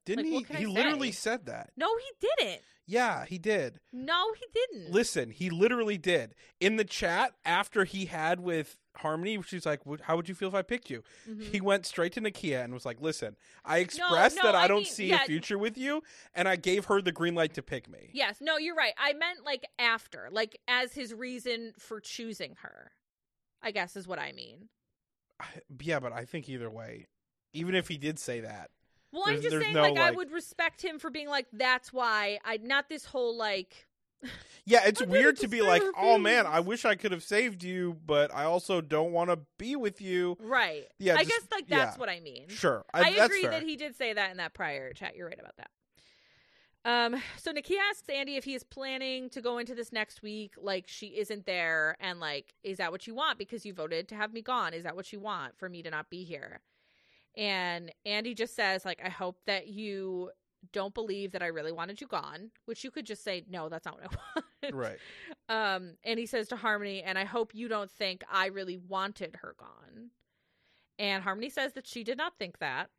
[0.05, 0.57] Didn't Like, can he?
[0.57, 1.17] I He literally say?
[1.29, 1.71] said that.
[1.77, 2.61] No, he didn't.
[2.87, 3.79] Yeah, he did.
[3.91, 4.91] No, he didn't.
[4.91, 6.35] Listen, he literally did.
[6.59, 10.55] In the chat after he had with Harmony, she's like, "How would you feel if
[10.55, 11.51] I picked you?" Mhm.
[11.51, 14.67] He went straight to Nakia and was like, "Listen, I expressed no, that I, I
[14.67, 15.23] don't mean, see yeah.
[15.23, 16.03] a future with you,
[16.33, 18.93] and I gave her the green light to pick me." Yes, no, you're right.
[18.97, 22.91] I meant like after, like as his reason for choosing her.
[23.61, 24.69] I guess is what I mean.
[25.39, 25.45] I-
[25.81, 27.07] yeah, but I think either way,
[27.53, 28.69] even if he did say that,
[29.11, 32.39] Well, I'm just saying, no, like, I would respect him for being like, that's why
[32.45, 33.84] I not this whole like,
[34.65, 37.97] yeah, it's weird to be like, "Oh man, I wish I could have saved you,
[38.05, 40.85] but I also don't want to be with you." right?
[40.99, 41.99] Yeah, I just- guess like that's yeah.
[41.99, 42.47] what I mean.
[42.47, 43.51] Sure, I, I, agree fair.
[43.51, 45.15] that he did say that in that prior chat.
[45.15, 45.69] You're right about that.
[46.85, 50.53] Um, so Nikki asks Andy if he is planning to go into this next week,
[50.61, 53.39] like she isn't there, and like, is that what you want?
[53.39, 54.73] Because you voted to have me gone.
[54.73, 56.61] Is that what you want for me to not be here?
[57.35, 60.29] And Andy just says, like, I hope that you
[60.71, 63.85] don't believe that I really wanted you gone, which you could just say, no, that's
[63.85, 64.75] not what I want.
[64.75, 64.97] right.
[65.49, 69.37] Um, and he says to Harmony, and I hope you don't think I really wanted
[69.41, 70.09] her gone.
[70.97, 72.89] And Harmony says that she did not think that,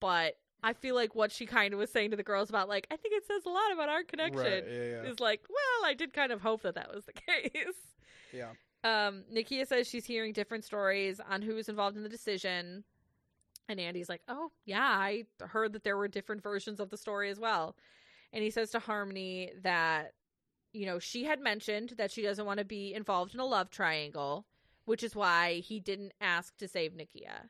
[0.00, 2.86] but I feel like what she kind of was saying to the girls about, like,
[2.90, 4.64] I think it says a lot about our connection, Right.
[4.68, 4.84] Yeah.
[4.84, 5.02] Yeah.
[5.10, 7.52] is like, well, I did kind of hope that that was the case.
[8.32, 8.50] yeah.
[8.84, 12.84] Um, Nakia says she's hearing different stories on who was involved in the decision.
[13.70, 17.30] And Andy's like, oh, yeah, I heard that there were different versions of the story
[17.30, 17.76] as well.
[18.32, 20.12] and he says to Harmony that
[20.72, 23.70] you know she had mentioned that she doesn't want to be involved in a love
[23.70, 24.46] triangle,
[24.86, 27.48] which is why he didn't ask to save Nakia.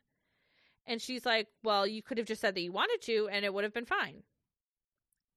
[0.86, 3.52] And she's like, "Well, you could have just said that you wanted to, and it
[3.55, 4.24] would have been fine."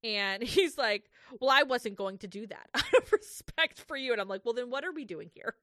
[0.03, 4.11] And he's like, Well, I wasn't going to do that out of respect for you.
[4.11, 5.55] And I'm like, Well, then what are we doing here?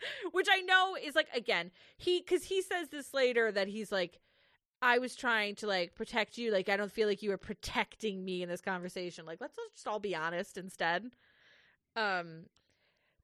[0.32, 4.18] Which I know is like, again, he, cause he says this later that he's like,
[4.80, 6.52] I was trying to like protect you.
[6.52, 9.26] Like, I don't feel like you were protecting me in this conversation.
[9.26, 11.10] Like, let's just all be honest instead.
[11.96, 12.44] Um,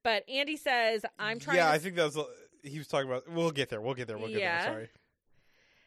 [0.03, 2.19] but Andy says, I'm trying Yeah, to I think that was
[2.63, 3.29] he was talking about.
[3.31, 3.81] We'll get there.
[3.81, 4.19] We'll get there.
[4.19, 4.65] We'll get Yeah.
[4.65, 4.73] there.
[4.73, 4.89] Sorry.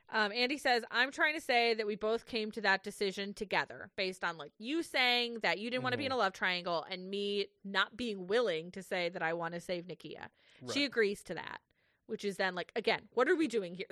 [0.10, 3.90] Um, Andy says, I'm trying to say that we both came to that decision together
[3.98, 6.86] based on like you saying that you didn't want to be in a love triangle
[6.90, 10.28] and me not being willing to say that I want to save Nakia.
[10.74, 11.60] She agrees to that,
[12.08, 13.88] which is then like, again, what are we doing here?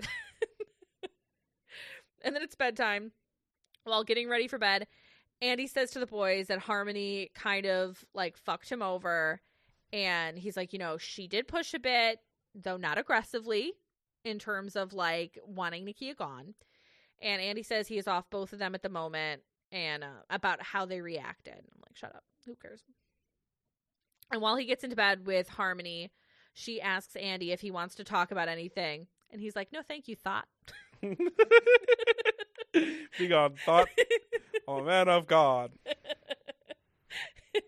[2.22, 3.12] and then it's bedtime.
[3.84, 4.88] While getting ready for bed,
[5.42, 9.42] Andy says to the boys that Harmony kind of like fucked him over.
[9.92, 12.20] And he's like, you know, she did push a bit,
[12.56, 13.74] though not aggressively
[14.26, 16.56] in terms of like wanting Nakia gone.
[17.22, 19.42] And Andy says he is off both of them at the moment
[19.72, 21.54] and uh, about how they reacted.
[21.54, 22.24] I'm like, shut up.
[22.46, 22.82] Who cares?
[24.32, 26.12] And while he gets into bed with Harmony,
[26.54, 29.08] she asks Andy if he wants to talk about anything.
[29.32, 30.48] And he's like, no, thank you, thought.
[31.02, 31.16] Be
[33.28, 33.88] gone, thought.
[34.68, 35.74] Oh man of God.
[37.54, 37.62] in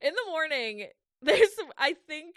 [0.00, 0.86] the morning,
[1.20, 2.36] there's, I think,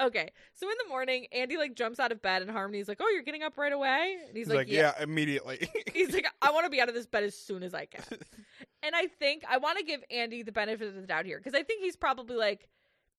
[0.00, 0.30] okay.
[0.54, 3.22] So in the morning, Andy like jumps out of bed and Harmony's like, oh, you're
[3.22, 4.16] getting up right away?
[4.26, 4.92] And he's, He's like, yeah.
[4.98, 5.68] yeah, immediately.
[5.94, 8.02] He's like, I want to be out of this bed as soon as I can.
[8.82, 11.52] And I think I want to give Andy the benefit of the doubt here because
[11.54, 12.66] I think he's probably like,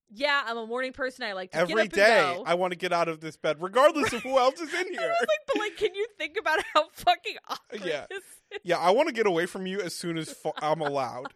[0.09, 1.23] yeah, I'm a morning person.
[1.23, 2.43] I like to Every get up day, and go.
[2.47, 5.01] I want to get out of this bed, regardless of who else is in here.
[5.07, 8.07] was like, but like, can you think about how fucking awkward Yeah.
[8.09, 8.59] this is?
[8.63, 11.27] yeah, I want to get away from you as soon as fu- I'm allowed.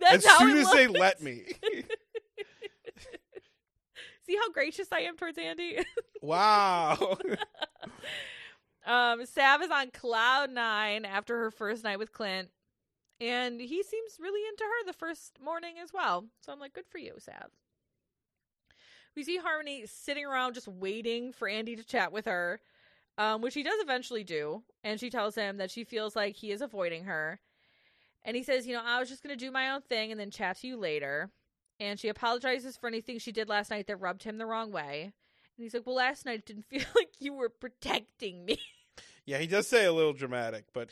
[0.00, 1.44] That's as how soon as they let me.
[4.26, 5.78] See how gracious I am towards Andy?
[6.22, 7.16] wow.
[8.86, 12.48] um, Sav is on cloud nine after her first night with Clint.
[13.20, 16.26] And he seems really into her the first morning as well.
[16.40, 17.50] So I'm like, good for you, Sav.
[19.14, 22.60] We see Harmony sitting around just waiting for Andy to chat with her,
[23.16, 24.62] um, which he does eventually do.
[24.84, 27.40] And she tells him that she feels like he is avoiding her.
[28.24, 30.20] And he says, You know, I was just going to do my own thing and
[30.20, 31.30] then chat to you later.
[31.78, 35.02] And she apologizes for anything she did last night that rubbed him the wrong way.
[35.56, 38.58] And he's like, Well, last night it didn't feel like you were protecting me.
[39.26, 40.88] yeah, he does say a little dramatic, but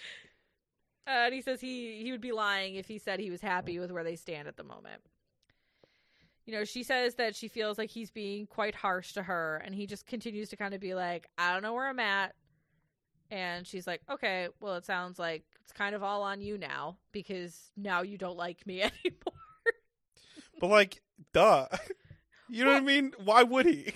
[1.07, 3.79] Uh, and he says he he would be lying if he said he was happy
[3.79, 5.03] with where they stand at the moment.
[6.47, 9.75] You know, she says that she feels like he's being quite harsh to her, and
[9.75, 12.35] he just continues to kind of be like, "I don't know where I'm at,"
[13.31, 16.99] and she's like, "Okay, well, it sounds like it's kind of all on you now
[17.13, 19.34] because now you don't like me anymore."
[20.65, 21.03] But like,
[21.35, 21.67] duh.
[22.51, 23.13] You know what I mean?
[23.25, 23.93] Why would he?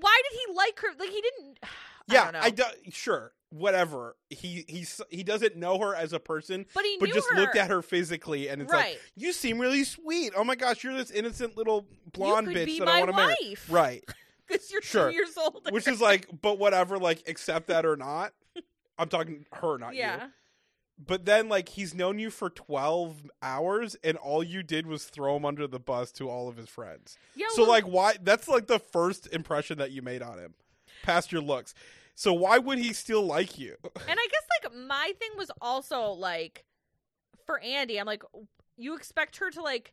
[0.00, 0.88] Why did he like her?
[0.98, 1.58] Like he didn't.
[2.06, 2.40] Yeah, I don't know.
[2.40, 2.64] I, do.
[2.90, 4.16] Sure, whatever.
[4.28, 7.36] He he's he doesn't know her as a person, but he but just her.
[7.36, 10.34] looked at her physically, and it's like, you seem really sweet.
[10.36, 13.56] Oh my gosh, you're this innocent little blonde bitch that I want to marry.
[13.68, 14.04] Right.
[14.46, 15.08] Because you're Sure.
[15.08, 15.66] two years old.
[15.70, 18.34] Which is like, but whatever, like, accept that or not.
[18.98, 20.24] I'm talking her, not yeah.
[20.24, 20.30] you.
[20.96, 25.36] But then, like, he's known you for 12 hours, and all you did was throw
[25.36, 27.18] him under the bus to all of his friends.
[27.34, 27.46] Yeah.
[27.50, 28.14] so, well, like, why?
[28.22, 30.54] That's like the first impression that you made on him,
[31.02, 31.74] past your looks.
[32.14, 33.74] So, why would he still like you?
[33.84, 36.64] And I guess like my thing was also like
[37.44, 38.22] for Andy, I'm like,
[38.76, 39.92] you expect her to like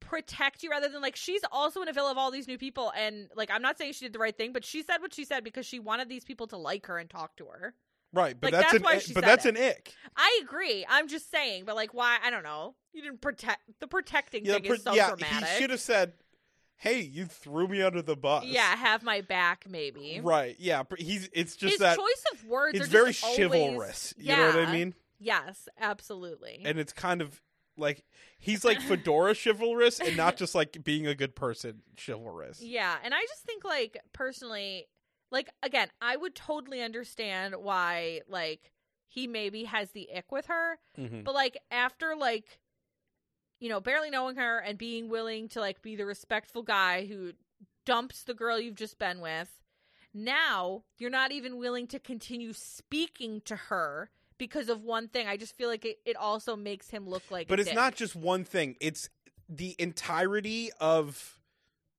[0.00, 2.92] protect you rather than like she's also in a villa of all these new people
[2.94, 5.24] and like I'm not saying she did the right thing, but she said what she
[5.24, 7.74] said because she wanted these people to like her and talk to her.
[8.14, 9.56] Right, but Like, that's, that's an why she but that's it.
[9.56, 9.92] an ick.
[10.16, 10.86] I agree.
[10.88, 12.74] I'm just saying, but like why I don't know.
[12.92, 15.48] You didn't protect the protecting Yeah, thing per- is so yeah dramatic.
[15.48, 16.12] he should have said,
[16.76, 20.20] "Hey, you threw me under the bus." yeah, have my back maybe.
[20.22, 20.54] right.
[20.60, 24.14] Yeah, he's it's just His that choice of words it's are very just always- chivalrous.
[24.16, 24.94] You know what I mean?
[25.18, 26.62] Yes, absolutely.
[26.64, 27.40] and it's kind of
[27.76, 28.04] like
[28.38, 33.12] he's like fedora chivalrous and not just like being a good person chivalrous Yeah, and
[33.12, 34.86] I just think like personally,
[35.34, 38.70] like again, I would totally understand why like
[39.08, 41.24] he maybe has the ick with her, Mhm.
[41.24, 42.60] but like after like
[43.60, 47.32] you know, barely knowing her and being willing to like be the respectful guy who
[47.86, 49.60] dumps the girl you've just been with,
[50.12, 55.26] now you're not even willing to continue speaking to her because of one thing.
[55.28, 57.74] I just feel like it, it also makes him look like but it's dick.
[57.76, 59.08] not just one thing it's
[59.48, 61.38] the entirety of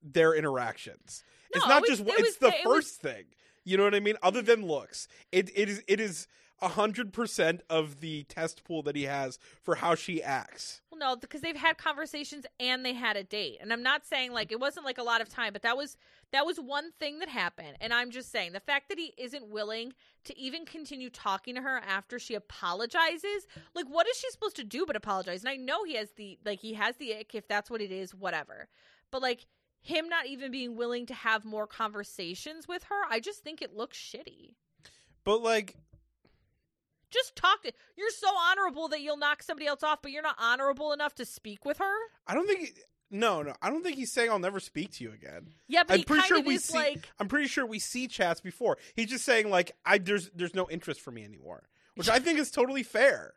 [0.03, 1.24] their interactions
[1.54, 3.26] it's not it just was- one it it's was- the it was- first thing
[3.64, 6.28] you know what i mean other than looks it it is it is
[6.62, 10.82] hundred percent of the test pool that he has for how she acts.
[10.90, 13.58] Well, no, because they've had conversations and they had a date.
[13.62, 15.98] And I'm not saying like it wasn't like a lot of time, but that was
[16.32, 17.78] that was one thing that happened.
[17.82, 19.94] And I'm just saying the fact that he isn't willing
[20.26, 24.64] to even continue talking to her after she apologizes, like what is she supposed to
[24.64, 25.42] do but apologize?
[25.44, 27.92] And I know he has the like he has the ick if that's what it
[27.92, 28.68] is, whatever.
[29.12, 29.46] But like
[29.86, 33.76] him not even being willing to have more conversations with her, I just think it
[33.76, 34.56] looks shitty.
[35.24, 35.76] But like,
[37.12, 40.38] Just talk to You're so honorable that you'll knock somebody else off, but you're not
[40.40, 41.95] honorable enough to speak with her.
[42.28, 42.74] I don't think.
[43.12, 45.49] No, no, I don't think he's saying I'll never speak to you again.
[45.68, 46.76] Yeah, but I'm pretty sure we see.
[46.76, 48.78] like I'm pretty sure we see chats before.
[48.95, 52.40] He's just saying like, I there's there's no interest for me anymore, which I think
[52.40, 53.36] is totally fair.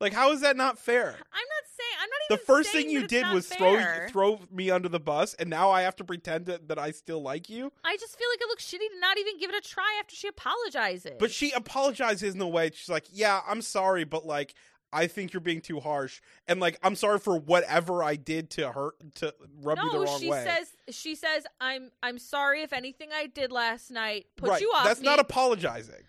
[0.00, 1.08] Like, how is that not fair?
[1.08, 2.38] I'm not saying I'm not even.
[2.38, 4.08] The first thing you did was throw fair.
[4.10, 7.22] throw me under the bus, and now I have to pretend that, that I still
[7.22, 7.72] like you.
[7.84, 10.14] I just feel like it looks shitty to not even give it a try after
[10.14, 11.16] she apologizes.
[11.18, 12.70] But she apologizes in a way.
[12.74, 14.54] She's like, "Yeah, I'm sorry, but like,
[14.92, 18.72] I think you're being too harsh, and like, I'm sorry for whatever I did to
[18.72, 22.62] hurt to rub you the no, wrong she way." says she says I'm I'm sorry
[22.62, 24.60] if anything I did last night put right.
[24.60, 24.84] you off.
[24.84, 25.06] That's me.
[25.06, 26.04] not apologizing.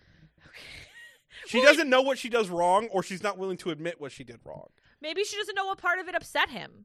[1.48, 4.12] She Well, doesn't know what she does wrong, or she's not willing to admit what
[4.12, 4.68] she did wrong.
[5.00, 6.84] Maybe she doesn't know what part of it upset him.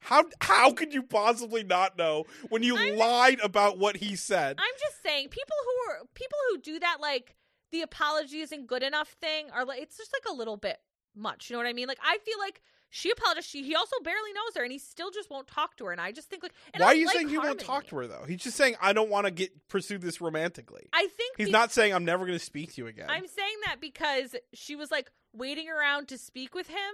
[0.00, 4.56] How how could you possibly not know when you I'm- lied about what he said?
[4.58, 7.36] I'm just saying people who are people who do that like
[7.70, 10.78] the apology isn't good enough thing are like it's just like a little bit
[11.14, 11.48] much.
[11.48, 11.86] You know what I mean?
[11.88, 12.60] Like I feel like
[12.90, 13.48] she apologized.
[13.48, 15.92] She he also barely knows her, and he still just won't talk to her.
[15.92, 17.86] And I just think like and Why I are you like saying he won't talk
[17.88, 18.24] to her though?
[18.26, 20.88] He's just saying I don't want to get pursue this romantically.
[20.92, 23.06] I think He's be- not saying I'm never going to speak to you again.
[23.08, 26.92] I'm saying that because she was like waiting around to speak with him,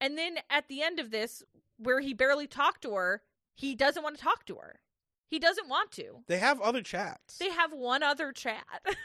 [0.00, 1.42] and then at the end of this,
[1.78, 3.22] where he barely talked to her,
[3.54, 4.80] he doesn't want to talk to her.
[5.28, 6.22] He doesn't want to.
[6.28, 7.38] They have other chats.
[7.38, 8.64] They have one other chat.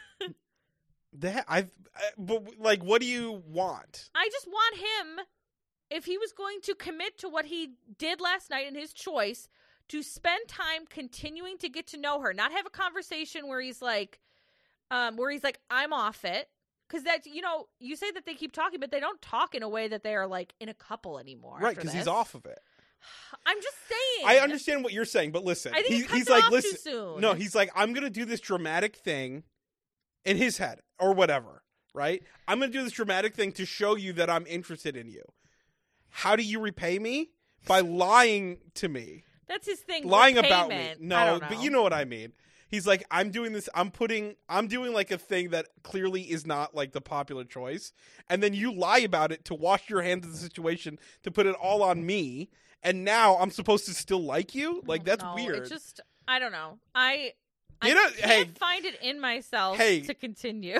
[1.13, 4.09] They ha- I've, I, but like, what do you want?
[4.15, 5.25] I just want him,
[5.91, 9.47] if he was going to commit to what he did last night and his choice,
[9.89, 13.81] to spend time continuing to get to know her, not have a conversation where he's
[13.81, 14.19] like,
[14.89, 16.47] um, where he's like, I'm off it.
[16.87, 19.63] Because that, you know, you say that they keep talking, but they don't talk in
[19.63, 21.57] a way that they are like in a couple anymore.
[21.61, 22.59] right, because he's off of it.
[23.45, 24.27] I'm just saying.
[24.27, 26.77] I understand what you're saying, but listen, I think he- he he's like, listen, too
[26.77, 27.21] soon.
[27.21, 29.43] no, he's like, I'm gonna do this dramatic thing
[30.25, 31.63] in his head or whatever,
[31.93, 32.21] right?
[32.47, 35.23] I'm gonna do this dramatic thing to show you that I'm interested in you.
[36.11, 37.29] How do you repay me?
[37.67, 40.07] By lying to me, That's his thing.
[40.07, 40.93] lying about me.
[40.99, 42.33] No, but you know what I mean.
[42.69, 43.67] He's like, I'm doing this.
[43.75, 44.35] I'm putting.
[44.49, 47.91] I'm doing like a thing that clearly is not like the popular choice,
[48.29, 51.45] and then you lie about it to wash your hands of the situation to put
[51.45, 52.49] it all on me.
[52.81, 54.81] And now I'm supposed to still like you?
[54.87, 55.57] Like that's No, weird.
[55.65, 56.79] It just, I don't know.
[56.95, 57.33] I,
[57.81, 58.49] I You know- can't hey.
[58.57, 60.01] find it in myself Hey.
[60.01, 60.79] to continue.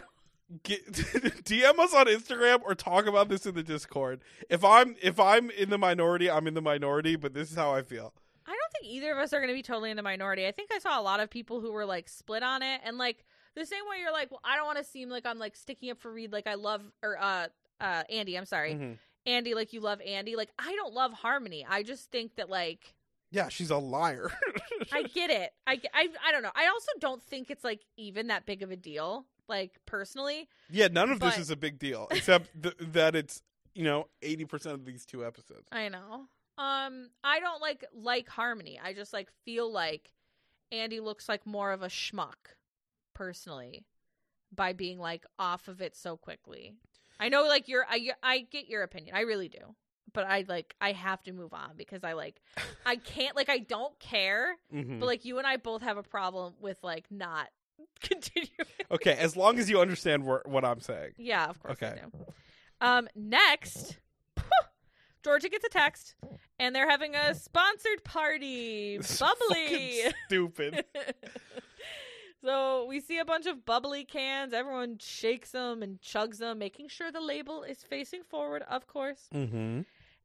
[0.64, 4.22] Get, DM us on Instagram or talk about this in the Discord.
[4.50, 7.16] If I'm if I'm in the minority, I'm in the minority.
[7.16, 8.14] But this is how I feel.
[8.46, 10.46] I don't think either of us are going to be totally in the minority.
[10.48, 12.98] I think I saw a lot of people who were like split on it, and
[12.98, 13.24] like
[13.56, 15.90] the same way you're like, well, I don't want to seem like I'm like sticking
[15.92, 17.48] up for Reed, like I love or uh
[17.80, 18.38] uh Andy.
[18.38, 18.98] I'm sorry, Mhm.
[19.26, 20.36] Andy, like you love Andy.
[20.36, 21.66] Like I don't love Harmony.
[21.70, 22.94] I just think that like
[23.30, 24.32] Yeah, she's a liar.
[24.92, 25.52] I get it.
[25.66, 26.52] I, I I don't know.
[26.56, 29.26] I also don't think it's like even that big of a deal.
[29.52, 33.44] Like personally, yeah, none of this is a big deal except th- that it's
[33.76, 35.68] you know eighty percent of these two episodes.
[35.74, 36.28] I know.
[36.58, 38.80] Um, I don't like like Harmony.
[38.82, 40.12] I just like feel like
[40.72, 42.56] Andy looks like more of a schmuck,
[43.14, 43.84] personally,
[44.56, 46.74] by being like off of it so quickly.
[47.20, 49.16] I know, like you're, I I get your opinion.
[49.16, 49.76] I really do,
[50.14, 52.42] but I like I have to move on because I like
[52.86, 55.00] I can't like I don't care, Mhm.
[55.00, 57.50] but like you and I both have a problem with like not
[58.02, 58.50] continuing.
[58.92, 61.12] Okay, as long as you understand where, what I'm saying.
[61.18, 62.00] Yeah, of course Okay.
[62.02, 62.26] I do.
[62.82, 63.98] Um, next,
[65.24, 66.16] Georgia gets a text,
[66.60, 68.98] and they're having a sponsored party.
[69.02, 69.66] This is Bubbly.
[69.66, 70.86] fucking stupid.
[72.44, 74.52] so we see a bunch of bubbly cans.
[74.54, 79.28] Everyone shakes them and chugs them, making sure the label is facing forward, of course.
[79.34, 79.82] mm-hmm.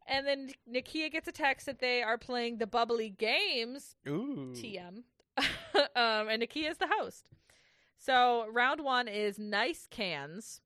[0.08, 4.52] And then Nakia gets a text that they are playing the bubbly games Ooh.
[4.54, 5.02] TM.
[5.38, 7.28] um, and Nakia is the host.
[7.98, 10.60] So round one is nice cans,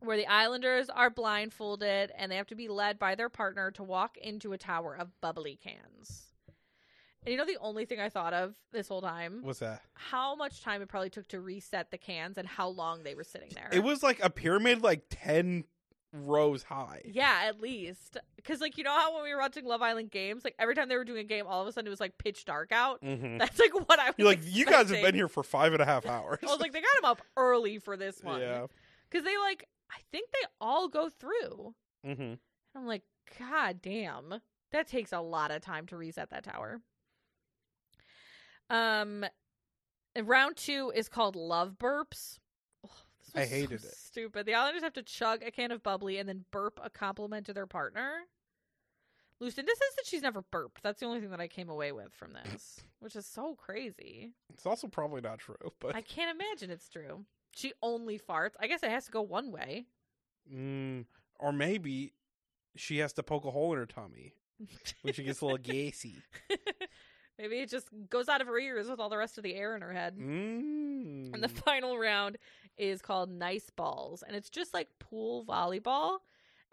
[0.00, 3.82] where the Islanders are blindfolded and they have to be led by their partner to
[3.82, 6.34] walk into a tower of bubbly cans.
[7.24, 9.38] And you know the only thing I thought of this whole time?
[9.42, 9.80] What's that?
[9.94, 13.24] How much time it probably took to reset the cans and how long they were
[13.24, 13.70] sitting there.
[13.72, 15.64] It was like a pyramid, like ten
[16.14, 17.02] rows high.
[17.04, 18.16] yeah, at least.
[18.36, 20.88] Because, like, you know how when we were watching Love Island games, like, every time
[20.88, 23.02] they were doing a game, all of a sudden it was, like, pitch dark out?
[23.02, 23.38] Mm-hmm.
[23.38, 25.82] That's, like, what I was You're like, you guys have been here for five and
[25.82, 26.38] a half hours.
[26.42, 28.40] I was like, they got him up early for this one.
[28.40, 28.66] yeah.
[29.10, 31.74] because they like I think they all go through.
[32.06, 32.22] Mm-hmm.
[32.22, 32.38] And
[32.74, 33.02] I'm like,
[33.38, 34.40] God damn,
[34.72, 36.80] that takes a lot of time to reset that tower.
[38.70, 39.24] Um,
[40.20, 42.38] round two is called Love Burps.
[43.34, 43.94] I was so hated it.
[43.96, 44.46] Stupid.
[44.46, 47.52] The Islanders have to chug a can of bubbly and then burp a compliment to
[47.52, 48.20] their partner.
[49.40, 50.82] Lucinda says that she's never burped.
[50.82, 54.32] That's the only thing that I came away with from this, which is so crazy.
[54.52, 57.24] It's also probably not true, but I can't imagine it's true.
[57.52, 58.52] She only farts.
[58.60, 59.86] I guess it has to go one way.
[60.52, 61.04] mm,
[61.38, 62.12] or maybe
[62.76, 64.34] she has to poke a hole in her tummy
[65.02, 66.16] when she gets a little gassy.
[67.38, 69.74] Maybe it just goes out of her ears with all the rest of the air
[69.74, 70.16] in her head.
[70.16, 71.34] Mm.
[71.34, 72.38] And the final round
[72.78, 74.22] is called Nice Balls.
[74.26, 76.18] And it's just like pool volleyball.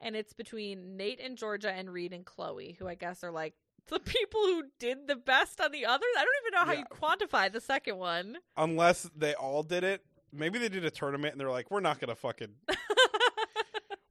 [0.04, 3.54] And it's between Nate and Georgia and Reed and Chloe, who I guess are like
[3.88, 6.08] the people who did the best on the others.
[6.18, 6.80] I don't even know how Yeah.
[6.80, 6.86] you
[7.28, 8.38] quantify the second one.
[8.58, 10.04] Unless they all did it.
[10.34, 12.56] Maybe they did a tournament and they're like, we're not going to fucking.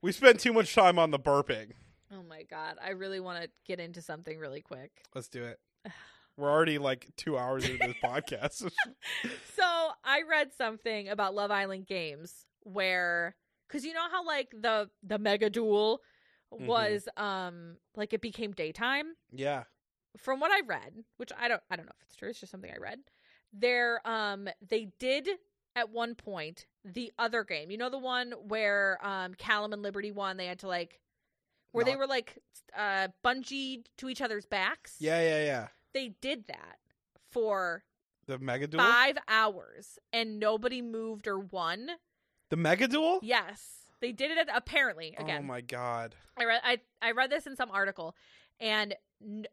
[0.03, 1.73] We spent too much time on the burping.
[2.11, 2.77] oh my God.
[2.83, 4.91] I really want to get into something really quick.
[5.15, 5.59] Let's do it.
[6.37, 8.61] We're already like two hours into this podcast.
[9.57, 13.37] so I read something about Love Island games where
[13.69, 16.01] because you know how like the the mega duel
[16.53, 16.67] Mhm.
[16.67, 19.63] was um like it became daytime yeah.
[20.19, 22.51] from what I read, which I don't I don't know if it's true, it's just
[22.51, 22.99] something I read.
[23.53, 25.29] There um they did
[25.77, 27.71] at one point the other game.
[27.71, 30.99] You know the one where um Callum and Liberty won, they had to like
[31.71, 32.37] where they were like
[32.77, 34.97] uh bungee to each other's backs.
[34.99, 35.69] Yeah, yeah, yeah.
[35.93, 36.79] They did that
[37.31, 37.85] for
[38.27, 38.83] The mega duel?
[38.83, 41.89] five hours and nobody moved or won.
[42.51, 43.21] The mega duel?
[43.23, 43.87] Yes.
[44.01, 45.43] They did it apparently oh again.
[45.43, 46.15] Oh my god.
[46.37, 48.17] I read I I read this in some article
[48.59, 48.95] and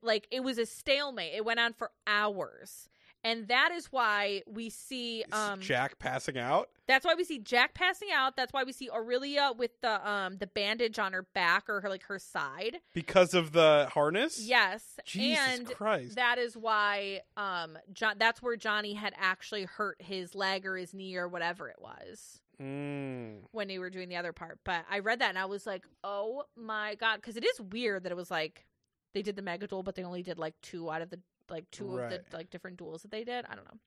[0.02, 1.34] like it was a stalemate.
[1.36, 2.90] It went on for hours.
[3.24, 6.70] And that is why we see um Jack passing out?
[6.88, 8.38] that's why we see Jack passing out.
[8.38, 11.90] That's why we see Aurelia with the um the bandage on her back or her
[11.90, 12.78] like her side.
[12.94, 14.40] Because of the harness?
[14.42, 15.00] Yes.
[15.06, 16.16] Jesus and Christ.
[16.16, 20.94] that is why um John that's where Johnny had actually hurt his leg or his
[20.94, 22.42] knee or whatever it was.
[22.60, 23.42] Mm.
[23.52, 24.58] when they were doing the other part.
[24.64, 28.02] But I read that and I was like, oh my god, because it is weird
[28.04, 28.66] that it was like
[29.14, 31.20] they did the mega duel, but they only did like two out of the
[31.50, 33.46] like two of the like different duels that they did.
[33.50, 33.80] I don't know.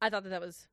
[0.00, 0.66] I thought that that was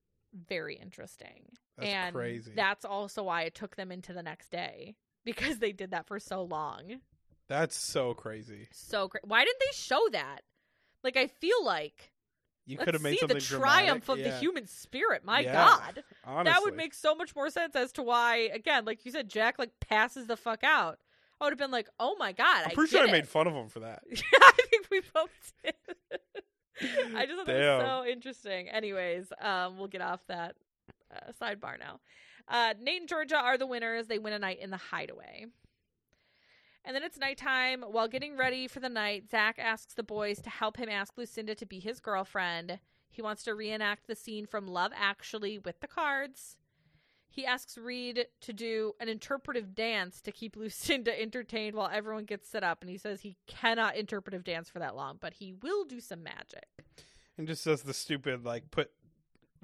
[0.48, 1.44] very interesting,
[1.78, 2.52] That's and crazy.
[2.56, 4.96] that's also why it took them into the next day
[5.26, 7.00] because they did that for so long.
[7.48, 8.68] That's so crazy.
[8.72, 9.26] So great.
[9.26, 10.42] Why didn't they show that?
[11.04, 12.12] Like I feel like
[12.68, 14.28] You could have made see something the triumph dramatic.
[14.28, 15.24] of the human spirit.
[15.26, 15.54] My Yeah.
[15.54, 16.04] God.
[16.26, 16.54] Honestly.
[16.54, 19.58] That would make so much more sense as to why, again, like you said, Jack
[19.58, 21.00] like passes the fuck out.
[21.40, 23.48] I would have been like, "Oh my god!" I'm I pretty sure I made fun
[23.48, 24.04] of him for that.
[24.12, 25.74] I think we both did.
[27.16, 28.70] I just thought that was so interesting.
[28.70, 30.56] Anyways, um, we'll get off that
[31.14, 32.00] uh, sidebar now.
[32.48, 34.08] Uh, Nate and Georgia are the winners.
[34.08, 35.46] They win a night in the hideaway.
[36.86, 37.84] And then it's nighttime.
[37.84, 41.54] While getting ready for the night, Zach asks the boys to help him ask Lucinda
[41.56, 42.80] to be his girlfriend.
[43.10, 46.56] He wants to reenact the scene from Love Actually with the cards.
[47.32, 52.50] He asks Reed to do an interpretive dance to keep Lucinda entertained while everyone gets
[52.50, 52.82] set up.
[52.82, 56.24] And he says he cannot interpretive dance for that long, but he will do some
[56.24, 56.66] magic.
[57.38, 58.92] And just says the stupid like put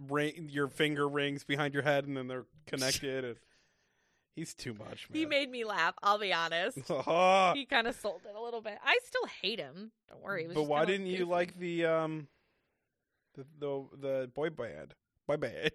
[0.10, 3.36] ring your finger rings behind your head and then they're connected and
[4.36, 5.20] he's too much, man.
[5.20, 6.78] He made me laugh, I'll be honest.
[6.90, 7.54] Ah.
[7.54, 8.78] he kind of sold it a little bit.
[8.84, 9.92] I still hate him.
[10.10, 10.48] Don't worry.
[10.54, 12.28] But why didn't you like the um
[13.36, 14.94] the the the boy band?
[15.28, 15.72] Boy band.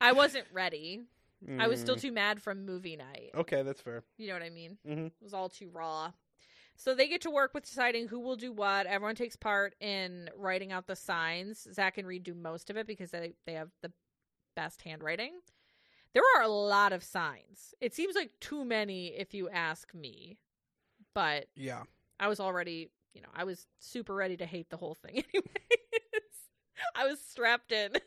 [0.00, 1.02] I wasn't ready.
[1.58, 2.00] I was still Mm.
[2.00, 3.30] too mad from movie night.
[3.34, 4.04] Okay, that's fair.
[4.18, 4.78] You know what I mean?
[4.86, 5.06] Mhm.
[5.06, 6.12] It was all too raw.
[6.76, 8.86] So they get to work with deciding who will do what.
[8.86, 11.66] Everyone takes part in writing out the signs.
[11.72, 13.92] Zach and Reed do most of it because they, they have the
[14.56, 15.40] best handwriting.
[16.14, 17.74] There are a lot of signs.
[17.80, 20.38] It seems like too many if you ask me.
[21.14, 21.84] But Yeah.
[22.20, 26.50] I was already, you know, I was super ready to hate the whole thing anyways.
[26.94, 27.92] I was strapped in.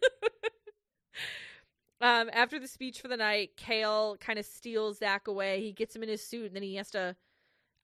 [2.01, 5.61] um, after the speech for the night, Kale kind of steals Zach away.
[5.61, 7.15] He gets him in his suit, and then he has to.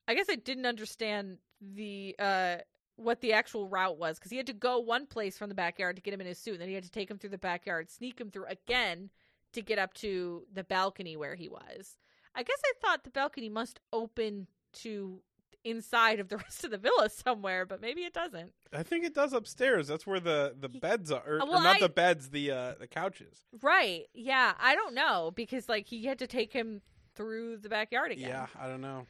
[0.06, 2.56] I guess I didn't understand the uh
[2.96, 5.96] what the actual route was because he had to go one place from the backyard
[5.96, 7.38] to get him in his suit, and then he had to take him through the
[7.38, 9.10] backyard, sneak him through again
[9.52, 11.96] to get up to the balcony where he was.
[12.34, 15.20] I guess I thought the balcony must open to
[15.64, 18.52] inside of the rest of the villa somewhere, but maybe it doesn't.
[18.72, 19.88] I think it does upstairs.
[19.88, 22.50] That's where the the He- beds are, or, Uh, or not I- the beds, the
[22.50, 23.46] uh the couches.
[23.62, 24.06] Right.
[24.14, 26.82] Yeah, I don't know because like he had to take him
[27.14, 28.28] through the backyard again.
[28.28, 29.06] Yeah, I don't know.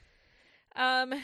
[0.77, 1.15] Um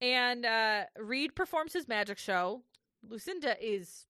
[0.00, 2.62] and uh Reed performs his magic show.
[3.08, 4.06] Lucinda is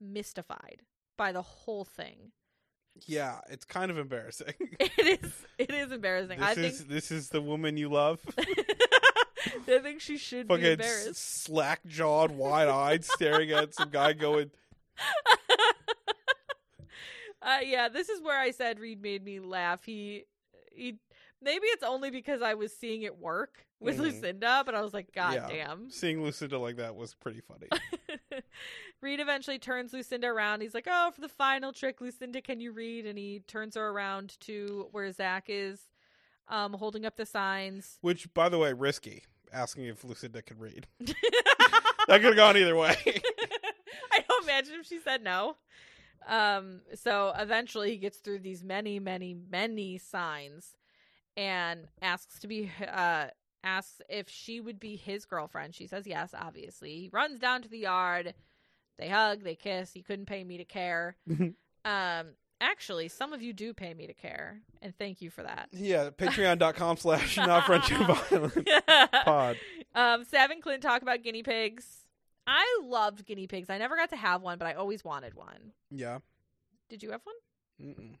[0.00, 0.82] mystified
[1.16, 2.32] by the whole thing.
[3.06, 4.54] Yeah, it's kind of embarrassing.
[4.80, 5.32] It is.
[5.58, 6.40] It is embarrassing.
[6.40, 6.90] I this is think.
[6.90, 8.20] this is the woman you love.
[9.68, 11.44] I think she should be Fucking embarrassed.
[11.44, 14.50] slack jawed, wide eyed, staring at some guy going.
[17.42, 19.84] uh, yeah, this is where I said Reed made me laugh.
[19.84, 20.24] He,
[20.72, 20.96] he.
[21.42, 24.04] Maybe it's only because I was seeing it work with Mhm.
[24.04, 25.48] Lucinda, but I was like, God Yeah.
[25.48, 25.90] damn.
[25.90, 27.68] Seeing Lucinda like that was pretty funny.
[29.02, 30.62] Reed eventually turns Lucinda around.
[30.62, 33.88] He's like, "Oh, for the final trick, Lucinda, can you read?" And he turns her
[33.90, 35.80] around to where Zach is,
[36.48, 37.98] um, holding up the signs.
[38.00, 39.24] Which, by the way, risky.
[39.54, 40.86] Asking if Lucinda could read.
[42.06, 42.96] That could have gone either way.
[44.12, 45.56] I don't imagine if she said no.
[46.26, 50.76] Um, so eventually he gets through these many, many, many signs
[51.36, 53.26] and asks to be uh
[53.64, 55.74] asks if she would be his girlfriend.
[55.74, 56.90] She says yes, obviously.
[57.00, 58.34] He runs down to the yard.
[58.98, 59.92] They hug, they kiss.
[59.92, 61.16] He couldn't pay me to care.
[61.84, 62.26] um
[62.60, 65.68] actually, some of you do pay me to care, and thank you for that.
[65.72, 67.98] yeah, patreon.com slash not friendship
[68.30, 68.58] violence
[69.24, 69.56] pod.
[69.94, 72.06] Um, Sav and Clint talk about guinea pigs.
[72.46, 73.70] I loved guinea pigs.
[73.70, 75.72] I never got to have one, but I always wanted one.
[75.90, 76.18] Yeah.
[76.90, 77.34] Did you have one?
[77.94, 78.16] Mm-mm.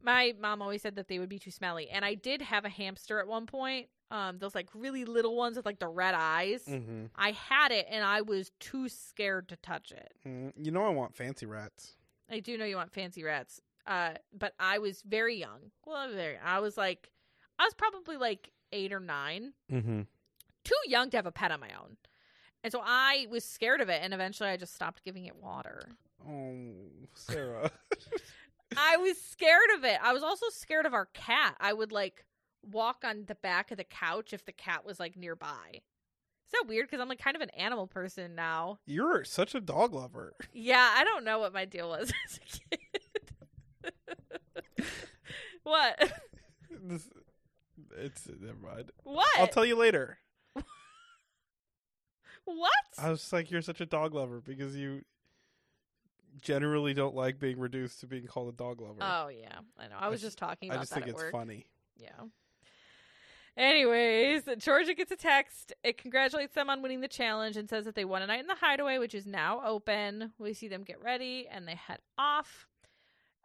[0.00, 2.68] My mom always said that they would be too smelly, and I did have a
[2.68, 3.88] hamster at one point.
[4.10, 6.64] Um, those like really little ones with like the red eyes.
[6.66, 7.06] Mm-hmm.
[7.16, 10.12] I had it, and I was too scared to touch it.
[10.26, 11.94] Mm, you know I want fancy rats.
[12.30, 15.70] I do know you want fancy rats, uh, but I was very young.
[15.86, 16.36] Well, very.
[16.38, 17.10] I was like,
[17.58, 19.52] I was probably like eight or nine.
[19.72, 20.02] Mm-hmm.
[20.64, 21.96] too young to have a pet on my own.
[22.62, 25.80] And so I was scared of it and eventually I just stopped giving it water.
[26.28, 26.74] Oh,
[27.14, 27.70] Sarah.
[28.76, 29.98] I was scared of it.
[30.02, 31.56] I was also scared of our cat.
[31.60, 32.24] I would like
[32.70, 35.80] walk on the back of the couch if the cat was like nearby.
[36.48, 36.86] Is that weird?
[36.86, 38.78] Because I'm like kind of an animal person now.
[38.86, 40.32] You're such a dog lover.
[40.54, 43.94] Yeah, I don't know what my deal was as a kid.
[45.62, 46.12] what?
[46.80, 47.08] This,
[47.98, 48.92] it's never mind.
[49.02, 49.26] What?
[49.36, 50.18] I'll tell you later.
[52.44, 52.70] what?
[52.96, 55.04] I was just like, you're such a dog lover because you
[56.40, 58.98] generally don't like being reduced to being called a dog lover.
[59.00, 59.96] oh yeah, I know.
[59.98, 60.78] I was I just talking about.
[60.78, 61.32] I just think it's work.
[61.32, 61.66] funny.
[61.96, 62.10] Yeah.
[63.58, 65.72] Anyways, Georgia gets a text.
[65.82, 68.46] It congratulates them on winning the challenge and says that they won a night in
[68.46, 70.32] the hideaway, which is now open.
[70.38, 72.68] We see them get ready and they head off.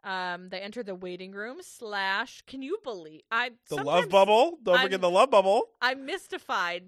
[0.04, 2.42] Um, they enter the waiting room slash.
[2.46, 4.58] Can you believe I The love bubble.
[4.62, 5.64] Don't I'm- forget the love bubble.
[5.82, 6.84] I'm mystified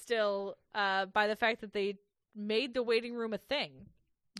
[0.00, 1.96] still uh, by the fact that they
[2.36, 3.70] made the waiting room a thing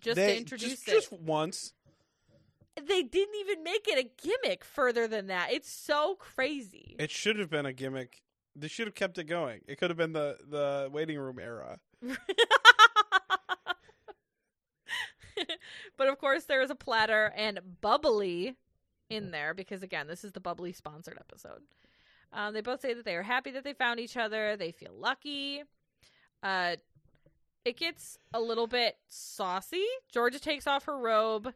[0.02, 0.92] just They- to introduce just, it.
[0.92, 1.72] just once.
[2.76, 5.52] They didn't even make it a gimmick further than that.
[5.52, 6.96] It's so crazy.
[6.98, 8.22] It should have been a gimmick.
[8.56, 9.60] They should have kept it going.
[9.66, 11.78] It could have been the the waiting room era.
[15.96, 18.56] but of course, there is a platter and bubbly
[19.10, 21.62] in there because, again, this is the bubbly sponsored episode.
[22.32, 24.56] Um, they both say that they are happy that they found each other.
[24.56, 25.62] They feel lucky.
[26.42, 26.76] Uh,
[27.64, 29.84] it gets a little bit saucy.
[30.12, 31.54] Georgia takes off her robe,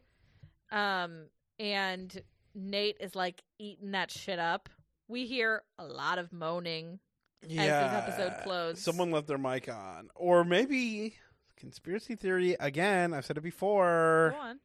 [0.71, 1.25] um,
[1.59, 2.21] and
[2.55, 4.69] Nate is like eating that shit up.
[5.07, 6.99] We hear a lot of moaning.
[7.47, 8.03] Yeah.
[8.05, 8.79] episode closed.
[8.79, 11.15] Someone left their mic on, or maybe
[11.57, 13.13] conspiracy theory again.
[13.13, 14.33] I've said it before.
[14.35, 14.59] Go on.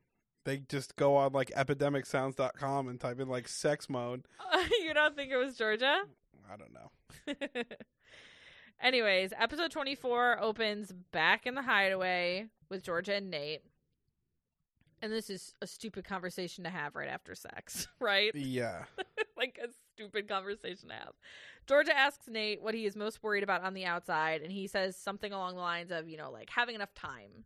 [0.44, 4.26] They just go on like epidemicsounds.com and type in like sex mode.
[4.80, 6.02] you don't think it was Georgia?
[6.50, 7.62] I don't know.
[8.82, 13.62] Anyways, episode 24 opens back in the hideaway with Georgia and Nate.
[15.04, 18.34] And this is a stupid conversation to have right after sex, right?
[18.34, 18.84] Yeah.
[19.36, 21.12] like a stupid conversation to have.
[21.66, 24.96] Georgia asks Nate what he is most worried about on the outside, and he says
[24.96, 27.44] something along the lines of, you know, like having enough time.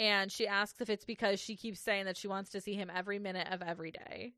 [0.00, 2.90] And she asks if it's because she keeps saying that she wants to see him
[2.92, 4.32] every minute of every day.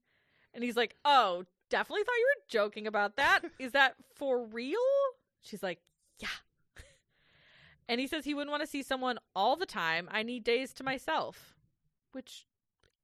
[0.52, 3.40] And he's like, Oh, definitely thought you were joking about that.
[3.58, 4.76] Is that for real?
[5.40, 5.78] She's like,
[6.20, 6.28] Yeah.
[7.88, 10.08] And he says he wouldn't want to see someone all the time.
[10.10, 11.53] I need days to myself.
[12.14, 12.46] Which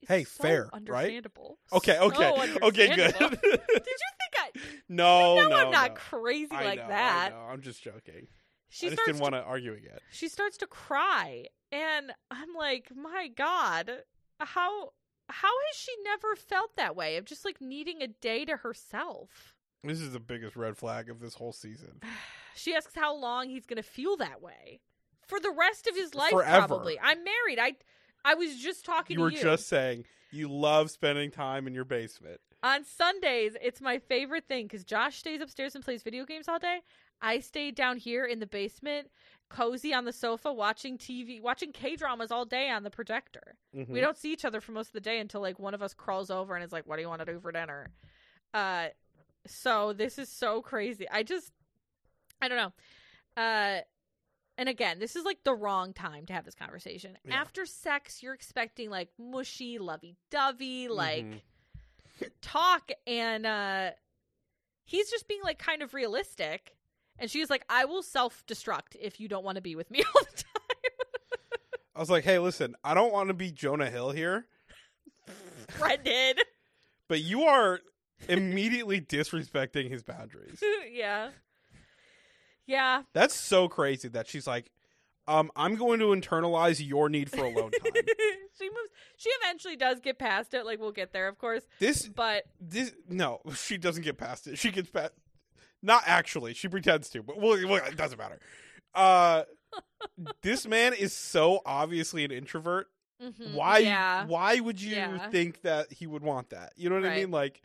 [0.02, 0.72] is Hey, so fair, right?
[0.72, 1.58] understandable.
[1.72, 2.30] Okay, So okay.
[2.62, 3.14] okay, good.
[3.18, 4.50] Did you think I
[4.88, 5.96] no, you know no, I'm not no.
[5.96, 7.32] crazy I like know, that.
[7.32, 7.42] I know.
[7.52, 8.28] I'm just joking.
[8.68, 9.98] She I just starts didn't want to argue again.
[10.10, 13.90] she starts to cry and I'm like, "My god,
[14.38, 14.92] how
[15.28, 19.54] how has she never felt that way of just like needing a day to herself?"
[19.82, 22.00] This is the biggest red flag of this whole season.
[22.56, 24.80] She asks how long he's going to feel that way.
[25.26, 26.66] For the rest of his life Forever.
[26.66, 26.98] probably.
[27.00, 27.58] I'm married.
[27.60, 27.74] I
[28.24, 29.42] I was just talking to You You were you.
[29.42, 32.40] just saying you love spending time in your basement.
[32.62, 36.58] On Sundays, it's my favorite thing because Josh stays upstairs and plays video games all
[36.58, 36.80] day.
[37.22, 39.10] I stay down here in the basement,
[39.48, 43.56] cozy on the sofa, watching TV, watching K dramas all day on the projector.
[43.74, 43.88] Mhm.
[43.88, 45.94] We don't see each other for most of the day until like one of us
[45.94, 47.90] crawls over and is like, "What do you want to do for dinner?"
[48.52, 48.88] Uh,
[49.46, 51.08] so this is so crazy.
[51.10, 51.52] I just,
[52.42, 53.42] I don't know.
[53.42, 53.80] Uh,
[54.60, 57.16] and again, this is like the wrong time to have this conversation.
[57.24, 57.34] Yeah.
[57.40, 62.30] After sex, you're expecting like mushy, lovey dovey, like Mhm.
[62.42, 63.90] talk, and uh,
[64.84, 66.76] he's just being like kind of realistic.
[67.18, 70.02] And she's like, "I will self destruct if you don't want to be with me
[70.14, 70.46] all the time."
[71.94, 74.46] I was like, hey, listen, I don't want to be Jonah Hill here,
[75.78, 76.36] Brendan.
[77.08, 77.80] but you are
[78.28, 80.62] immediately disrespecting his boundaries.
[80.92, 81.30] yeah.
[82.70, 83.02] Yeah.
[83.12, 84.70] That's so crazy that she's like,
[85.26, 87.92] um, I'm going to internalize your need for alone time.
[88.58, 91.64] she moves she eventually does get past it, like we'll get there, of course.
[91.78, 94.58] this, But this, no, she doesn't get past it.
[94.58, 95.12] She gets past,
[95.82, 96.54] not actually.
[96.54, 98.38] She pretends to, but well, well, it doesn't matter.
[98.94, 99.42] Uh,
[100.42, 102.86] this man is so obviously an introvert.
[103.22, 103.78] mhm, Why?
[103.78, 104.26] Yeah.
[104.26, 105.28] Why would you Yeah.
[105.30, 106.72] think that he would want that?
[106.76, 107.30] You know what I mean?
[107.30, 107.62] Like,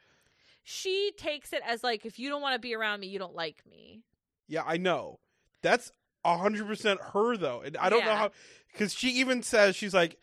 [0.63, 3.35] She takes it as like if you don't want to be around me, you don't
[3.35, 4.01] like me.
[4.47, 5.19] Yeah, I know.
[5.61, 5.91] That's
[6.25, 8.31] hundred percent her though, and I don't know how
[8.71, 10.17] because she even says she's like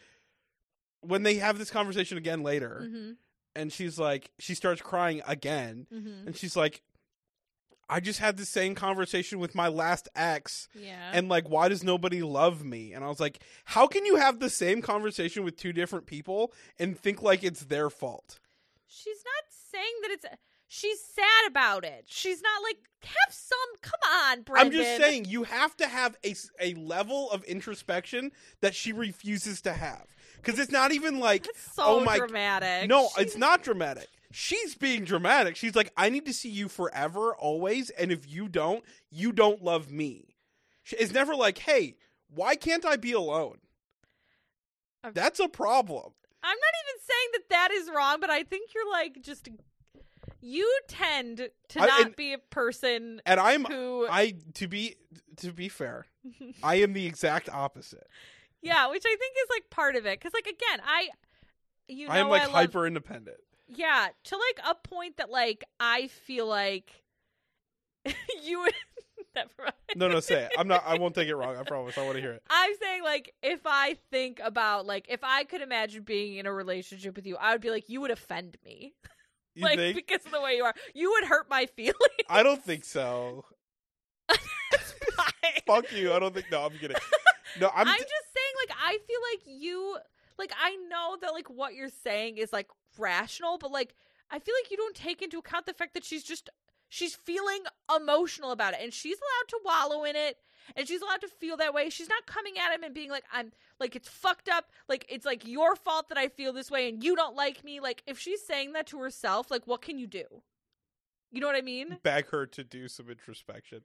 [1.01, 3.17] when they have this conversation again later, Mhm.
[3.55, 6.27] and she's like she starts crying again, Mhm.
[6.27, 6.83] and she's like,
[7.89, 10.69] I just had the same conversation with my last ex.
[10.75, 11.11] Yeah.
[11.13, 12.93] And like, why does nobody love me?
[12.95, 16.53] And I was like, how can you have the same conversation with two different people
[16.79, 18.39] and think like it's their fault?
[18.87, 20.25] she's not saying that it's
[20.73, 22.05] she's sad about it.
[22.07, 24.67] She's not like have some come on, Brendan.
[24.67, 29.61] I'm just saying you have to have a a level of introspection that she refuses
[29.63, 30.07] to have.
[30.37, 32.89] Because it's not even like, That's oh so oh my, dramatic.
[32.89, 34.09] no, it's not dramatic.
[34.33, 35.57] She's being dramatic.
[35.57, 37.91] She's like, I need to see you forever, always.
[37.91, 40.35] And if you don't, you don't love me.
[40.83, 41.97] She- It's never like, hey,
[42.35, 43.59] why can't I be alone?
[45.05, 45.13] Okay.
[45.15, 46.13] That's a problem.
[46.43, 49.49] I'm not even saying that that is wrong, but I think you're like just
[50.45, 54.97] you tend to I- not and- be a person And I'm, who I to be
[55.37, 56.07] to be fair,
[56.63, 58.07] I am the exact opposite.
[58.61, 61.09] yeah, which I think is like part of it cuz like again, I
[61.89, 63.39] you know I am like love- hyper independent.
[63.69, 67.03] yeah, to like a point that like I feel like
[68.43, 68.75] you would
[69.35, 69.73] never mind.
[69.97, 70.53] No, no, say it.
[70.59, 70.83] I'm not.
[70.87, 71.57] I won't take it wrong.
[71.57, 71.97] I promise.
[71.97, 72.43] I want to hear it.
[72.51, 76.53] I'm saying like if I think about like if I could imagine being in a
[76.53, 78.95] relationship with you, I would be like you would offend me.
[79.55, 79.97] You like think?
[79.97, 80.75] because of the way you are.
[80.95, 81.97] You would hurt my feelings.
[82.29, 83.45] I don't think so.
[85.67, 86.13] Fuck you.
[86.13, 86.51] I don't think.
[86.51, 86.97] No, I'm kidding.
[87.61, 87.87] No, I'm.
[87.87, 89.99] I'm, t- just saying, like, I feel like you,
[90.39, 93.95] like, I know that, like, what you're saying is, like, rational, but, like,
[94.31, 96.49] I feel like you don't take into account the fact that she's just,
[96.89, 97.65] she's feeling
[97.95, 100.39] emotional about it, and she's allowed to wallow in it,
[100.77, 101.91] and she's allowed to feel that way.
[101.91, 105.27] She's not coming at him and being like, I'm, like, it's fucked up, like, it's,
[105.27, 107.81] like, your fault that I feel this way, and you don't like me.
[107.81, 110.25] Like, if she's saying that to herself, like, what can you do?
[111.31, 111.99] You know what I mean?
[112.03, 113.83] beg her to do some introspection.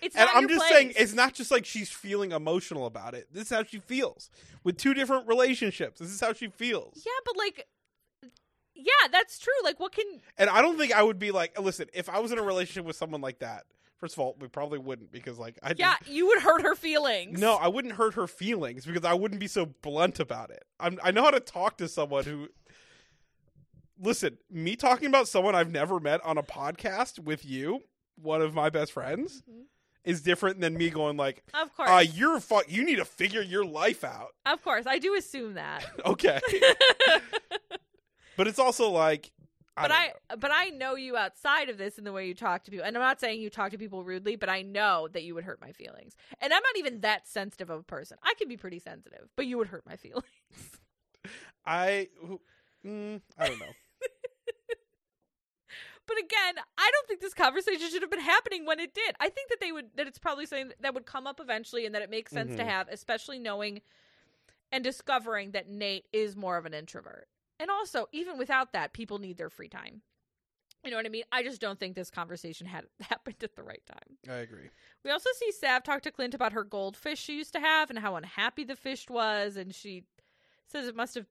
[0.00, 0.70] It's And I'm just place.
[0.72, 3.28] saying, it's not just like she's feeling emotional about it.
[3.32, 4.30] This is how she feels
[4.62, 5.98] with two different relationships.
[5.98, 7.02] This is how she feels.
[7.06, 7.66] Yeah, but like,
[8.74, 9.52] yeah, that's true.
[9.62, 10.04] Like, what can
[10.36, 12.84] And I don't think I would be like, listen, if I was in a relationship
[12.84, 13.64] with someone like that,
[14.04, 17.40] first of all, we probably wouldn't because like I Yeah, you would hurt her feelings.
[17.40, 20.62] No, I wouldn't hurt her feelings because I wouldn't be so blunt about it.
[20.78, 22.48] I'm, I know how to talk to someone who.
[23.98, 27.80] Listen, me talking about someone I've never met on a podcast with you,
[28.16, 29.62] one of my best friends, Mhm.
[30.04, 31.88] is different than me going like, Of course.
[31.88, 32.70] "Uh, you're fuck.
[32.70, 34.84] You need to figure your life out." of course.
[34.86, 35.82] I do assume that.
[36.04, 36.38] Okay,
[38.36, 39.30] but it's also like,
[39.76, 42.64] but don't I but I know you outside of this in the way you talk
[42.64, 42.86] to people.
[42.86, 45.44] And I'm not saying you talk to people rudely, but I know that you would
[45.44, 46.16] hurt my feelings.
[46.40, 48.18] And I'm not even that sensitive of a person.
[48.22, 50.24] I can be pretty sensitive, but you would hurt my feelings.
[51.66, 52.08] I,
[52.84, 53.66] mm, I don't know.
[56.06, 59.14] But again, I don't think this conversation should have been happening when it did.
[59.20, 61.94] I think that they would that it's probably something that would come up eventually and
[61.94, 62.66] that it makes sense to Mhm.
[62.66, 63.80] have, especially knowing
[64.70, 67.26] and discovering that Nate is more of an introvert.
[67.58, 70.02] And also, even without that, people need their free time.
[70.84, 71.24] You know what I mean?
[71.32, 74.18] I just don't think this conversation had happened at the right time.
[74.28, 74.68] I agree.
[75.04, 77.98] We also see Sav talk to Clint about her goldfish she used to have and
[77.98, 80.04] how unhappy the fish was, and she
[80.66, 81.26] says it must have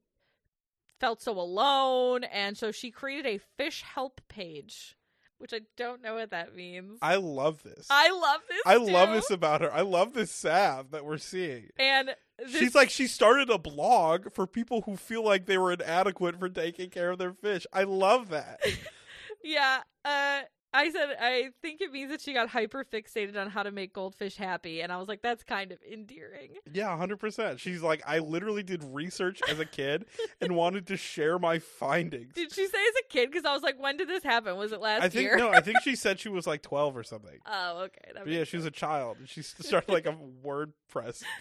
[1.00, 4.96] felt so alone, and so she created a fish help page,
[5.44, 7.00] which I don't know what that means.
[7.02, 7.88] I love this.
[7.90, 8.62] I love this.
[8.66, 9.74] I love this about her.
[9.74, 11.68] I love this Sav that we're seeing.
[11.78, 15.74] And this, She's like she started a blog for people who feel like they were
[15.74, 17.68] inadequate for taking care of their fish.
[17.74, 18.62] I love that.
[19.44, 19.82] yeah.
[20.06, 20.44] Uh,
[20.74, 23.94] I said I think it means that she got hyper fixated on how to make
[23.94, 26.56] goldfish happy, and I was like, that's kind of endearing.
[26.74, 27.60] Yeah, hundred percent.
[27.60, 30.06] She's like, I literally did research as a kid
[30.42, 32.34] and wanted to share my findings.
[32.34, 33.30] Did she say as a kid?
[33.30, 34.58] Because I was like, when did this happen?
[34.58, 35.38] Was it last I think year?
[35.38, 37.38] no, I think she said she was like twelve or something.
[37.46, 38.12] oh, okay.
[38.14, 39.18] That But yeah, she was a child.
[39.26, 41.24] She started like a WordPress.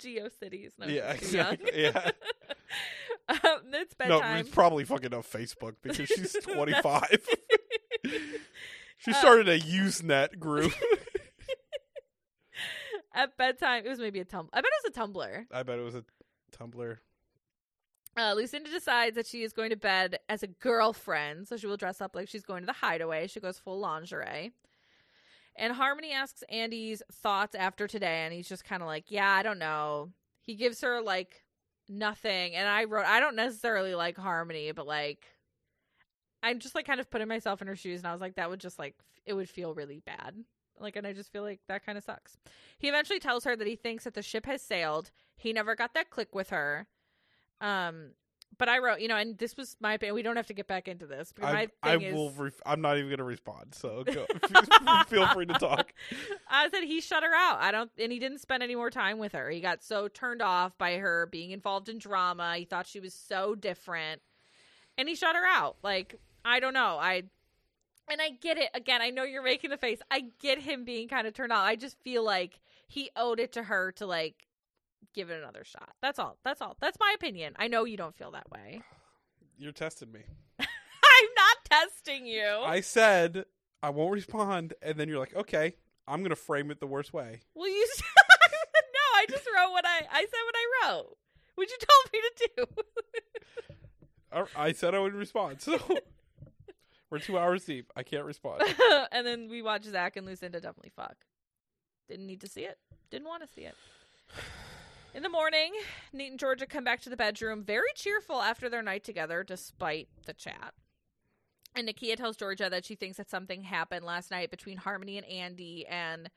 [0.00, 0.72] GeoCities.
[0.78, 1.70] No, yeah, exactly.
[1.74, 2.10] Yeah,
[3.28, 3.38] um,
[3.72, 4.38] it's no, bedtime.
[4.38, 7.26] it's probably fucking on Facebook because she's twenty five.
[8.98, 10.72] she Uh, started a Usenet group.
[13.14, 14.48] At bedtime, it was maybe a tum.
[14.54, 15.44] I bet it was a Tumblr.
[15.52, 16.04] I bet it was a
[16.56, 16.96] Tumblr.
[18.16, 21.76] Uh, Lucinda decides that she is going to bed as a girlfriend, so she will
[21.76, 23.26] dress up like she's going to the hideaway.
[23.26, 24.52] She goes full lingerie.
[25.56, 29.42] And Harmony asks Andy's thoughts after today, and he's just kind of like, Yeah, I
[29.42, 30.10] don't know.
[30.40, 31.42] He gives her like
[31.88, 32.54] nothing.
[32.54, 35.26] And I wrote, I don't necessarily like Harmony, but like,
[36.42, 38.50] I'm just like kind of putting myself in her shoes, and I was like, That
[38.50, 40.34] would just like, it would feel really bad.
[40.78, 42.36] Like, and I just feel like that kind of sucks.
[42.78, 45.10] He eventually tells her that he thinks that the ship has sailed.
[45.36, 46.88] He never got that click with her.
[47.60, 48.12] Um,
[48.58, 50.14] but I wrote, you know, and this was my opinion.
[50.14, 51.32] We don't have to get back into this.
[51.34, 52.30] But my I, I is, will.
[52.30, 53.74] Ref- I'm not even gonna respond.
[53.74, 54.26] So go,
[55.08, 55.92] feel free to talk.
[56.48, 57.60] I said he shut her out.
[57.60, 59.50] I don't, and he didn't spend any more time with her.
[59.50, 62.56] He got so turned off by her being involved in drama.
[62.56, 64.20] He thought she was so different,
[64.98, 65.76] and he shut her out.
[65.82, 66.98] Like I don't know.
[67.00, 67.24] I
[68.08, 68.70] and I get it.
[68.74, 70.00] Again, I know you're making the face.
[70.10, 71.64] I get him being kind of turned off.
[71.64, 74.46] I just feel like he owed it to her to like
[75.14, 75.90] give it another shot.
[76.00, 76.38] That's all.
[76.44, 76.76] That's all.
[76.80, 77.54] That's my opinion.
[77.56, 78.80] I know you don't feel that way.
[79.58, 80.20] You're testing me.
[80.58, 82.44] I'm not testing you.
[82.64, 83.44] I said
[83.82, 85.74] I won't respond, and then you're like, okay,
[86.08, 87.40] I'm gonna frame it the worst way.
[87.54, 89.00] Well, you no.
[89.16, 91.16] I just wrote what I I said what I wrote,
[91.54, 94.46] What you told me to do.
[94.56, 95.60] I said I would respond.
[95.60, 95.78] So
[97.10, 97.92] we're two hours deep.
[97.94, 98.62] I can't respond.
[99.12, 101.16] and then we watch Zach and Lucinda definitely fuck.
[102.08, 102.78] Didn't need to see it.
[103.10, 103.74] Didn't want to see it.
[105.14, 105.74] In the morning,
[106.14, 110.08] Nate and Georgia come back to the bedroom, very cheerful after their night together, despite
[110.24, 110.72] the chat.
[111.74, 115.26] And Nakia tells Georgia that she thinks that something happened last night between Harmony and
[115.26, 116.30] Andy, and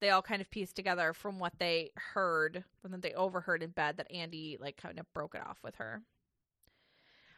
[0.00, 3.70] they all kind of pieced together from what they heard, from what they overheard in
[3.70, 6.02] bed, that Andy like kind of broke it off with her.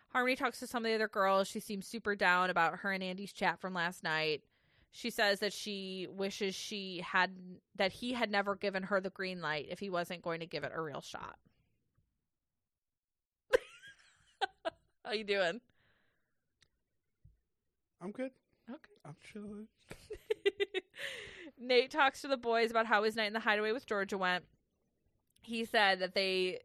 [0.09, 1.47] Harmony talks to some of the other girls.
[1.47, 4.43] She seems super down about her and Andy's chat from last night.
[4.93, 7.31] She says that she wishes she had
[7.77, 10.65] that he had never given her the green light if he wasn't going to give
[10.65, 11.37] it a real shot.
[15.05, 15.61] How you doing?
[18.03, 18.33] I'm good.
[18.69, 18.79] Okay.
[19.05, 19.69] I'm chilling.
[21.59, 24.45] Nate talks to the boys about how his night in the hideaway with Georgia went.
[25.43, 26.61] He said that they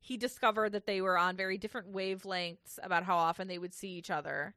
[0.00, 3.90] he discovered that they were on very different wavelengths about how often they would see
[3.90, 4.54] each other.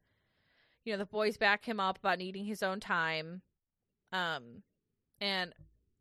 [0.86, 3.42] You know, the boys back him up about needing his own time.
[4.12, 4.64] Um
[5.22, 5.54] and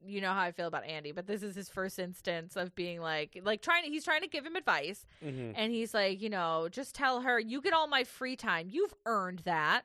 [0.04, 3.00] you know how I feel about Andy, but this is his first instance of being
[3.00, 5.52] like like trying to he's trying to give him advice Mm-hmm.
[5.54, 8.68] and he's like, you know, just tell her you get all my free time.
[8.70, 9.82] You've earned that.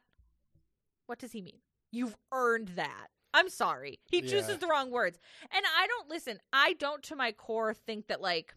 [1.05, 1.59] What does he mean?
[1.91, 3.07] You've earned that.
[3.33, 3.99] I'm sorry.
[4.09, 4.29] He Yeah.
[4.31, 5.19] chooses the wrong words.
[5.51, 6.39] And I don't listen.
[6.51, 8.55] I don't to my core think that like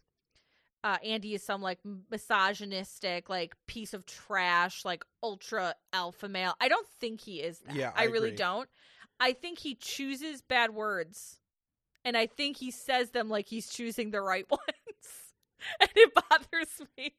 [0.83, 1.79] uh Andy is some like
[2.09, 6.53] misogynistic like piece of trash like ultra alpha male.
[6.59, 7.75] I don't think he is that.
[7.75, 8.69] Yeah, I, I really don't.
[9.19, 11.37] I think he chooses bad words.
[12.03, 14.61] And I think he says them like he's choosing the right ones.
[15.79, 17.13] and it bothers me.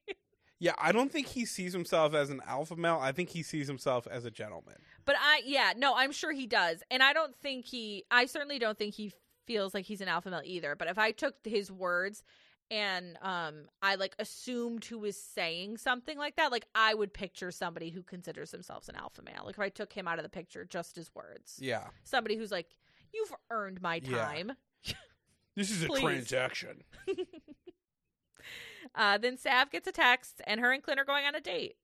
[0.59, 2.99] Yeah, I don't think he sees himself as an alpha male.
[3.01, 4.77] I think he sees himself as a gentleman.
[5.05, 8.05] But I, yeah, no, I'm sure he does, and I don't think he.
[8.13, 9.13] I certainly don't think he
[9.45, 10.77] feels like he's an alpha male either.
[10.77, 12.23] But if I took his words
[12.73, 17.51] and um, I like assumed who was saying something like that, like I would picture
[17.51, 19.43] somebody who considers themselves an alpha male.
[19.45, 21.89] Like if I took him out of the picture, just his words, Yeah.
[22.03, 22.69] somebody who's like,
[23.13, 24.17] "You've earned my Yeah.
[24.25, 24.53] time."
[25.55, 26.83] This is a transaction.
[28.95, 31.77] Uh, then Sav gets a text, and her and Clint are going on a date.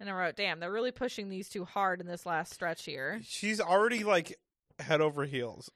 [0.00, 3.20] And I wrote, "Damn, they're really pushing these two hard in this last stretch here."
[3.24, 4.38] She's already like
[4.78, 5.70] head over heels.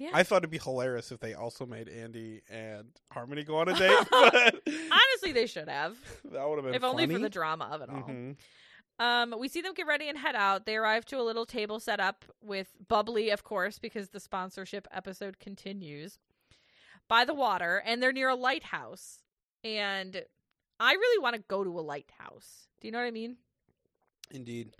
[0.00, 0.10] Yeah.
[0.14, 3.74] I thought it'd be hilarious if they also made Andy and Harmony go on a
[3.78, 5.94] date, but Honestly, they should have,
[6.32, 8.02] that would have been if only for the drama of it all.
[8.08, 8.36] Mhm.
[8.98, 10.64] Um, we see them get ready and head out.
[10.66, 14.88] They arrive to a little table set up with bubbly, of course, because the sponsorship
[14.90, 16.18] episode continues
[17.08, 19.22] by the water, and they're near a lighthouse.
[19.64, 20.22] And
[20.78, 22.68] I really want to go to a lighthouse.
[22.80, 23.36] Do you know what I mean?
[24.30, 24.76] Indeed,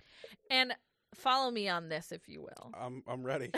[0.49, 0.73] And
[1.13, 2.71] follow me on this, if you will.
[2.73, 3.51] I'm I'm ready.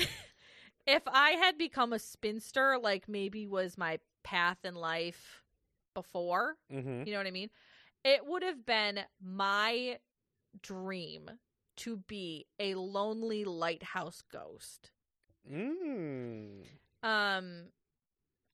[0.86, 5.44] If I had become a spinster, like maybe was my path in life
[5.94, 7.50] before, hmm You know what I mean?
[8.04, 10.00] It would have been my
[10.62, 11.30] dream
[11.78, 14.92] to be a lonely lighthouse ghost.
[15.52, 16.64] Mm.
[17.02, 17.64] Um,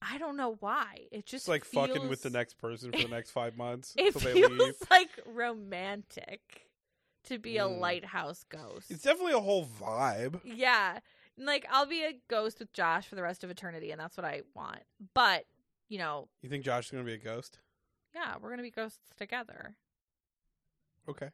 [0.01, 1.07] I don't know why.
[1.11, 4.13] It just It's like fucking with the next person for the next five months It
[4.13, 6.67] they feels like romantic
[7.25, 7.79] to be a Mm.
[7.79, 8.91] lighthouse ghost.
[8.91, 10.39] It's definitely a whole vibe.
[10.43, 10.99] Yeah.
[11.39, 14.25] Like I'll be a ghost with Josh for the rest of eternity and that's what
[14.25, 14.81] I want.
[15.13, 15.45] But,
[15.87, 17.59] you know, You think Josh is gonna be a ghost?
[18.13, 19.75] yeah, we're going to be ghosts together.
[21.07, 21.29] Okay.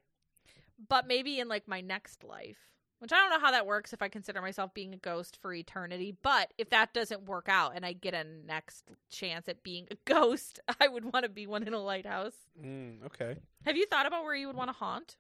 [0.89, 2.57] But maybe in like my next life.
[2.99, 5.53] Which I don't know how that works if I consider myself being a ghost for
[5.53, 9.87] eternity, but if that doesn't work out and I get a next chance at being
[9.91, 12.35] a ghost, I would want to be one in a lighthouse.
[12.61, 13.35] Mm, okay.
[13.65, 15.17] Have you thought about where you would want to haunt?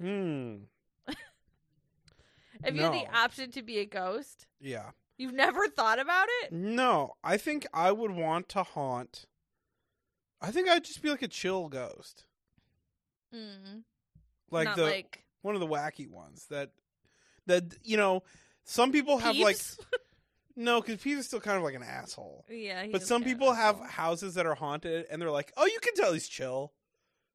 [0.00, 0.60] Mm.
[2.64, 3.10] If you had the No.
[3.18, 4.90] option to be a ghost, Yeah.
[5.16, 6.52] you've never thought about it?
[6.52, 9.26] No, I think I would want to haunt.
[10.40, 12.24] I think I'd just be like a chill ghost,
[13.34, 13.84] Mm.
[14.50, 16.72] like Not the like one of the wacky ones that
[17.46, 18.22] that you know.
[18.64, 19.78] Some people have like Peeves?
[20.56, 22.44] no, because Peeves is still kind of like an asshole.
[22.48, 23.86] yeah, he But is some people have awful.
[23.86, 26.72] houses that are haunted, and they're like, "Oh, you can tell he's chill."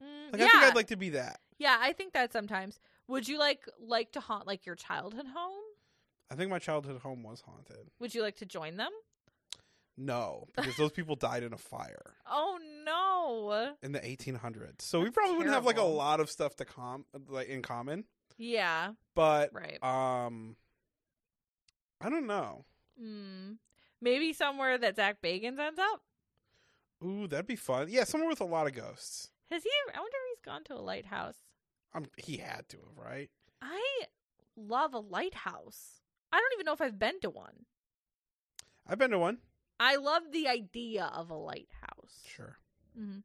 [0.04, 1.42] Mm, Like yeah, I think I'd like to be that.
[1.58, 2.80] yeah, I think that sometimes.
[3.08, 5.62] Would you like like to haunt like your childhood home?
[6.32, 7.92] I think my childhood home was haunted.
[8.00, 8.92] Would you like to join them?
[9.98, 13.76] No, because those people died in a fire Oh no!
[13.82, 14.82] in the 1800s.
[14.82, 17.62] So we That's probably wouldn't have like a lot of stuff to com like in
[17.62, 18.04] common.
[18.38, 19.82] Yeah, But right.
[19.82, 20.58] um,
[22.02, 22.66] I don't know.
[23.02, 23.58] Mm.
[24.02, 26.02] Maybe somewhere that Zak Bagans ends up.
[27.06, 27.88] Ooh, that'd be fun.
[27.90, 29.30] Yeah, somewhere with a lot of ghosts.
[29.50, 29.70] Has he?
[29.94, 31.36] I wonder if he's gone to a lighthouse.
[31.96, 33.30] Um, he had to have, right?
[33.62, 34.02] I
[34.58, 36.02] love a lighthouse.
[36.32, 37.66] I don't even know if I've been to one.
[38.88, 39.38] I've been to one.
[39.80, 42.24] I love the idea of a lighthouse.
[42.26, 42.58] Sure.
[42.98, 43.20] hmm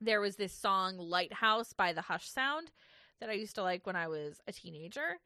[0.00, 2.70] There was this song "Lighthouse" by the Hush Sound
[3.20, 5.18] that I used to like when I was a teenager.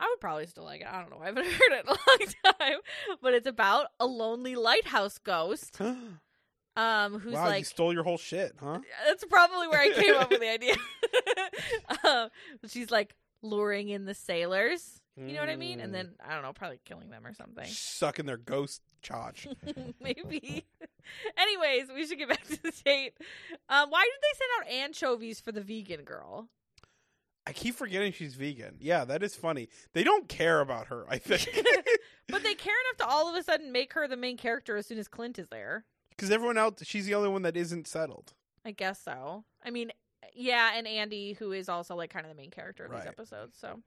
[0.00, 0.88] I would probably still like it.
[0.90, 1.20] I don't know.
[1.22, 2.78] I haven't heard it in a long time,
[3.22, 5.78] but it's about a lonely lighthouse ghost,
[6.76, 8.80] um, who's wow, you stole your whole shit, huh?
[9.06, 10.74] That's probably where I came up with the idea.
[12.04, 12.28] um,
[12.68, 15.00] she's like luring in the sailors.
[15.16, 15.78] You know what I mean?
[15.78, 15.92] And Mm.
[15.92, 17.66] then I don't know, probably killing them or something.
[17.66, 19.46] Sucking their ghost charge.
[20.00, 20.64] Maybe.
[21.36, 23.12] Anyways, we should get back to the date.
[23.68, 26.48] Um, why did they send out anchovies for the vegan girl?
[27.46, 28.78] I keep forgetting she's vegan.
[28.80, 29.68] Yeah, that is funny.
[29.92, 31.48] They don't care about her, I think.
[32.28, 34.86] But they care enough to all of a sudden make her the main character as
[34.86, 35.84] soon as Clint is there.
[36.16, 38.32] Because everyone else, she's the only one that isn't settled.
[38.64, 39.44] I guess so.
[39.64, 39.90] I mean,
[40.34, 43.02] yeah, and Andy, who is also like kind of the main character of Right.
[43.02, 43.56] these episodes.
[43.60, 43.80] So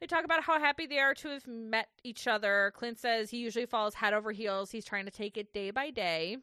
[0.00, 2.72] they talk about how happy they are to have met each other.
[2.76, 4.70] Clint says he usually falls head over heels.
[4.70, 6.38] He's trying to take it day by day.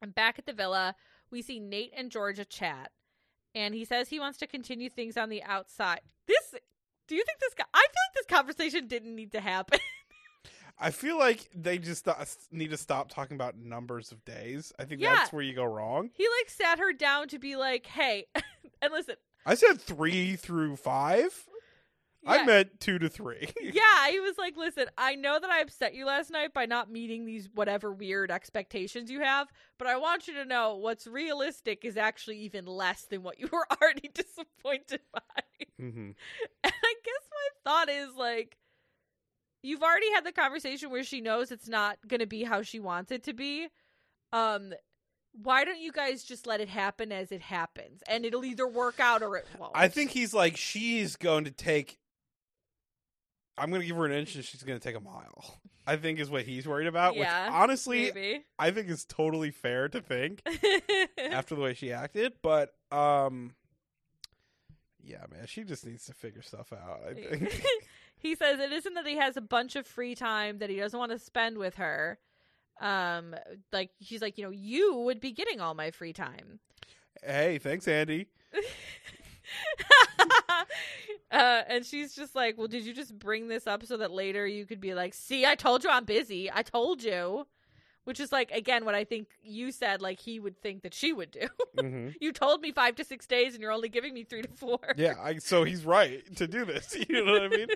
[0.00, 0.94] And back at the villa,
[1.30, 2.90] we see Nate and Georgia chat.
[3.54, 6.00] And he says he wants to continue things on the outside.
[6.26, 6.54] This,
[7.08, 9.78] do you think this guy, I feel like this conversation didn't need to happen.
[10.82, 12.16] I feel like they just th-
[12.50, 14.72] need to stop talking about numbers of days.
[14.78, 15.14] I think Yeah.
[15.14, 16.10] that's where you go wrong.
[16.14, 18.26] he like sat her down to be like, hey,
[18.82, 19.14] and listen,
[19.46, 21.32] I said three through five.
[22.24, 23.48] I meant two to three.
[23.60, 26.88] yeah, he was like, "Listen, I know that I upset you last night by not
[26.88, 31.84] meeting these whatever weird expectations you have, but I want you to know what's realistic
[31.84, 35.42] is actually even less than what you were already disappointed by."
[35.80, 36.10] hmm
[36.62, 38.56] And I guess my thought is like
[39.62, 42.80] you've already had the conversation where she knows it's not going to be how she
[42.80, 43.68] wants it to be.
[44.32, 44.72] Um
[45.32, 49.00] why don't you guys just let it happen as it happens and it'll either work
[49.00, 49.72] out or it won't.
[49.74, 51.98] I think he's like, she's going to take.
[53.56, 55.60] I'm going to give her an inch and she's going to take a mile.
[55.86, 57.16] I think is what he's worried about.
[57.16, 58.44] Yeah, which honestly, maybe.
[58.58, 60.42] I think is totally fair to think
[61.30, 62.34] after the way she acted.
[62.40, 63.54] But um,
[65.02, 67.00] yeah, man, she just needs to figure stuff out.
[67.08, 67.64] I think.
[68.22, 70.98] He says it isn't that he has a bunch of free time that he doesn't
[70.98, 72.18] want to spend with her.
[72.80, 73.34] Um,
[73.72, 76.60] like she's like, you know, you would be getting all my free time.
[77.24, 78.28] hey, thanks, Andy.
[81.30, 84.46] uh, and she's just like, well, did you just bring this up so that later
[84.46, 86.50] you could be like, see, I told you I'm busy.
[86.52, 87.46] I told you.
[88.04, 91.12] Which is like again what I think you said, like he would think that she
[91.12, 91.46] would do.
[91.78, 94.48] hmm you told me five to six days, and you're only giving me three to
[94.56, 94.80] four.
[94.96, 96.96] Yeah, I, so he's right to do this.
[97.08, 97.68] You know what I mean?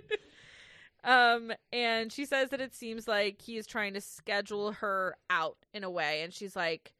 [1.07, 5.57] Um, and she says that it seems like he is trying to schedule her out
[5.73, 6.93] in a way, and she's like,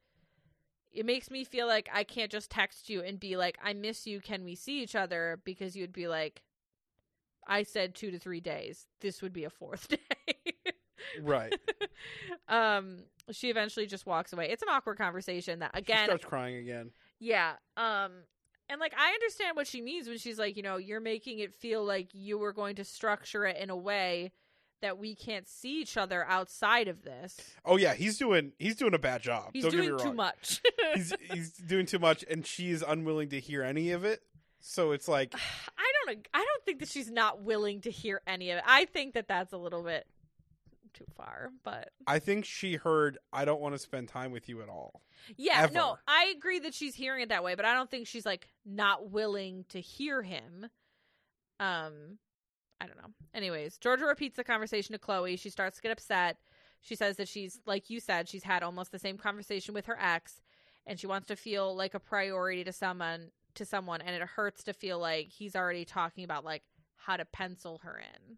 [0.91, 4.07] "It makes me feel like I can't just text you and be like, I miss
[4.07, 4.19] you.
[4.21, 6.41] Can we see each other?' Because you'd be like,
[7.47, 8.87] I said two to three days.
[9.01, 10.53] This would be a fourth day."
[11.21, 11.53] Right.
[12.47, 12.99] um,
[13.31, 14.49] she eventually just walks away.
[14.49, 16.91] It's an awkward conversation that She again, starts crying again.
[17.19, 17.53] yeah.
[17.75, 18.11] Um
[18.69, 21.53] And like I understand what she means when she's like, you know, you're making it
[21.53, 24.31] feel like you were going to structure it in a way
[24.81, 27.37] that we can't see each other outside of this.
[27.65, 29.51] Oh yeah, he's doing he's doing a bad job.
[29.53, 30.61] He's Don't get me doing too much.
[30.95, 34.21] he's he's doing too much, and she is unwilling to hear any of it.
[34.59, 35.33] So it's like,
[35.77, 38.63] I don't I don't think that she's not willing to hear any of it.
[38.67, 40.05] I think that that's a little bit
[40.97, 44.61] too far, but I think she heard, "I don't want to spend time with you
[44.61, 45.01] at all."
[45.35, 48.25] yeah, no, I agree that she's hearing it that way, but I don't think she's
[48.25, 50.67] like not willing to hear him.
[51.59, 52.19] Um
[52.79, 53.09] I don't know.
[53.33, 55.35] Anyways, Georgia repeats the conversation to Chloe.
[55.35, 56.37] She starts to get upset.
[56.81, 59.97] She says that she's like you said, she's had almost the same conversation with her
[59.99, 60.41] ex
[60.85, 64.63] and she wants to feel like a priority to someone to someone and it hurts
[64.63, 66.63] to feel like he's already talking about like
[66.95, 68.37] how to pencil her in.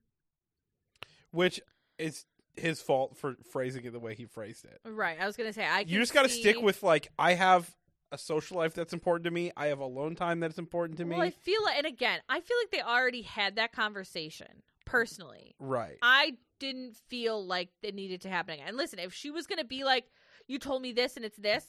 [1.32, 1.62] Which
[1.98, 2.26] is
[2.60, 4.80] his fault for phrasing it the way he phrased it.
[4.86, 5.18] Right.
[5.20, 5.82] I was gonna say I.
[5.82, 7.70] You just got to see- stick with like, I have
[8.12, 9.52] a social life that's important to me.
[9.56, 11.16] I have alone time that's important to me.
[11.16, 15.56] Well, I feel like, and again, I feel like they already had that conversation personally.
[15.60, 15.98] right.
[16.02, 18.68] I didn't feel like it needed to happen again.
[18.70, 20.06] And listen, if she was gonna be like,
[20.48, 21.66] "You told me this and it's this,"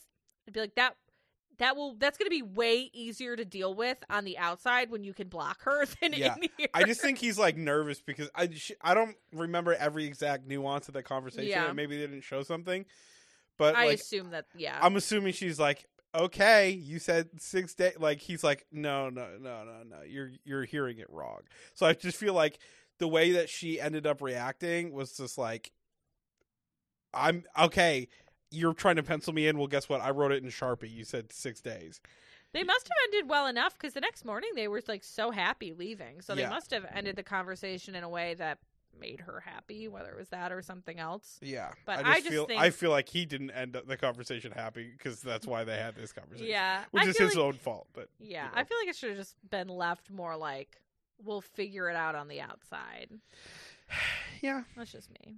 [0.48, 0.96] I'd be like, "That."
[1.60, 5.04] That will that's going to be way easier to deal with on the outside when
[5.04, 6.34] you can block her than Yeah.
[6.34, 6.68] in here.
[6.74, 10.88] I just think he's like nervous because I sh- I don't remember every exact nuance
[10.88, 11.48] of that conversation.
[11.48, 11.72] Yeah.
[11.72, 12.84] maybe they didn't show something,
[13.58, 14.78] but I like assume that yeah.
[14.82, 17.94] I'm assuming she's like, okay, you said six days.
[17.98, 20.02] Like he's like, no, no, no, no, no.
[20.06, 21.40] You're you're hearing it wrong.
[21.74, 22.58] So I just feel like
[22.98, 25.72] the way that she ended up reacting was just like,
[27.12, 28.08] I'm okay.
[28.50, 29.58] You're trying to pencil me in.
[29.58, 30.00] Well, guess what?
[30.00, 30.90] I wrote it in Sharpie.
[30.92, 32.00] You said six days.
[32.52, 35.72] They must have ended well enough because the next morning they were like so happy
[35.72, 36.20] leaving.
[36.20, 36.50] So they Yeah.
[36.50, 38.58] must have ended the conversation in a way that
[38.98, 41.38] made her happy, whether it was that or something else.
[41.40, 43.96] Yeah, But I just, I just feel think- I feel like he didn't end the
[43.96, 46.50] conversation happy because that's why they had this conversation.
[46.50, 47.86] Yeah, which I is his like- own fault.
[47.92, 48.60] But Yeah, you know.
[48.60, 50.82] I feel like it should have just been left more like
[51.22, 53.10] we'll figure it out on the outside.
[54.42, 55.36] yeah, That's just me.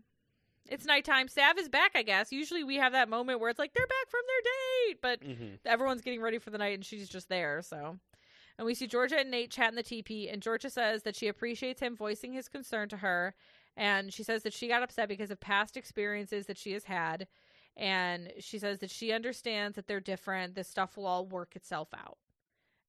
[0.69, 1.29] It's nighttime.
[1.29, 2.33] Sav is back, I guess.
[2.33, 5.55] Usually we have that moment where it's like they're back from their date, but mm-hmm.
[5.67, 7.99] everyone's getting ready for the night and she's just there so
[8.59, 11.27] and we see georgia and nate chat in the teepee and georgia says that she
[11.29, 13.35] appreciates him voicing his concern to her
[13.77, 17.27] and she says that she got upset because of past experiences that she has had
[17.77, 21.89] and she says that she understands that they're different this stuff will all work itself
[21.95, 22.19] out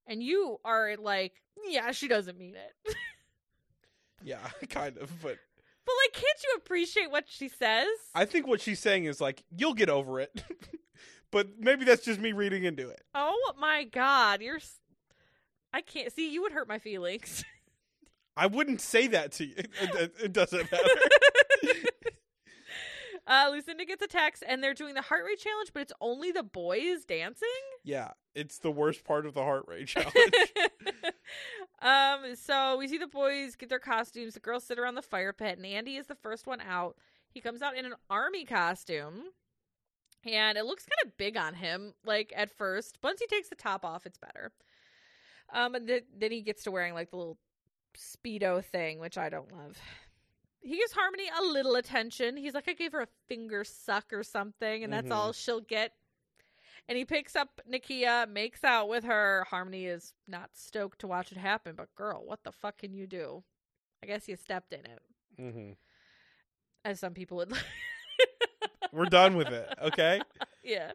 [0.05, 2.95] and you are like yeah she doesn't mean it
[4.23, 5.11] yeah, kind of.
[5.21, 5.37] But
[5.85, 9.43] but like can't you appreciate what she says I think what she's saying is like,
[9.55, 10.43] you'll get over it.
[11.31, 13.01] but maybe that's just me reading into it.
[13.15, 14.59] oh my god you're
[15.73, 17.43] I can't see you would hurt my feelings
[18.35, 19.53] I wouldn't say that to you.
[19.57, 20.89] It, it- it doesn't matter.
[23.25, 26.31] Uh, Lucinda gets a text, and they're doing the heart rate challenge, but it's only
[26.31, 27.47] the boys dancing.
[27.83, 30.13] yeah, it's the worst part of the heart rate challenge.
[31.81, 34.33] um, so we see the boys get their costumes.
[34.33, 36.97] The girls sit around the fire pit, and Andy is the first one out.
[37.29, 39.23] He comes out in an army costume,
[40.25, 41.93] and it looks kind of big on him.
[42.05, 44.51] Like at first, once he takes the top off, it's better.
[45.53, 47.37] Um, and th- then he gets to wearing like the little
[47.97, 49.77] speedo thing, which I don't love.
[50.63, 52.37] He gives Harmony a little attention.
[52.37, 55.13] He's like, I gave her a finger suck or something, and that's Mhm.
[55.15, 55.93] all she'll get.
[56.87, 59.45] And he picks up Nakia, makes out with her.
[59.49, 63.07] Harmony is not stoked to watch it happen, but girl, what the fuck can you
[63.07, 63.43] do?
[64.01, 65.01] I guess you stepped in it,
[65.39, 65.71] Mm-hmm.
[66.85, 67.51] as some people would.
[67.51, 67.61] Like.
[68.91, 69.67] We're done with it.
[69.81, 70.21] Okay,
[70.63, 70.91] yeah.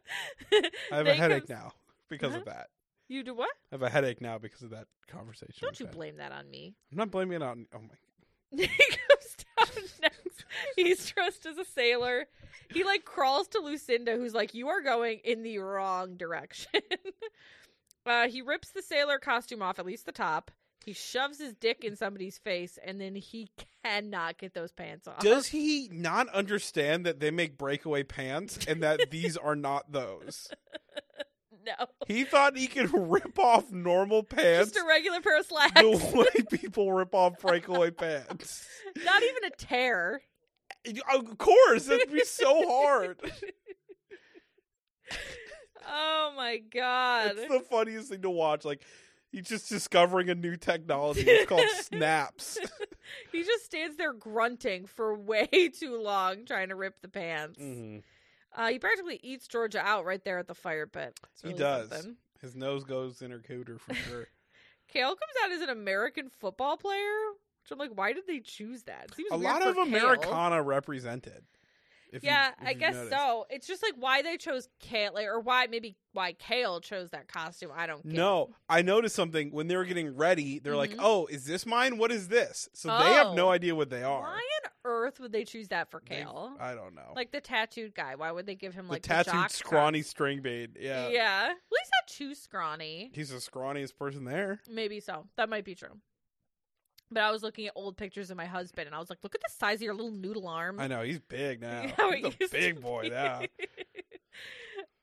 [0.52, 1.72] I have They a headache comes- now
[2.08, 2.38] because Uh-huh.
[2.40, 2.70] of that.
[3.08, 3.50] You do what?
[3.72, 5.54] I have a headache now because of that conversation.
[5.60, 6.74] Don't you blame that on me.
[6.92, 7.66] I'm not blaming it on.
[7.74, 7.94] Oh my.
[8.56, 10.44] he comes down next.
[10.76, 12.26] He's dressed as a sailor.
[12.72, 16.80] He like crawls to Lucinda, who's like, "You are going in the wrong direction."
[18.06, 20.50] uh, he rips the sailor costume off, at least the top.
[20.84, 23.50] He shoves his dick in somebody's face, and then he
[23.84, 25.18] cannot get those pants off.
[25.18, 30.48] Does he not understand that they make breakaway pants and that these are not those?
[31.78, 35.72] No, He thought he could rip off normal pants just a regular pair of slacks.
[35.80, 38.66] the way people rip off breakaway pants.
[39.04, 40.22] Not even a tear.
[41.12, 43.18] Of course, that'd be so hard.
[45.90, 47.32] Oh my god!
[47.38, 48.64] It's the funniest thing to watch.
[48.64, 48.82] Like
[49.32, 51.22] he's just discovering a new technology.
[51.22, 52.58] It's called snaps.
[53.32, 55.46] he just stands there grunting for way
[55.78, 57.58] too long, trying to rip the pants.
[57.58, 58.00] Mm-hmm.
[58.56, 61.18] Uh, he practically eats Georgia out right there at the fire pit.
[61.32, 61.90] It's He does.
[61.90, 62.16] something.
[62.40, 64.28] His nose goes in her cooter for sure.
[64.88, 67.02] Kale comes out as an American football player,
[67.62, 69.14] which I'm like, why did they choose that?
[69.14, 69.84] Seems a lot of Kale.
[69.84, 71.44] Americana represented.
[72.12, 73.12] You- yeah, if I guess noticed.
[73.16, 73.46] so.
[73.50, 77.28] It's just like why they chose Kale, like, or why maybe why Kale chose that
[77.28, 77.70] costume.
[77.74, 78.02] I don't.
[78.04, 78.12] Get.
[78.14, 80.58] No, I noticed something when they were getting ready.
[80.58, 81.00] They're like, Mhm.
[81.00, 81.98] "Oh, is this mine?
[81.98, 83.50] What is this?" So they have no Oh.
[83.50, 84.20] idea what they are.
[84.22, 86.56] Why on earth would they choose that for They- Kale?
[86.58, 87.12] I don't know.
[87.14, 88.14] Like the tattooed guy.
[88.14, 90.74] Why would they give him the like tattooed jock scrawny string bean.
[90.78, 91.08] Yeah.
[91.08, 91.46] Yeah.
[91.48, 93.10] Well, he's not too scrawny.
[93.14, 94.60] he's the scrawniest person there.
[94.68, 95.28] Maybe so.
[95.36, 96.00] That might be true.
[97.10, 99.34] But I was looking at old pictures of my husband, and I was like, "Look
[99.34, 101.82] at the size of your little noodle arm." I know he's big now.
[102.38, 103.40] He's a big boy now.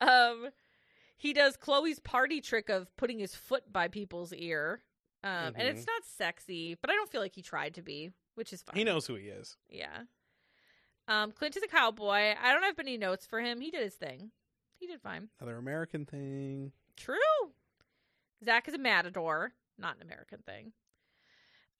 [0.00, 0.48] um,
[1.16, 4.82] he does Chloe's party trick of putting his foot by people's ear,
[5.24, 5.86] um, and it's Mhm.
[5.88, 8.76] not sexy, but I don't feel like he tried to be, which is fine.
[8.76, 9.56] He knows who he is.
[9.68, 10.02] Yeah.
[11.08, 12.34] Um, Clint is a cowboy.
[12.40, 13.60] I don't have any notes for him.
[13.60, 14.30] He did his thing.
[14.78, 15.28] He did fine.
[15.40, 16.72] Another American thing.
[16.96, 17.16] True.
[18.44, 20.72] Zach is a matador, not an American thing.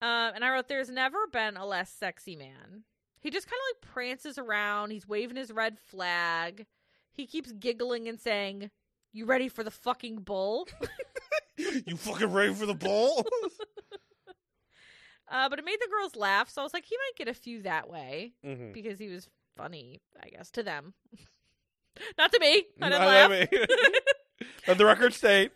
[0.02, 2.84] Um, and I wrote, "There's never been a less sexy man."
[3.20, 4.90] He just kind of like prances around.
[4.90, 6.66] He's waving his red flag.
[7.12, 8.70] He keeps giggling and saying,
[9.12, 10.68] "You ready for the fucking bull?"
[11.56, 13.26] you fucking ready for the bull?
[15.30, 17.34] uh, but it made the girls laugh, so I was like, he might get a
[17.38, 18.72] few that way Mhm.
[18.74, 20.92] because he was funny, I guess, to them.
[22.18, 22.66] Not to me.
[22.82, 23.48] I didn't Not laugh.
[24.68, 25.52] Let the record state.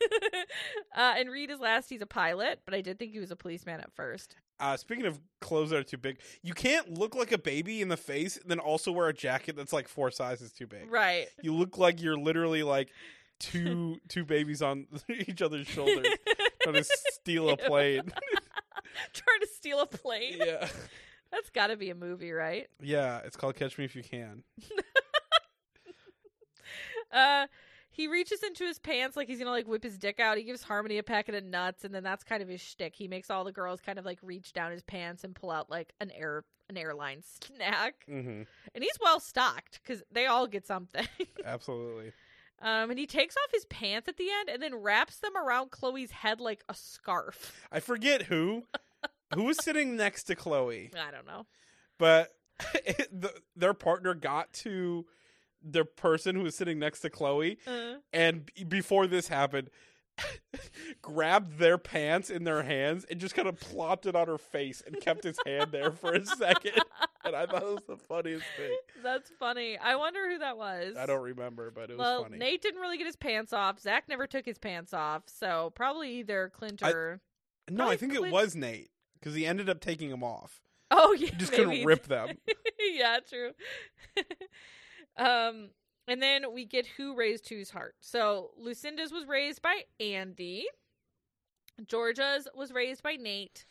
[0.96, 1.88] uh, and Reed is last.
[1.90, 4.36] He's a pilot, but I did think he was a policeman at first.
[4.58, 7.88] Uh, speaking of clothes that are too big, you can't look like a baby in
[7.88, 10.90] the face, and then also wear a jacket that's like four sizes too big.
[10.90, 11.28] Right.
[11.42, 12.90] You look like you're literally like
[13.40, 16.06] two two babies on each other's shoulders
[16.62, 18.02] trying to steal a plane.
[19.12, 20.36] Trying to steal a plane.
[20.38, 20.68] yeah,
[21.30, 22.66] That's got to be a movie, right?
[22.82, 23.20] yeah.
[23.24, 24.42] It's called Catch Me If You Can.
[27.12, 27.46] Uh,
[28.00, 30.38] he reaches into his pants like he's gonna like whip his dick out.
[30.38, 32.94] He gives Harmony a packet of nuts, and then that's kind of his shtick.
[32.96, 35.70] He makes all the girls kind of like reach down his pants and pull out
[35.70, 38.42] like an air an airline snack, Mm-hmm.
[38.74, 41.06] and he's well stocked because they all get something.
[41.44, 42.12] Absolutely.
[42.62, 45.70] um, and he takes off his pants at the end and then wraps them around
[45.70, 47.66] Chloe's head like a scarf.
[47.72, 48.64] I forget who
[49.34, 51.46] who was sitting next to Chloe, I don't know.
[51.98, 52.32] but
[53.10, 55.06] the, their partner got to
[55.62, 59.70] the person who was sitting next to Chloe, Uh, and b- before this happened
[61.02, 64.82] grabbed their pants in their hands and just kind of plopped it on her face
[64.86, 66.72] and kept his hand there for a second
[67.24, 69.78] and i thought it was the funniest thing That's funny.
[69.78, 70.96] I wonder who that was.
[70.98, 73.80] i don't remember but it was well, funny Nate didn't really get his pants off.
[73.80, 77.20] Zach never took his pants off, so probably either Clint I- or
[77.70, 80.60] no i think Clint- it was nate because he ended up taking them off
[80.90, 81.64] oh yeah, he just maybe.
[81.64, 82.36] couldn't rip them
[82.78, 83.52] yeah, true.
[85.16, 85.70] Um,
[86.08, 87.94] and then we get who raised whose heart.
[88.00, 90.64] So Lucinda's was raised by Andy.
[91.86, 93.64] Georgia's was raised by Nate.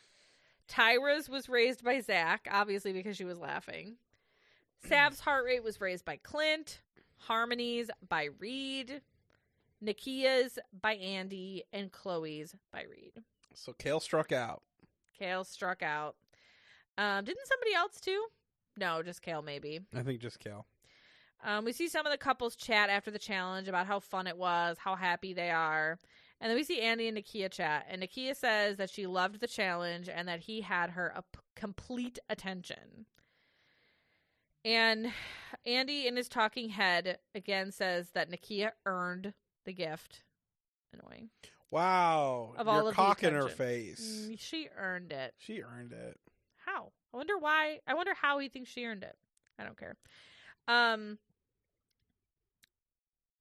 [0.68, 3.96] Tyra's was raised by Zach, obviously because she was laughing.
[4.86, 6.80] Sav's heart rate was raised by Clint.
[7.18, 9.02] Harmony's by Reed.
[9.84, 11.64] Nakia's by Andy.
[11.72, 13.12] And Chloe's by Reed.
[13.54, 14.62] so kale struck out
[15.18, 16.16] Kale struck out.
[16.96, 18.24] Um, didn't somebody else too?
[18.78, 19.80] No, just Kale maybe.
[19.94, 20.64] i think just kale
[21.44, 24.36] Um, we see some of the couples chat after the challenge about how fun it
[24.36, 25.98] was, how happy they are.
[26.40, 27.86] And then we see Andy and Nakia chat.
[27.90, 31.40] And Nakia says that she loved the challenge and that he had her a p-
[31.56, 33.06] complete attention.
[34.64, 35.12] And
[35.64, 39.32] Andy, in his talking head, again says that Nakia earned
[39.64, 40.22] the gift.
[40.92, 41.30] Annoying.
[41.70, 45.34] wow Of all of the cock in her face Mm, she earned it.
[45.38, 46.18] she earned it
[46.66, 46.90] How?
[47.14, 47.78] I wonder why.
[47.86, 49.16] I wonder how he thinks she earned it.
[49.58, 49.96] I don't care.
[50.66, 51.18] Um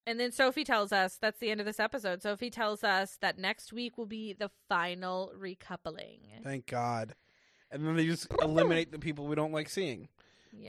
[0.10, 2.22] and then Sophie tells us that's the end of this episode.
[2.24, 6.20] Sophie tells us that next week will be the final recoupling.
[6.44, 7.16] thank god
[7.72, 10.08] and then they just eliminate the people we don't like seeing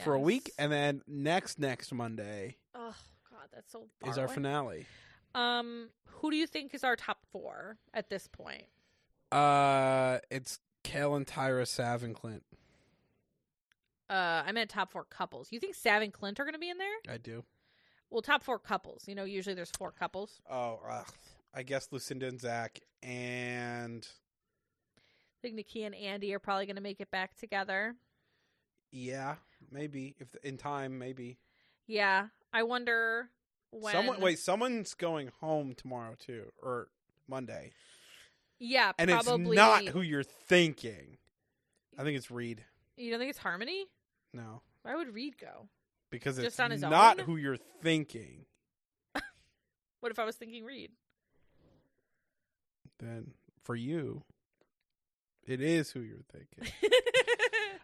[0.04, 2.94] for a week and then next next monday oh
[3.30, 4.34] god, that's so far is our away.
[4.34, 4.86] finale
[5.34, 8.64] Um, who do you think is our top four at this point?
[9.32, 12.42] Uh, it's Kel and Tyra, Sav, and Clint.
[14.08, 15.52] Uh, I meant top four couples.
[15.52, 17.14] You think Sav and Clint are going to be in there?
[17.14, 17.44] I do.
[18.10, 19.04] Well, top four couples.
[19.06, 20.40] You know, usually there's four couples.
[20.50, 21.06] Oh, ugh.
[21.54, 24.06] I guess Lucinda and Zach, and
[24.96, 27.96] I think Nikki and Andy are probably going to make it back together.
[28.92, 29.36] yeah,
[29.70, 31.38] maybe if in time, maybe
[31.88, 33.30] Yeah, I wonder
[33.70, 33.92] when.
[33.92, 34.20] someone.
[34.20, 36.88] Wait, someone's going home tomorrow too, or
[37.28, 37.72] Monday,
[38.60, 39.42] Yeah, and probably.
[39.50, 41.18] it's not who you're thinking.
[41.98, 42.64] I think it's Reed.
[42.96, 43.86] You don't think it's Harmony?
[44.32, 45.68] No, Why would Reed go?
[46.10, 47.26] Because Just it's on his not own?
[47.26, 48.44] who you're thinking.
[50.00, 50.92] What if I was thinking Reed?
[52.98, 53.32] Then
[53.64, 54.22] for you,
[55.46, 56.72] it is who you're thinking.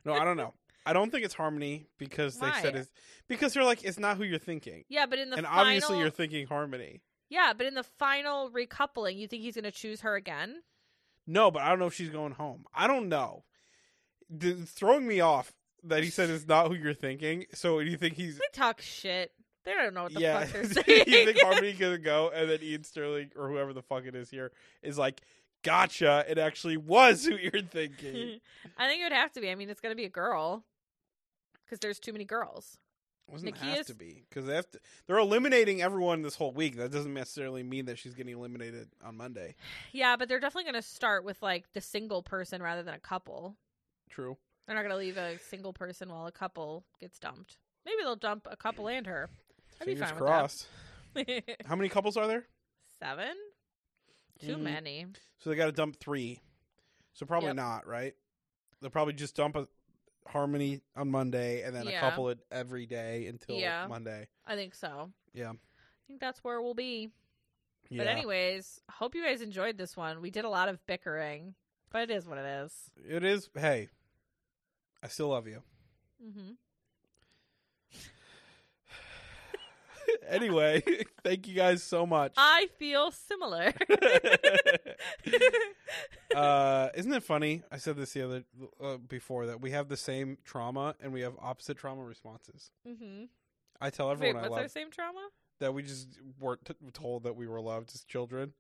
[0.05, 0.55] No, I don't know.
[0.87, 2.81] I don't think it's Harmony because they said Why?
[2.83, 2.91] it's
[3.27, 5.99] because they're like it's not who you're thinking, Yeah, but in the and final, obviously
[5.99, 7.03] you're thinking Harmony.
[7.29, 10.63] yeah, but in the final recoupling, you think he's gonna choose her again?
[11.27, 12.67] No, but I don't know if she's going home.
[12.73, 13.43] I don't know.
[14.31, 15.53] The, throwing me off
[15.85, 17.47] that he said is not who you're thinking.
[17.55, 19.33] So do you think he's They talk shit.
[19.65, 20.41] They don't know what the yeah?
[20.45, 20.85] fuck they're saying.
[21.07, 21.27] you saying.
[21.27, 24.53] think Harmony gonna go and then Iain Stirling or whoever the fuck it is here
[24.83, 25.21] is like,
[25.65, 26.25] gotcha.
[26.29, 28.41] It actually was who you're thinking.
[28.79, 29.51] I think it would have to be.
[29.51, 30.65] I mean, it's gonna be a girl
[31.65, 32.79] because there's too many girls.
[33.29, 34.79] It doesn't Nikki have is- to be because they have to.
[35.09, 36.77] They're eliminating everyone this whole week.
[36.77, 39.57] That doesn't necessarily mean that she's getting eliminated on Monday.
[39.93, 43.57] Yeah, but they're definitely gonna start with like the single person rather than a couple.
[44.11, 44.37] True.
[44.67, 47.59] They're not gonna leave a single person while a couple gets dumped.
[47.85, 49.29] Maybe they'll dump a couple and her.
[49.81, 50.67] I'd be fine crossed.
[51.15, 51.57] with that.
[51.67, 52.47] How many couples are there?
[52.99, 53.35] Seven?
[54.41, 54.61] Too Mm.
[54.63, 55.07] many.
[55.39, 56.41] So they got to dump three.
[57.13, 57.57] So probably Yep.
[57.57, 58.15] not, right?
[58.81, 59.69] They'll probably just dump a
[60.27, 63.87] Harmony on Monday and then a couple it every day until Yeah.
[63.87, 64.27] Monday.
[64.45, 65.13] I think so.
[65.33, 65.51] Yeah.
[65.53, 65.57] I
[66.09, 67.13] think that's where we'll be.
[67.91, 67.99] Yeah.
[67.99, 70.21] But anyways, hope you guys enjoyed this one.
[70.21, 71.55] We did a lot of bickering,
[71.91, 72.91] but it is what it is.
[73.09, 73.49] it is.
[73.55, 73.89] Hey,
[75.07, 75.63] I still love you.
[76.21, 76.51] Mm-hmm.
[80.29, 80.83] anyway,
[81.25, 82.33] thank you guys so much.
[82.37, 83.73] I feel similar.
[86.35, 87.63] uh, isn't it funny?
[87.71, 88.43] I said this the other
[88.83, 92.73] uh, before that we have the same trauma and we have opposite trauma responses.
[92.87, 93.27] mm-hmm.
[93.81, 95.29] I tell Wait, everyone I what's love our same trauma?
[95.61, 98.55] that we just weren't t- told that we were loved as children.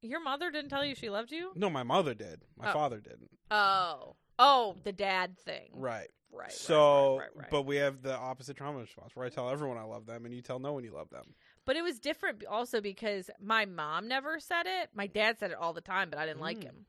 [0.00, 1.50] Your mother didn't tell you she loved you?
[1.56, 2.42] No, my mother did.
[2.56, 2.72] My Oh.
[2.72, 3.30] father didn't.
[3.50, 4.14] Oh.
[4.38, 5.70] Oh, the dad thing.
[5.72, 6.08] Right.
[6.36, 6.50] Right.
[6.50, 7.50] so, right, right, right.
[7.50, 10.34] but we have the opposite trauma response where I tell everyone I love them and
[10.34, 11.34] you tell no one you love them.
[11.64, 14.90] But it was different also because my mom never said it.
[14.92, 16.64] My dad said it all the time, but I didn't like Mm.
[16.64, 16.86] him.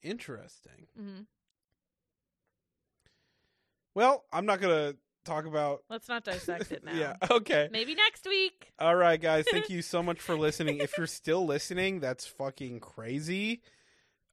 [0.00, 0.86] Interesting.
[1.00, 1.20] Mm-hmm.
[3.94, 5.82] Well, I'm not going to talk about.
[5.90, 6.94] Let's not dissect it now.
[6.94, 7.16] yeah.
[7.30, 7.68] Okay.
[7.70, 8.72] Maybe next week.
[8.78, 9.44] All right, guys.
[9.50, 10.78] Thank you so much for listening.
[10.78, 13.62] If you're still listening, that's fucking crazy.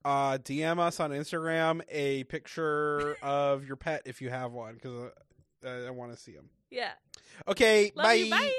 [0.05, 5.11] Uh, DM us on Instagram a picture of your pet if you have one because
[5.65, 6.49] uh, I want to see them.
[6.69, 6.91] Yeah.
[7.47, 7.91] Okay.
[7.95, 8.13] Love bye.
[8.13, 8.29] you.
[8.29, 8.51] Bye.